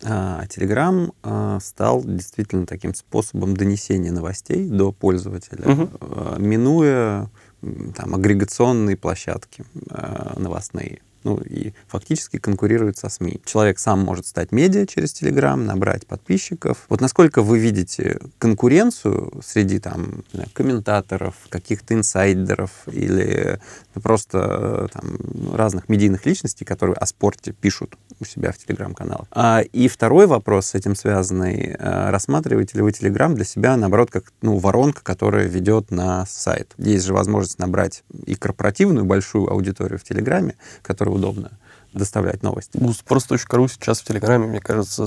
Telegram 0.00 1.12
а, 1.22 1.58
стал 1.60 2.02
действительно 2.04 2.66
таким 2.66 2.94
способом 2.94 3.56
донесения 3.56 4.12
новостей 4.12 4.68
до 4.68 4.92
пользователя, 4.92 5.66
угу. 5.66 5.90
минуя 6.38 7.30
там, 7.96 8.14
агрегационные 8.14 8.96
площадки 8.96 9.64
а, 9.90 10.34
новостные 10.38 11.00
ну 11.24 11.38
и 11.38 11.72
фактически 11.86 12.38
конкурирует 12.38 12.96
со 12.96 13.08
СМИ. 13.08 13.40
Человек 13.44 13.78
сам 13.78 14.00
может 14.00 14.26
стать 14.26 14.52
медиа 14.52 14.86
через 14.86 15.12
Телеграм, 15.12 15.64
набрать 15.64 16.06
подписчиков. 16.06 16.84
Вот 16.88 17.00
насколько 17.00 17.42
вы 17.42 17.58
видите 17.58 18.20
конкуренцию 18.38 19.40
среди 19.44 19.78
там 19.78 20.24
комментаторов, 20.52 21.34
каких-то 21.48 21.94
инсайдеров 21.94 22.70
или 22.86 23.60
просто 23.94 24.88
там, 24.92 25.54
разных 25.54 25.88
медийных 25.88 26.26
личностей, 26.26 26.64
которые 26.64 26.96
о 26.96 27.06
спорте 27.06 27.52
пишут 27.52 27.96
у 28.20 28.24
себя 28.24 28.52
в 28.52 28.58
Телеграм-каналах. 28.58 29.26
А, 29.30 29.60
и 29.60 29.88
второй 29.88 30.26
вопрос 30.26 30.66
с 30.66 30.74
этим 30.74 30.94
связанный. 30.94 31.76
А, 31.78 32.10
рассматриваете 32.10 32.78
ли 32.78 32.82
вы 32.82 32.92
Телеграм 32.92 33.34
для 33.34 33.44
себя, 33.44 33.76
наоборот, 33.76 34.10
как 34.10 34.32
ну, 34.42 34.58
воронка, 34.58 35.02
которая 35.02 35.46
ведет 35.46 35.90
на 35.90 36.26
сайт? 36.26 36.72
Есть 36.78 37.06
же 37.06 37.14
возможность 37.14 37.58
набрать 37.58 38.04
и 38.26 38.34
корпоративную 38.34 39.04
большую 39.04 39.50
аудиторию 39.50 39.98
в 39.98 40.04
Телеграме, 40.04 40.56
которая 40.82 41.07
удобно 41.08 41.50
доставлять 41.92 42.42
новости. 42.42 42.78
У 42.78 42.92
Спрос.ру 42.92 43.68
сейчас 43.68 44.00
в 44.00 44.04
Телеграме, 44.04 44.46
мне 44.46 44.60
кажется, 44.60 45.06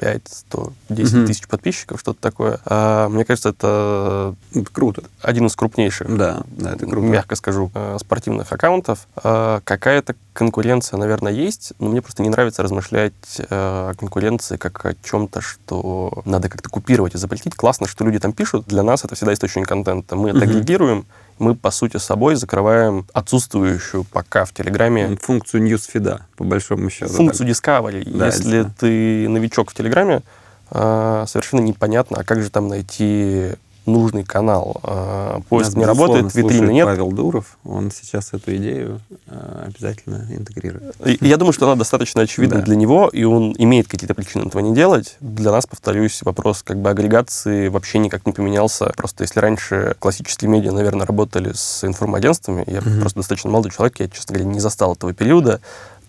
105-110 0.00 0.70
угу. 0.88 1.26
тысяч 1.26 1.46
подписчиков, 1.48 2.00
что-то 2.00 2.20
такое. 2.20 2.60
А, 2.64 3.08
мне 3.08 3.24
кажется, 3.24 3.50
это, 3.50 4.34
это 4.54 4.70
круто. 4.70 5.04
Один 5.22 5.46
из 5.46 5.56
крупнейших, 5.56 6.16
да, 6.16 6.42
да, 6.48 6.72
это 6.72 6.86
круто. 6.86 7.06
мягко 7.06 7.36
скажу, 7.36 7.70
э, 7.74 7.96
спортивных 8.00 8.52
аккаунтов. 8.52 9.06
А, 9.16 9.60
какая-то 9.64 10.14
конкуренция, 10.32 10.98
наверное, 10.98 11.32
есть, 11.32 11.72
но 11.78 11.88
мне 11.88 12.02
просто 12.02 12.22
не 12.22 12.28
нравится 12.28 12.62
размышлять 12.62 13.12
э, 13.38 13.44
о 13.50 13.94
конкуренции 13.94 14.56
как 14.56 14.84
о 14.84 14.94
чем-то, 15.02 15.40
что 15.40 16.22
надо 16.24 16.48
как-то 16.48 16.68
купировать 16.68 17.14
и 17.14 17.18
запретить. 17.18 17.54
Классно, 17.54 17.88
что 17.88 18.04
люди 18.04 18.18
там 18.18 18.32
пишут. 18.32 18.66
Для 18.66 18.82
нас 18.82 19.04
это 19.04 19.14
всегда 19.14 19.32
источник 19.32 19.66
контента. 19.66 20.16
Мы 20.16 20.30
это 20.30 20.40
агрегируем, 20.40 21.06
мы, 21.38 21.54
по 21.54 21.70
сути, 21.70 21.98
собой 21.98 22.34
закрываем 22.36 23.06
отсутствующую 23.12 24.04
пока 24.04 24.44
в 24.44 24.52
Телеграме... 24.52 25.16
Функцию 25.20 25.62
ньюсфида, 25.62 26.26
по 26.36 26.44
большому 26.44 26.90
счету. 26.90 27.12
Функцию 27.12 27.54
так. 27.54 27.56
Discovery. 27.56 28.08
Да, 28.10 28.26
Если 28.26 28.60
это... 28.60 28.70
ты 28.80 29.28
новичок 29.28 29.70
в 29.70 29.74
Телеграме, 29.74 30.22
а, 30.70 31.24
совершенно 31.26 31.60
непонятно, 31.60 32.18
а 32.20 32.24
как 32.24 32.42
же 32.42 32.50
там 32.50 32.68
найти 32.68 33.52
нужный 33.86 34.24
канал. 34.24 34.80
Э, 34.82 35.38
поиск 35.48 35.70
Нас, 35.70 35.76
не 35.76 35.84
работает, 35.84 36.34
витрины 36.34 36.72
нет. 36.72 36.86
Павел 36.86 37.12
Дуров, 37.12 37.56
он 37.64 37.90
сейчас 37.90 38.32
эту 38.32 38.54
идею 38.56 39.00
э, 39.28 39.64
обязательно 39.68 40.26
интегрирует. 40.28 40.94
Я 41.20 41.36
думаю, 41.36 41.52
что 41.52 41.66
она 41.66 41.76
достаточно 41.76 42.22
очевидна 42.22 42.58
Да. 42.58 42.64
для 42.64 42.76
него, 42.76 43.08
и 43.08 43.24
он 43.24 43.54
имеет 43.58 43.88
какие-то 43.88 44.14
причины 44.14 44.46
этого 44.46 44.60
не 44.60 44.74
делать. 44.74 45.16
Для 45.20 45.52
нас, 45.52 45.66
повторюсь, 45.66 46.22
вопрос 46.22 46.62
как 46.62 46.78
бы 46.78 46.90
агрегации 46.90 47.68
вообще 47.68 47.98
никак 47.98 48.26
не 48.26 48.32
поменялся. 48.32 48.92
Просто 48.96 49.22
если 49.24 49.40
раньше 49.40 49.94
классические 49.98 50.50
медиа, 50.50 50.72
наверное, 50.72 51.06
работали 51.06 51.52
с 51.54 51.84
информагентствами, 51.84 52.64
я 52.66 52.82
просто 52.82 53.20
достаточно 53.20 53.50
молодой 53.50 53.70
человек, 53.70 54.00
я, 54.00 54.08
честно 54.08 54.34
говоря, 54.34 54.52
не 54.52 54.60
застал 54.60 54.94
этого 54.94 55.14
периода, 55.14 55.60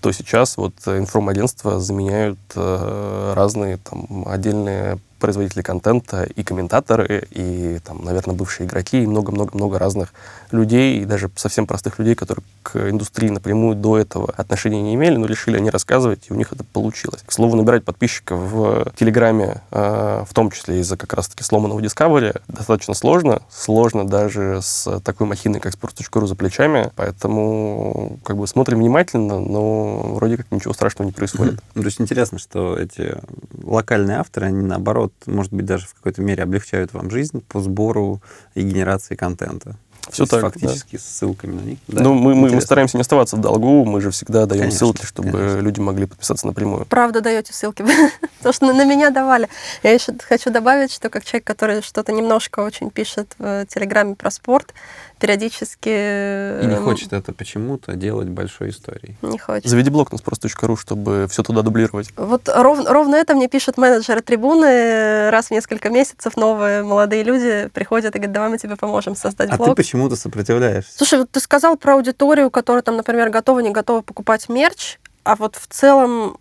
то 0.08 0.14
сейчас 0.14 0.55
вот 0.55 0.74
э, 0.86 0.99
информагентства 0.99 1.82
заменяют 1.82 2.39
э, 2.55 3.34
разные 3.36 3.76
там 3.76 4.26
отдельные 4.26 4.99
производители 5.20 5.61
контента 5.61 6.24
и 6.24 6.43
комментаторы, 6.43 7.28
и 7.32 7.80
там, 7.84 8.03
наверное, 8.03 8.36
бывшие 8.36 8.68
игроки, 8.68 9.03
и 9.03 9.07
много-много-много 9.07 9.80
разных 9.80 10.13
людей, 10.51 10.99
и 10.99 11.05
даже 11.05 11.30
совсем 11.36 11.68
простых 11.68 11.99
людей, 11.99 12.15
которые 12.15 12.43
к 12.63 12.89
индустрии 12.89 13.30
напрямую 13.30 13.76
до 13.76 13.97
этого 13.97 14.34
отношения 14.36 14.82
не 14.82 14.95
имели, 14.95 15.18
но 15.18 15.26
решили 15.26 15.57
они 15.57 15.70
рассказывать, 15.70 16.28
и 16.30 16.34
у 16.34 16.36
них 16.36 16.51
это 16.51 16.63
получилось. 16.63 17.22
К 17.26 17.32
слову, 17.32 17.55
набирать 17.55 17.84
подписчиков 17.84 18.39
в 18.39 18.91
Телеграме, 18.97 19.61
э, 19.72 20.24
в 20.28 20.34
том 20.34 20.51
числе 20.51 20.80
из-за 20.80 20.97
как 20.97 21.13
раз-таки 21.13 21.43
сломанного 21.43 21.80
Discovery, 21.80 22.41
достаточно 22.47 22.93
сложно. 22.93 23.41
Сложно 23.49 24.07
даже 24.07 24.59
с 24.61 24.99
такой 25.01 25.28
махиной, 25.28 25.59
как 25.59 25.74
sports.ru 25.74 26.28
за 26.28 26.36
плечами, 26.36 26.91
поэтому 26.95 28.20
как 28.24 28.38
бы 28.38 28.47
смотрим 28.47 28.80
внимательно, 28.80 29.39
но 29.39 29.99
вроде 30.15 30.38
как 30.38 30.51
ничего 30.51 30.74
страшного 30.74 31.07
не 31.07 31.13
происходит. 31.13 31.59
Ну, 31.76 31.84
То 31.84 31.88
есть 31.88 32.01
интересно, 32.01 32.39
что 32.39 32.76
эти 32.76 33.18
локальные 33.63 34.18
авторы, 34.18 34.47
они 34.47 34.63
наоборот, 34.63 35.07
может 35.26 35.53
быть, 35.53 35.66
даже 35.66 35.86
в 35.88 35.93
какой-то 35.95 36.22
мере 36.22 36.43
облегчают 36.43 36.93
вам 36.93 37.10
жизнь 37.10 37.41
по 37.47 37.60
сбору 37.62 38.22
и 38.55 38.62
генерации 38.62 39.16
контента. 39.16 39.76
Есть 40.18 40.32
так, 40.32 40.39
Фактически 40.39 40.95
с 40.95 41.03
ссылками 41.03 41.53
на 41.55 41.60
них. 41.60 41.80
Да, 41.89 42.01
ну, 42.01 42.14
мы, 42.14 42.34
мы- 42.34 42.49
мы 42.49 42.62
стараемся 42.62 42.95
не 42.95 43.01
оставаться 43.01 43.36
в 43.36 43.41
долгу, 43.41 43.84
мы 43.84 43.99
же 43.99 44.10
всегда 44.12 44.45
даем 44.45 44.62
Конечно, 44.62 44.78
ссылки, 44.80 45.05
чтобы 45.05 45.32
конечно. 45.34 45.60
люди 45.60 45.80
могли 45.82 46.05
подписаться 46.05 46.47
напрямую. 46.47 46.86
Правда 46.86 47.20
даете 47.20 47.51
ссылки, 47.51 47.84
потому 48.38 48.53
что 48.53 48.68
на- 48.68 48.74
на 48.74 48.86
меня 48.86 49.10
давали. 49.10 49.49
Я 49.84 49.91
еще 49.91 50.14
хочу 50.24 50.49
добавить, 50.49 50.93
что 50.93 51.10
как 51.10 51.26
человек, 51.26 51.45
который 51.45 51.82
что-то 51.82 52.14
немножко 52.14 52.62
очень 52.62 52.89
пишет 52.89 53.36
в 53.38 53.66
Телеграме 53.66 54.16
про 54.16 54.32
спорт, 54.32 54.74
периодически... 55.20 55.89
И 55.89 56.65
не 56.65 56.76
эм, 56.76 56.84
хочет 56.84 57.13
это 57.13 57.34
почему-то 57.34 57.93
делать 57.93 58.28
большой 58.30 58.70
историей. 58.70 59.15
Не 59.22 59.38
хочет. 59.38 59.68
Заведи 59.70 59.89
блог 59.89 60.11
на 60.11 60.18
sпрос.ru, 60.18 60.78
чтобы 60.78 61.28
все 61.30 61.43
туда 61.43 61.61
дублировать. 61.61 62.09
Вот 62.15 62.47
ров- 62.49 62.88
ровно 62.88 63.15
это 63.15 63.34
мне 63.36 63.47
пишут 63.47 63.78
менеджеры 63.78 64.22
трибуны. 64.22 65.30
Раз 65.30 65.47
в 65.47 65.51
несколько 65.51 65.89
месяцев 65.89 66.38
новые 66.38 66.84
молодые 66.84 67.24
люди 67.24 67.70
приходят 67.74 68.15
и 68.15 68.18
говорят, 68.18 68.34
давай 68.34 68.49
мы 68.49 68.57
тебе 68.57 68.76
поможем 68.76 69.15
создать 69.15 69.49
А 69.49 69.57
ты 69.57 69.63
блог. 69.63 69.76
почему-то 69.76 70.15
сопротивляешься. 70.15 70.91
Слушай, 70.97 71.20
вот 71.20 71.32
ты 71.32 71.39
сказал 71.39 71.78
про 71.78 71.93
аудиторию, 71.95 72.49
которая 72.49 72.82
там, 72.84 72.97
например, 72.97 73.30
готова, 73.30 73.59
не 73.59 73.72
готова 73.72 74.01
покупать 74.01 74.49
мерч, 74.49 74.97
а 75.24 75.36
вот 75.36 75.55
в 75.55 75.68
целом 75.68 76.38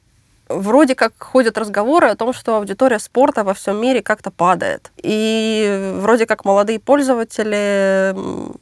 вроде 0.48 0.94
как 0.94 1.12
ходят 1.18 1.58
разговоры 1.58 2.08
о 2.08 2.16
том, 2.16 2.32
что 2.32 2.56
аудитория 2.56 2.98
спорта 2.98 3.44
во 3.44 3.54
всем 3.54 3.80
мире 3.80 4.02
как-то 4.02 4.30
падает. 4.30 4.90
И 5.02 5.94
вроде 6.00 6.26
как 6.26 6.44
молодые 6.44 6.78
пользователи, 6.78 8.14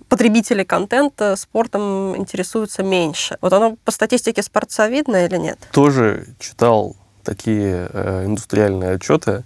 потребители 0.08 0.64
контента 0.64 1.36
спортом 1.36 2.16
интересуются 2.16 2.82
меньше. 2.82 3.38
Вот 3.40 3.52
оно 3.52 3.76
по 3.84 3.90
статистике 3.90 4.42
спорца 4.42 4.88
видно 4.88 5.24
или 5.24 5.36
нет? 5.36 5.58
Тоже 5.72 6.26
читал 6.38 6.96
такие 7.22 7.88
э, 7.92 8.24
индустриальные 8.26 8.92
отчеты 8.92 9.44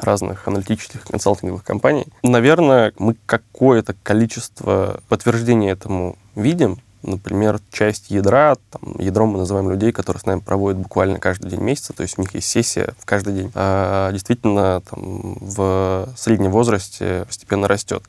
разных 0.00 0.48
аналитических 0.48 1.04
консалтинговых 1.04 1.64
компаний. 1.64 2.06
Наверное, 2.22 2.92
мы 2.98 3.16
какое-то 3.26 3.94
количество 4.02 5.00
подтверждений 5.08 5.70
этому 5.70 6.16
видим. 6.34 6.78
Например, 7.02 7.60
часть 7.72 8.10
ядра, 8.10 8.56
там, 8.70 8.96
ядром 8.98 9.30
мы 9.30 9.38
называем 9.38 9.70
людей, 9.70 9.92
которые 9.92 10.20
с 10.20 10.26
нами 10.26 10.40
проводят 10.40 10.78
буквально 10.78 11.18
каждый 11.18 11.50
день 11.50 11.60
месяца, 11.60 11.92
то 11.92 12.02
есть 12.02 12.18
у 12.18 12.20
них 12.20 12.34
есть 12.34 12.48
сессия 12.48 12.94
в 12.98 13.06
каждый 13.06 13.34
день. 13.34 13.52
А, 13.54 14.12
действительно, 14.12 14.82
там, 14.82 15.38
в 15.40 16.08
среднем 16.16 16.50
возрасте 16.50 17.24
постепенно 17.26 17.68
растет. 17.68 18.04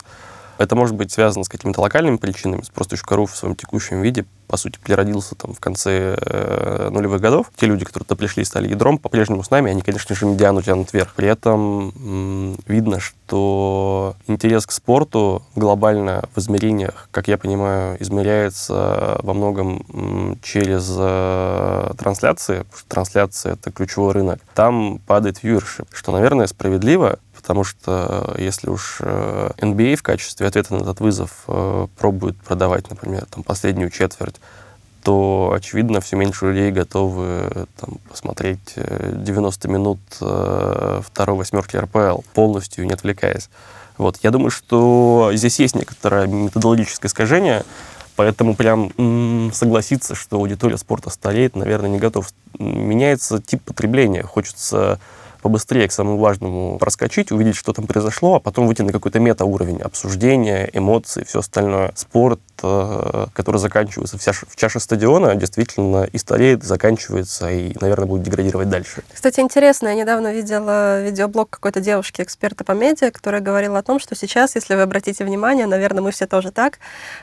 Это 0.62 0.76
может 0.76 0.94
быть 0.94 1.10
связано 1.10 1.44
с 1.44 1.48
какими-то 1.48 1.80
локальными 1.80 2.18
причинами. 2.18 2.62
Спрос.ру 2.62 3.26
в 3.26 3.36
своем 3.36 3.56
текущем 3.56 4.00
виде, 4.00 4.24
по 4.46 4.56
сути, 4.56 4.78
переродился 4.78 5.34
там 5.34 5.54
в 5.54 5.58
конце 5.58 6.16
э, 6.20 6.88
нулевых 6.88 7.20
годов. 7.20 7.50
Те 7.56 7.66
люди, 7.66 7.84
которые 7.84 8.06
туда 8.06 8.16
пришли 8.16 8.42
и 8.42 8.46
стали 8.46 8.68
ядром, 8.68 8.98
по-прежнему 8.98 9.42
с 9.42 9.50
нами, 9.50 9.72
они, 9.72 9.82
конечно 9.82 10.14
же, 10.14 10.24
медиану 10.24 10.62
тянут 10.62 10.92
вверх. 10.92 11.14
При 11.14 11.26
этом 11.26 11.92
м, 11.96 12.56
видно, 12.68 13.00
что 13.00 14.14
интерес 14.28 14.64
к 14.66 14.70
спорту 14.70 15.42
глобально 15.56 16.28
в 16.34 16.38
измерениях, 16.38 17.08
как 17.10 17.26
я 17.26 17.38
понимаю, 17.38 17.96
измеряется 18.00 19.18
во 19.22 19.34
многом 19.34 19.84
м, 19.92 20.38
через 20.42 20.94
э, 20.96 21.92
трансляции, 21.98 22.64
трансляция— 22.86 23.52
это 23.54 23.72
ключевой 23.72 24.12
рынок. 24.12 24.38
Там 24.54 25.00
падает 25.08 25.42
viewership, 25.42 25.88
что, 25.92 26.12
наверное, 26.12 26.46
справедливо, 26.46 27.18
потому 27.42 27.64
что 27.64 28.34
э, 28.38 28.42
если 28.42 28.70
уж 28.70 28.98
э, 29.00 29.50
NBA 29.58 29.96
в 29.96 30.02
качестве 30.02 30.46
ответа 30.46 30.74
на 30.74 30.82
этот 30.82 31.00
вызов 31.00 31.42
э, 31.48 31.88
пробует 31.98 32.36
продавать, 32.40 32.88
например, 32.88 33.26
там, 33.26 33.42
последнюю 33.42 33.90
четверть, 33.90 34.36
то, 35.02 35.52
очевидно, 35.52 36.00
все 36.00 36.14
меньше 36.14 36.46
людей 36.46 36.70
готовы 36.70 37.66
там, 37.80 37.98
посмотреть 38.08 38.74
э, 38.76 39.14
90 39.16 39.68
минут 39.68 39.98
второй 40.18 41.36
восьмерки 41.36 41.76
РПЛ, 41.76 42.20
полностью 42.32 42.86
не 42.86 42.92
отвлекаясь. 42.92 43.50
Вот. 43.98 44.18
Я 44.22 44.30
думаю, 44.30 44.50
что 44.50 45.32
здесь 45.34 45.58
есть 45.58 45.74
некоторое 45.74 46.28
методологическое 46.28 47.08
искажение, 47.08 47.64
поэтому 48.14 48.54
прям 48.54 48.92
согласиться, 49.52 50.14
что 50.14 50.36
аудитория 50.36 50.78
спорта 50.78 51.10
стареет, 51.10 51.56
наверное, 51.56 51.90
не 51.90 51.98
готов. 51.98 52.28
Меняется 52.58 53.42
тип 53.42 53.62
потребления. 53.64 54.22
Хочется 54.22 55.00
побыстрее 55.42 55.88
к 55.88 55.92
самому 55.92 56.18
важному 56.18 56.78
проскочить, 56.78 57.32
увидеть, 57.32 57.56
что 57.56 57.72
там 57.72 57.86
произошло, 57.86 58.36
а 58.36 58.40
потом 58.40 58.66
выйти 58.66 58.82
на 58.82 58.92
какой-то 58.92 59.18
метауровень 59.18 59.82
обсуждения, 59.82 60.70
эмоций, 60.72 61.24
все 61.24 61.40
остальное. 61.40 61.92
Спорт, 61.96 62.40
э, 62.62 63.26
который 63.34 63.58
заканчивается 63.58 64.16
в 64.18 64.22
чаше, 64.22 64.46
в 64.48 64.56
чаше 64.56 64.80
стадиона, 64.80 65.34
действительно 65.34 66.04
и 66.04 66.16
стареет, 66.18 66.62
заканчивается, 66.62 67.50
и, 67.50 67.74
наверное, 67.80 68.06
будет 68.06 68.22
деградировать 68.22 68.70
дальше. 68.70 69.02
Кстати, 69.12 69.40
интересно, 69.40 69.88
я 69.88 69.94
недавно 69.94 70.32
видела 70.32 71.02
видеоблог 71.02 71.50
какой-то 71.50 71.80
девушки-эксперта 71.80 72.62
по 72.64 72.72
медиа, 72.72 73.10
которая 73.10 73.40
говорила 73.40 73.78
о 73.78 73.82
том, 73.82 73.98
что 73.98 74.14
сейчас, 74.14 74.54
если 74.54 74.76
вы 74.76 74.82
обратите 74.82 75.24
внимание, 75.24 75.66
наверное, 75.66 76.02
мы 76.02 76.12
все 76.12 76.26
тоже 76.26 76.52
так, 76.52 76.78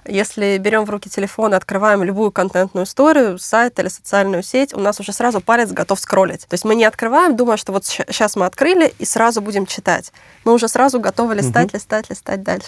если 0.05 0.57
берем 0.57 0.83
в 0.83 0.89
руки 0.89 1.09
телефон 1.09 1.53
и 1.53 1.55
открываем 1.55 2.03
любую 2.03 2.31
контентную 2.31 2.85
историю, 2.85 3.39
сайт 3.39 3.79
или 3.79 3.87
социальную 3.87 4.43
сеть, 4.43 4.73
у 4.73 4.79
нас 4.79 4.99
уже 4.99 5.13
сразу 5.13 5.39
палец 5.39 5.71
готов 5.71 5.99
скроллить. 5.99 6.41
То 6.41 6.53
есть 6.53 6.65
мы 6.65 6.75
не 6.75 6.83
открываем, 6.83 7.35
думая, 7.35 7.57
что 7.57 7.71
вот 7.71 7.85
сейчас 8.11 8.35
мы 8.35 8.45
открыли 8.45 8.93
и 8.99 9.05
сразу 9.05 9.41
будем 9.41 9.65
читать. 9.65 10.11
Мы 10.45 10.53
уже 10.53 10.67
сразу 10.67 10.99
готовы 10.99 11.35
листать, 11.35 11.67
Мгм. 11.67 11.75
листать, 11.75 12.09
листать 12.09 12.43
дальше. 12.43 12.67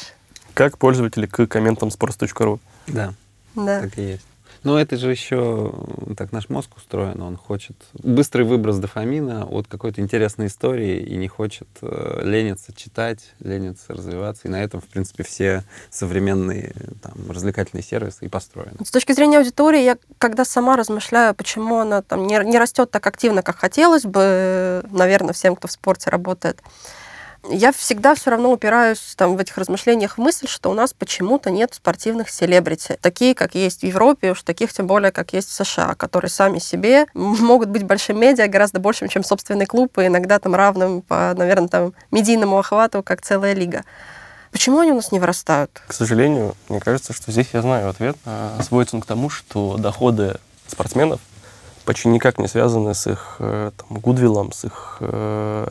Как 0.54 0.78
пользователи 0.78 1.26
к 1.26 1.46
комментам 1.48 1.90
sports.ru? 1.90 2.60
Да, 2.88 3.14
Да. 3.56 3.82
так 3.82 3.98
и 3.98 4.02
есть. 4.02 4.26
Но 4.64 4.80
это 4.80 4.96
же 4.98 5.10
еще 5.10 5.74
так 6.18 6.32
наш 6.32 6.50
мозг 6.50 6.78
устроен, 6.78 7.22
он 7.22 7.36
хочет 7.36 7.76
быстрый 7.94 8.44
выброс 8.44 8.78
дофамина 8.78 9.46
от 9.46 9.68
какой-то 9.68 10.02
интересной 10.02 10.48
истории 10.48 11.00
и 11.00 11.16
не 11.16 11.28
хочет 11.28 11.68
э, 11.82 12.22
лениться 12.24 12.72
читать, 12.74 13.32
лениться 13.40 13.94
развиваться. 13.94 14.48
И 14.48 14.52
на 14.52 14.62
этом, 14.62 14.80
в 14.80 14.86
принципе, 14.86 15.24
все 15.24 15.64
современные 15.90 16.74
там, 17.02 17.14
развлекательные 17.30 17.84
сервисы 17.84 18.26
и 18.26 18.28
построены. 18.30 18.78
С 18.86 18.92
точки 18.92 19.14
зрения 19.14 19.40
аудитории, 19.40 19.82
я 19.82 19.98
когда 20.20 20.46
сама 20.46 20.78
размышляю, 20.78 21.34
почему 21.34 21.80
она 21.80 22.02
там 22.02 22.28
не, 22.28 22.38
не 22.46 22.60
растет 22.60 22.92
так 22.92 23.06
активно, 23.08 23.42
как 23.42 23.58
хотелось 23.58 24.04
бы, 24.04 24.84
наверное, 24.92 25.34
всем, 25.34 25.56
кто 25.56 25.68
в 25.68 25.72
спорте 25.72 26.10
работает, 26.10 26.62
я 27.50 27.72
всегда 27.72 28.16
все 28.16 28.32
равно 28.32 28.52
упираюсь 28.52 29.16
там, 29.16 29.36
в 29.36 29.40
этих 29.40 29.58
размышлениях 29.58 30.18
в 30.18 30.22
мысль, 30.22 30.48
что 30.48 30.70
у 30.70 30.74
нас 30.74 30.94
почему-то 30.94 31.50
нет 31.50 31.74
спортивных 31.74 32.30
селебрити. 32.30 32.98
Такие, 33.02 33.34
как 33.34 33.56
есть 33.56 33.82
в 33.82 33.84
Европе, 33.84 34.32
уж 34.32 34.44
таких 34.44 34.72
тем 34.74 34.88
более, 34.88 35.12
как 35.12 35.34
есть 35.34 35.50
в 35.50 35.54
США, 35.54 35.96
которые 35.96 36.30
сами 36.30 36.60
себе 36.60 37.08
могут 37.14 37.70
быть 37.70 37.84
большим 37.84 38.20
медиа, 38.20 38.48
гораздо 38.48 38.80
большим, 38.80 39.08
чем 39.08 39.24
собственный 39.24 39.66
клуб, 39.66 39.98
и 39.98 40.08
иногда 40.08 40.40
там 40.40 40.56
равным 40.56 41.02
по, 41.02 41.34
наверное, 41.36 41.68
там, 41.68 41.94
медийному 42.12 42.58
охвату, 42.60 43.04
как 43.04 43.22
целая 43.22 43.54
лига. 43.54 43.84
Почему 44.52 44.80
они 44.80 44.92
у 44.92 44.96
нас 44.96 45.12
не 45.12 45.20
вырастают? 45.20 45.82
К 45.88 45.94
сожалению, 45.94 46.56
мне 46.68 46.80
кажется, 46.80 47.14
что 47.14 47.32
здесь 47.32 47.48
я 47.54 47.62
знаю 47.62 47.90
ответ. 47.90 48.18
А, 48.26 48.60
Сводится 48.62 48.98
он 48.98 49.02
к 49.02 49.06
тому, 49.06 49.30
что 49.30 49.78
доходы 49.78 50.36
спортсменов 50.68 51.22
почти 51.86 52.10
никак 52.10 52.38
не 52.38 52.48
связаны 52.48 52.94
с 52.94 53.08
их 53.08 53.38
э, 53.40 53.72
там, 53.76 53.98
гудвиллом, 54.00 54.52
с 54.52 54.66
их 54.66 54.98
э, 55.00 55.68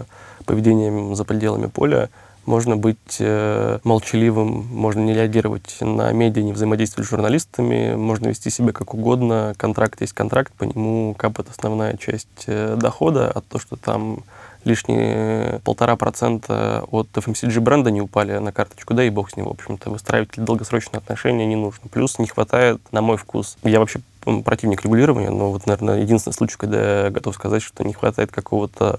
поведением 0.51 1.15
за 1.15 1.25
пределами 1.25 1.67
поля. 1.67 2.11
Можно 2.45 2.77
быть 2.77 3.19
э, 3.21 3.79
молчаливым, 3.85 4.67
можно 4.73 5.01
не 5.01 5.15
реагировать 5.15 5.77
на 5.81 6.11
медиа, 6.11 6.43
не 6.43 6.53
взаимодействовать 6.53 7.07
с 7.07 7.11
журналистами, 7.11 7.95
можно 7.95 8.29
вести 8.29 8.51
себя 8.51 8.73
как 8.73 8.95
угодно. 8.95 9.55
Контракт 9.57 10.01
есть 10.01 10.13
контракт, 10.13 10.53
по 10.55 10.65
нему 10.65 11.15
капает 11.17 11.49
основная 11.51 11.97
часть 11.97 12.45
э, 12.47 12.75
дохода, 12.77 13.31
а 13.33 13.41
то, 13.43 13.61
что 13.61 13.77
там 13.77 14.25
лишние 14.65 15.61
полтора 15.61 15.95
процента 15.95 16.85
от 16.91 17.09
FMCG 17.15 17.61
бренда 17.61 17.91
не 17.91 18.01
упали 18.01 18.37
на 18.39 18.53
карточку, 18.53 18.95
да 18.95 19.05
и 19.05 19.11
бог 19.11 19.31
с 19.31 19.37
ним, 19.37 19.47
в 19.47 19.51
общем-то. 19.51 19.91
Выстраивать 19.91 20.31
долгосрочные 20.37 20.99
отношения 20.99 21.47
не 21.47 21.57
нужно. 21.57 21.89
Плюс 21.89 22.19
не 22.19 22.27
хватает, 22.27 22.81
на 22.91 23.03
мой 23.03 23.19
вкус, 23.19 23.57
я 23.63 23.79
вообще 23.79 24.01
противник 24.45 24.83
регулирования, 24.83 25.31
но 25.31 25.53
вот, 25.53 25.67
наверное, 25.67 26.01
единственный 26.01 26.35
случай, 26.35 26.57
когда 26.59 27.05
я 27.05 27.11
готов 27.11 27.35
сказать, 27.37 27.63
что 27.63 27.85
не 27.85 27.93
хватает 27.93 28.33
какого-то 28.33 28.99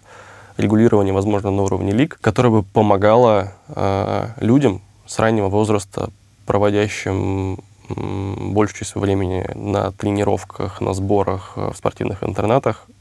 регулирования, 0.58 1.14
возможно, 1.14 1.52
на 1.52 1.64
уровне 1.64 1.92
лиг, 1.92 2.18
которое 2.22 2.50
бы 2.50 2.64
помогало 2.64 3.54
э, 3.68 4.28
людям 4.40 4.82
с 5.06 5.20
раннего 5.20 5.50
возраста, 5.50 6.10
проводящим 6.46 7.60
большую 7.90 8.80
часть 8.80 8.96
времени 8.96 9.46
на 9.54 9.92
тренировках, 9.92 10.80
на 10.80 10.94
сборах 10.94 11.54
в 11.56 11.74
спортивных 11.76 12.24
интернатах, 12.24 12.88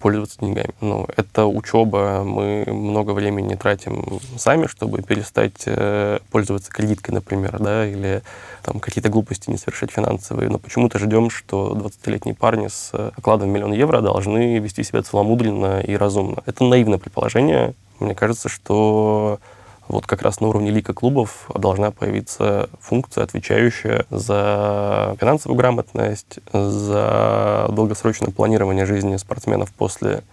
пользоваться 0.00 0.38
деньгами. 0.40 0.74
Ну, 0.80 1.06
это 1.16 1.46
учеба, 1.46 2.22
мы 2.24 2.64
много 2.66 3.12
времени 3.12 3.54
тратим 3.54 4.20
сами, 4.36 4.66
чтобы 4.66 5.02
перестать 5.02 5.62
э, 5.66 6.18
пользоваться 6.30 6.70
кредиткой, 6.70 7.14
например, 7.14 7.58
да, 7.58 7.86
или 7.86 8.22
там 8.62 8.80
какие-то 8.80 9.08
глупости 9.08 9.50
не 9.50 9.56
совершать 9.56 9.90
финансовые, 9.90 10.50
но 10.50 10.58
почему-то 10.58 10.98
ждем, 10.98 11.30
что 11.30 11.72
20-летние 11.74 12.34
парни 12.34 12.68
с 12.68 12.92
окладом 13.16 13.48
в 13.48 13.52
миллион 13.52 13.72
евро 13.72 14.00
должны 14.00 14.58
вести 14.58 14.82
себя 14.82 15.02
целомудренно 15.02 15.80
и 15.80 15.96
разумно. 15.96 16.42
Это 16.46 16.64
наивное 16.64 16.98
предположение. 16.98 17.74
Мне 18.00 18.14
кажется, 18.14 18.48
что 18.48 19.38
вот 19.88 20.06
как 20.06 20.22
раз 20.22 20.40
на 20.40 20.48
уровне 20.48 20.70
лика 20.70 20.92
клубов 20.92 21.48
должна 21.54 21.90
появиться 21.92 22.68
функция, 22.80 23.24
отвечающая 23.24 24.04
за 24.10 25.16
финансовую 25.20 25.56
грамотность, 25.56 26.40
за 26.52 27.66
долгосрочное 27.70 28.32
планирование 28.32 28.84
жизни 28.84 29.16
спортсменов 29.16 29.72
после 29.72 30.24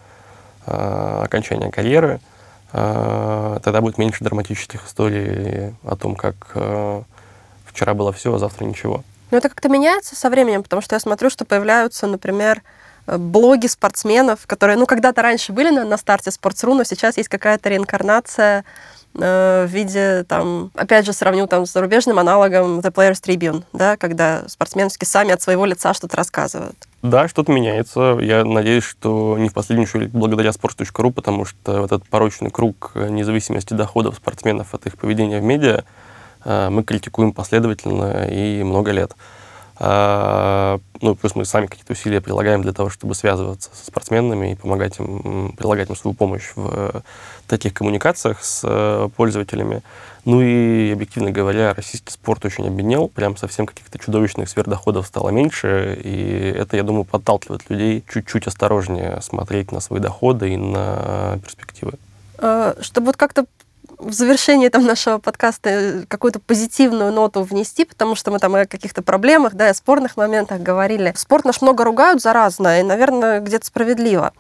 э, 0.66 1.22
окончания 1.24 1.70
карьеры. 1.70 2.20
Э, 2.72 3.60
тогда 3.64 3.82
будет 3.82 3.99
меньше 3.99 4.24
драматических 4.24 4.88
историй 4.88 5.76
о 5.84 5.95
том, 5.97 6.16
как 6.16 6.36
э, 6.56 7.04
вчера 7.66 7.93
было 7.93 8.12
все, 8.12 8.34
а 8.34 8.39
завтра 8.39 8.66
ничего. 8.66 9.04
Но 9.30 9.38
это 9.38 9.49
как-то 9.49 9.70
меняется 9.70 10.16
со 10.16 10.32
временем, 10.32 10.64
потому 10.64 10.82
что 10.82 10.95
я 10.95 10.99
смотрю, 10.99 11.30
что 11.30 11.45
появляются, 11.45 12.08
например, 12.08 12.64
блоги 13.06 13.68
спортсменов, 13.68 14.47
которые, 14.47 14.78
ну, 14.78 14.88
когда-то 14.88 15.22
раньше 15.22 15.51
были 15.51 15.70
на, 15.70 15.84
на 15.84 15.97
старте 15.97 16.32
Sports.ru, 16.32 16.74
но 16.74 16.84
сейчас 16.84 17.18
есть 17.18 17.30
какая-то 17.30 17.70
реинкарнация 17.70 18.60
Э, 18.60 18.64
в 19.14 19.68
виде, 19.68 20.24
там, 20.28 20.72
опять 20.76 21.05
же, 21.05 21.14
сравню 21.14 21.47
там 21.47 21.66
с 21.66 21.74
зарубежным 21.74 22.18
аналогом 22.20 22.80
The 22.80 22.91
Players 22.91 23.22
Tribune, 23.24 23.64
да, 23.72 23.95
когда 23.97 24.43
спортсмены 24.47 24.89
сами 24.89 25.32
от 25.32 25.41
своего 25.41 25.66
лица 25.66 25.93
что-то 25.93 26.18
рассказывают. 26.18 26.76
Да, 27.03 27.28
что-то 27.28 27.51
меняется. 27.51 28.18
Я 28.22 28.45
надеюсь, 28.45 28.84
что 28.84 29.38
не 29.38 29.49
в 29.49 29.53
последнюю 29.53 29.88
очередь 29.88 30.11
благодаря 30.11 30.51
sports.ru, 30.51 31.11
потому 31.11 31.45
что 31.45 31.84
этот 31.86 32.07
порочный 32.07 32.49
круг 32.49 32.91
независимости 32.95 33.74
доходов 33.74 34.16
спортсменов 34.16 34.74
от 34.74 34.86
их 34.88 34.97
поведения 34.97 35.39
в 35.39 35.43
медиа 35.43 35.84
э, 36.45 36.70
мы 36.70 36.84
критикуем 36.84 37.34
последовательно 37.34 38.26
и 38.30 38.64
много 38.64 38.91
лет. 38.91 39.16
А, 39.78 40.80
ну, 41.02 41.16
плюс 41.16 41.36
мы 41.36 41.46
сами 41.46 41.66
какие-то 41.66 41.94
усилия 41.94 42.22
прилагаем 42.22 42.62
для 42.62 42.74
того, 42.74 42.90
чтобы 42.90 43.16
связываться 43.16 43.70
со 43.74 43.86
спортсменами 43.86 44.54
и 44.54 44.56
помогать 44.56 45.00
им, 45.00 45.54
прилагать 45.58 45.90
им 45.90 45.96
свою 45.96 46.16
помощь 46.16 46.52
в 46.56 47.04
таких 47.48 47.74
коммуникациях 47.74 48.44
с 48.44 48.62
э, 48.64 49.10
пользователями. 49.16 49.82
Ну 50.26 50.42
и, 50.42 50.92
объективно 50.92 51.32
говоря, 51.32 51.74
российский 51.74 52.12
спорт 52.12 52.46
очень 52.46 52.66
обеднел, 52.66 53.10
прям 53.10 53.36
совсем 53.36 53.66
каких-то 53.66 54.00
чудовищных 54.00 54.48
сверхдоходов 54.48 55.06
стало 55.06 55.30
меньше, 55.30 56.00
и 56.02 56.54
это, 56.58 56.78
я 56.78 56.84
думаю, 56.84 57.04
подталкивает 57.04 57.70
людей 57.70 58.04
чуть-чуть 58.12 58.48
осторожнее 58.48 59.22
смотреть 59.22 59.72
на 59.72 59.82
свои 59.82 60.00
доходы 60.00 60.54
и 60.54 60.58
на 60.58 61.40
перспективы. 61.44 61.94
А, 62.38 62.76
чтобы 62.80 63.08
вот 63.08 63.18
как-то 63.18 63.46
в 64.04 64.14
завершении 64.14 64.70
там, 64.70 64.86
нашего 64.86 65.18
подкаста 65.18 65.70
э, 65.70 66.04
какую-то 66.08 66.39
позитивную 66.39 67.12
ноту 67.12 67.41
внести, 67.41 67.86
потому 67.86 68.16
что 68.16 68.32
мы 68.32 68.39
там 68.39 68.56
о 68.56 68.66
каких-то 68.66 69.01
проблемах, 69.01 69.54
да, 69.54 69.70
о 69.70 69.74
спорных 69.74 70.18
моментах 70.18 70.62
говорили. 70.62 71.14
Спорт 71.16 71.45
наш 71.45 71.62
много 71.62 71.84
ругают 71.84 72.22
за 72.22 72.34
разное, 72.34 72.82
и, 72.82 72.84
наверное, 72.84 73.39
где-то 73.39 73.66
справедливо. 73.66 74.34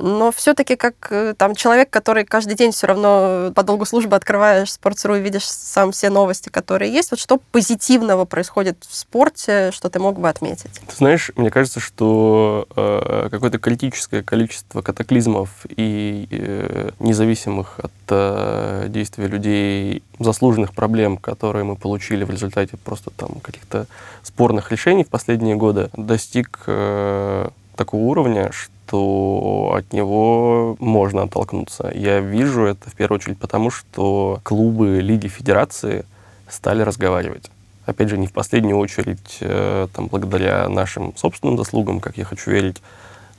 Но 0.00 0.32
все-таки 0.32 0.76
как 0.76 0.94
э, 1.10 1.34
там 1.36 1.54
человек, 1.54 1.90
который 1.90 2.24
каждый 2.24 2.54
день 2.54 2.72
все 2.72 2.86
равно 2.86 3.52
по 3.54 3.62
долгу 3.62 3.84
службы 3.84 4.16
открываешь 4.16 4.68
Sports.ru 4.68 5.18
и 5.18 5.22
видишь 5.22 5.46
сам 5.46 5.92
все 5.92 6.10
новости, 6.10 6.48
которые 6.48 6.92
есть, 6.92 7.10
вот 7.10 7.20
что 7.20 7.38
позитивного 7.52 8.24
происходит 8.24 8.84
в 8.88 8.94
спорте, 8.94 9.70
что 9.72 9.90
ты 9.90 9.98
мог 9.98 10.18
бы 10.18 10.28
отметить? 10.28 10.80
Ты 10.86 10.96
знаешь, 10.96 11.30
мне 11.36 11.50
кажется, 11.50 11.80
что 11.80 12.66
э, 12.76 13.28
какое-то 13.30 13.58
критическое 13.58 14.22
количество 14.22 14.82
катаклизмов 14.82 15.50
и 15.68 16.28
э, 16.30 16.90
независимых 16.98 17.78
от 17.80 17.92
э, 18.08 18.86
действия 18.88 19.26
людей 19.26 20.02
заслуженных 20.18 20.74
проблем, 20.74 21.16
которые 21.16 21.64
мы 21.64 21.76
получили 21.76 22.24
в 22.24 22.30
результате 22.30 22.76
просто 22.76 23.10
там 23.10 23.40
каких-то 23.40 23.86
спорных 24.22 24.70
решений 24.70 25.04
в 25.04 25.08
последние 25.08 25.56
годы, 25.56 25.90
достиг 25.94 26.60
э, 26.66 27.48
такого 27.76 28.02
уровня, 28.02 28.50
что 28.52 28.72
от 28.96 29.92
него 29.92 30.76
можно 30.78 31.22
оттолкнуться. 31.22 31.90
Я 31.94 32.20
вижу 32.20 32.64
это 32.64 32.90
в 32.90 32.94
первую 32.94 33.18
очередь 33.18 33.38
потому, 33.38 33.70
что 33.70 34.40
клубы, 34.42 35.00
лиги, 35.00 35.28
федерации 35.28 36.04
стали 36.48 36.82
разговаривать. 36.82 37.50
Опять 37.86 38.08
же, 38.08 38.18
не 38.18 38.26
в 38.26 38.32
последнюю 38.32 38.78
очередь 38.78 39.38
э, 39.40 39.88
там, 39.94 40.08
благодаря 40.08 40.68
нашим 40.68 41.16
собственным 41.16 41.56
заслугам, 41.56 42.00
как 42.00 42.18
я 42.18 42.24
хочу 42.24 42.50
верить, 42.50 42.82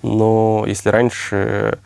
но 0.02 0.64
если 0.68 0.90
раньше 0.90 1.78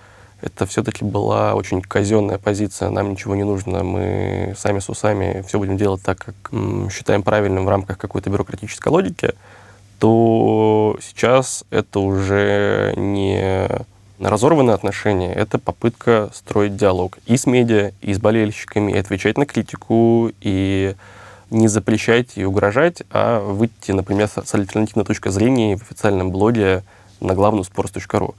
это 0.43 0.65
все-таки 0.65 1.05
была 1.05 1.55
очень 1.55 1.81
казенная 1.81 2.37
позиция. 2.37 2.89
Нам 2.89 3.11
ничего 3.11 3.33
не 3.33 3.45
нужно, 3.45 3.83
мы 3.83 4.53
сами 4.57 4.79
с 4.79 4.89
усами 4.89 5.43
все 5.47 5.57
будем 5.57 5.77
делать 5.77 6.03
так, 6.03 6.17
как 6.17 6.35
считаем 6.91 7.23
правильным 7.23 7.65
в 7.65 7.69
рамках 7.69 7.97
какой-то 7.97 8.29
бюрократической 8.29 8.89
логики, 8.89 9.33
то 10.03 10.97
сейчас 11.01 11.63
это 11.69 12.01
уже 12.01 12.93
не 12.97 13.69
разорванные 14.19 14.73
отношения, 14.73 15.31
это 15.31 15.59
попытка 15.59 16.29
строить 16.33 16.75
диалог 16.75 17.19
и 17.25 17.37
с 17.37 17.45
медиа, 17.45 17.93
и 18.01 18.13
с 18.13 18.19
болельщиками, 18.19 18.91
и 18.91 18.97
отвечать 18.97 19.37
на 19.37 19.45
критику, 19.45 20.29
и 20.41 20.95
не 21.51 21.69
запрещать 21.69 22.31
и 22.35 22.43
угрожать, 22.43 23.03
а 23.11 23.39
выйти, 23.39 23.93
например, 23.93 24.27
с 24.27 24.53
альтернативной 24.53 25.05
точкой 25.05 25.31
зрения 25.31 25.77
в 25.77 25.83
официальном 25.83 26.31
блоге 26.31 26.83
на 27.21 27.33
главную 27.33 27.63
sports.ru. 27.63 28.35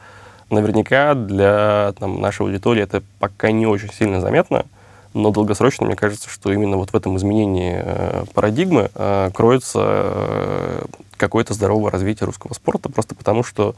Наверняка 0.50 1.14
для 1.14 1.94
там, 1.98 2.20
нашей 2.20 2.42
аудитории 2.42 2.82
это 2.82 3.02
пока 3.20 3.52
не 3.52 3.66
очень 3.66 3.90
сильно 3.90 4.20
заметно, 4.20 4.66
но 5.14 5.30
долгосрочно, 5.30 5.86
мне 5.86 5.96
кажется, 5.96 6.28
что 6.28 6.52
именно 6.52 6.76
вот 6.76 6.90
в 6.90 6.94
этом 6.94 7.16
изменении 7.16 7.80
э, 7.82 8.24
парадигмы 8.34 8.90
э, 8.94 9.30
кроется 9.32 9.80
э, 9.82 10.84
какое-то 11.24 11.54
здоровое 11.54 11.90
развитие 11.90 12.26
русского 12.26 12.54
спорта, 12.54 12.88
просто 12.88 13.14
потому 13.14 13.42
что 13.42 13.74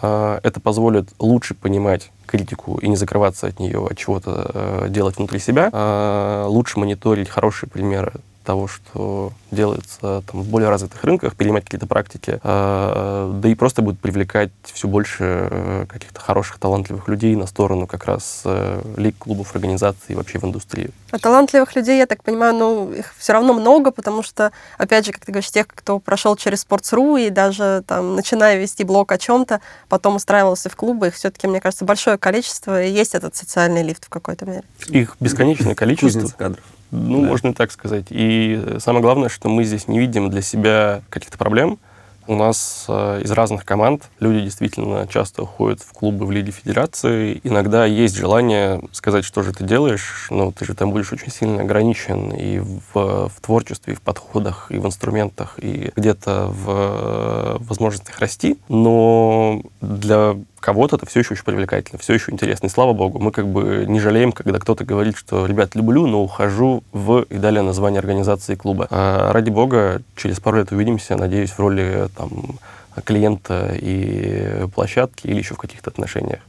э, 0.00 0.40
это 0.42 0.60
позволит 0.60 1.08
лучше 1.18 1.54
понимать 1.54 2.10
критику 2.26 2.78
и 2.78 2.88
не 2.88 2.96
закрываться 2.96 3.46
от 3.46 3.58
нее, 3.58 3.86
от 3.86 3.96
чего-то 3.96 4.50
э, 4.52 4.86
делать 4.90 5.16
внутри 5.16 5.38
себя, 5.38 5.70
э, 5.72 6.44
лучше 6.46 6.78
мониторить 6.78 7.28
хорошие 7.28 7.68
примеры 7.68 8.12
того, 8.44 8.68
что 8.68 9.32
делается 9.50 10.22
там, 10.30 10.42
в 10.42 10.48
более 10.48 10.68
развитых 10.68 11.02
рынках, 11.04 11.34
перенимать 11.36 11.64
какие-то 11.64 11.86
практики, 11.86 12.40
э, 12.42 13.32
да 13.34 13.48
и 13.48 13.54
просто 13.54 13.82
будет 13.82 13.98
привлекать 13.98 14.50
все 14.64 14.88
больше 14.88 15.48
э, 15.50 15.86
каких-то 15.88 16.20
хороших, 16.20 16.58
талантливых 16.58 17.08
людей 17.08 17.36
на 17.36 17.46
сторону 17.46 17.86
как 17.86 18.04
раз 18.04 18.42
э, 18.44 18.82
лиг, 18.96 19.16
клубов, 19.18 19.54
организаций 19.54 20.06
и 20.08 20.14
вообще 20.14 20.38
в 20.38 20.44
индустрию. 20.44 20.90
А 21.10 21.18
талантливых 21.18 21.74
людей, 21.74 21.98
я 21.98 22.06
так 22.06 22.22
понимаю, 22.22 22.54
ну, 22.54 22.92
их 22.92 23.14
все 23.18 23.32
равно 23.32 23.52
много, 23.52 23.90
потому 23.90 24.22
что, 24.22 24.52
опять 24.78 25.06
же, 25.06 25.12
как 25.12 25.24
ты 25.24 25.32
говоришь, 25.32 25.50
тех, 25.50 25.66
кто 25.66 25.98
прошел 25.98 26.36
через 26.36 26.64
Sports.ru 26.64 27.26
и 27.26 27.30
даже 27.30 27.82
там, 27.86 28.14
начиная 28.14 28.58
вести 28.58 28.84
блог 28.84 29.10
о 29.12 29.18
чем-то, 29.18 29.60
потом 29.88 30.16
устраивался 30.16 30.70
в 30.70 30.76
клубы, 30.76 31.08
их 31.08 31.14
все-таки, 31.14 31.46
мне 31.46 31.60
кажется, 31.60 31.84
большое 31.84 32.16
количество, 32.16 32.82
и 32.82 32.90
есть 32.90 33.14
этот 33.14 33.34
социальный 33.36 33.82
лифт 33.82 34.04
в 34.04 34.08
какой-то 34.08 34.46
мере. 34.46 34.64
Их 34.88 35.16
бесконечное 35.20 35.74
количество. 35.74 36.28
кадров. 36.36 36.64
Ну, 36.90 37.22
да. 37.22 37.28
можно 37.28 37.54
так 37.54 37.70
сказать. 37.70 38.06
И 38.10 38.76
самое 38.78 39.02
главное, 39.02 39.28
что 39.28 39.48
мы 39.48 39.64
здесь 39.64 39.88
не 39.88 39.98
видим 39.98 40.30
для 40.30 40.42
себя 40.42 41.02
каких-то 41.10 41.38
проблем. 41.38 41.78
У 42.26 42.36
нас 42.36 42.84
э, 42.86 43.22
из 43.24 43.30
разных 43.32 43.64
команд 43.64 44.08
люди 44.20 44.42
действительно 44.42 45.06
часто 45.08 45.42
уходят 45.42 45.80
в 45.80 45.92
клубы 45.92 46.26
в 46.26 46.30
Лиге 46.30 46.52
Федерации. 46.52 47.40
Иногда 47.42 47.86
есть 47.86 48.14
желание 48.14 48.80
сказать, 48.92 49.24
что 49.24 49.42
же 49.42 49.52
ты 49.52 49.64
делаешь, 49.64 50.28
но 50.30 50.52
ты 50.52 50.64
же 50.64 50.74
там 50.74 50.92
будешь 50.92 51.12
очень 51.12 51.32
сильно 51.32 51.62
ограничен 51.62 52.30
и 52.30 52.60
в, 52.60 53.28
в 53.28 53.40
творчестве, 53.40 53.94
и 53.94 53.96
в 53.96 54.00
подходах, 54.00 54.66
и 54.70 54.78
в 54.78 54.86
инструментах, 54.86 55.54
и 55.58 55.90
где-то 55.96 56.46
в 56.46 56.66
э, 56.68 57.56
возможностях 57.64 58.20
расти. 58.20 58.58
Но 58.68 59.62
для 59.80 60.36
кого-то 60.60 60.96
это 60.96 61.06
все 61.06 61.20
еще 61.20 61.34
очень 61.34 61.44
привлекательно, 61.44 61.98
все 61.98 62.14
еще 62.14 62.30
интересно. 62.30 62.66
И 62.66 62.70
слава 62.70 62.92
богу, 62.92 63.18
мы 63.18 63.32
как 63.32 63.48
бы 63.48 63.84
не 63.88 64.00
жалеем, 64.00 64.32
когда 64.32 64.58
кто-то 64.58 64.84
говорит, 64.84 65.16
что, 65.16 65.46
ребят, 65.46 65.74
люблю, 65.74 66.06
но 66.06 66.22
ухожу 66.22 66.84
в, 66.92 67.22
и 67.22 67.38
далее 67.38 67.62
название 67.62 67.98
организации 67.98 68.54
клуба. 68.54 68.86
А, 68.90 69.32
ради 69.32 69.50
бога, 69.50 70.02
через 70.16 70.38
пару 70.40 70.58
лет 70.58 70.70
увидимся, 70.72 71.16
надеюсь, 71.16 71.50
в 71.50 71.58
роли 71.58 72.08
там, 72.16 72.58
клиента 73.04 73.74
и 73.74 74.66
площадки 74.74 75.26
или 75.26 75.38
еще 75.38 75.54
в 75.54 75.58
каких-то 75.58 75.90
отношениях. 75.90 76.40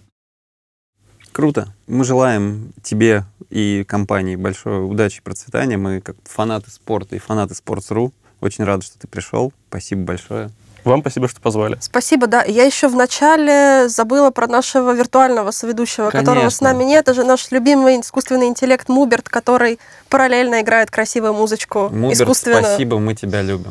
Круто. 1.31 1.73
Мы 1.87 2.03
желаем 2.03 2.73
тебе 2.83 3.23
и 3.49 3.85
компании 3.87 4.35
большой 4.35 4.85
удачи 4.85 5.19
и 5.19 5.21
процветания. 5.21 5.77
Мы 5.77 6.01
как 6.01 6.17
фанаты 6.25 6.69
спорта 6.69 7.15
и 7.15 7.19
фанаты 7.19 7.53
Sports.ru 7.53 8.11
очень 8.41 8.65
рады, 8.65 8.83
что 8.83 8.99
ты 8.99 9.07
пришел. 9.07 9.53
Спасибо 9.69 10.03
большое. 10.03 10.49
Вам 10.83 11.01
спасибо, 11.01 11.27
что 11.27 11.41
позвали. 11.41 11.77
Спасибо, 11.79 12.27
да. 12.27 12.43
Я 12.43 12.63
еще 12.63 12.87
в 12.87 12.95
начале 12.95 13.87
забыла 13.87 14.31
про 14.31 14.47
нашего 14.47 14.91
виртуального 14.91 15.51
соведущего, 15.51 16.09
которого 16.09 16.49
с 16.49 16.57
Конечно. 16.59 16.73
нами 16.73 16.83
нет. 16.83 17.01
Это 17.03 17.13
же 17.13 17.23
наш 17.23 17.51
любимый 17.51 17.99
искусственный 17.99 18.47
интеллект 18.47 18.89
Муберт, 18.89 19.29
который 19.29 19.79
параллельно 20.09 20.61
играет 20.61 20.91
красивую 20.91 21.33
музычку 21.33 21.89
Муберт, 21.89 22.21
искусственно. 22.21 22.61
спасибо, 22.61 22.99
мы 22.99 23.15
тебя 23.15 23.41
любим. 23.41 23.69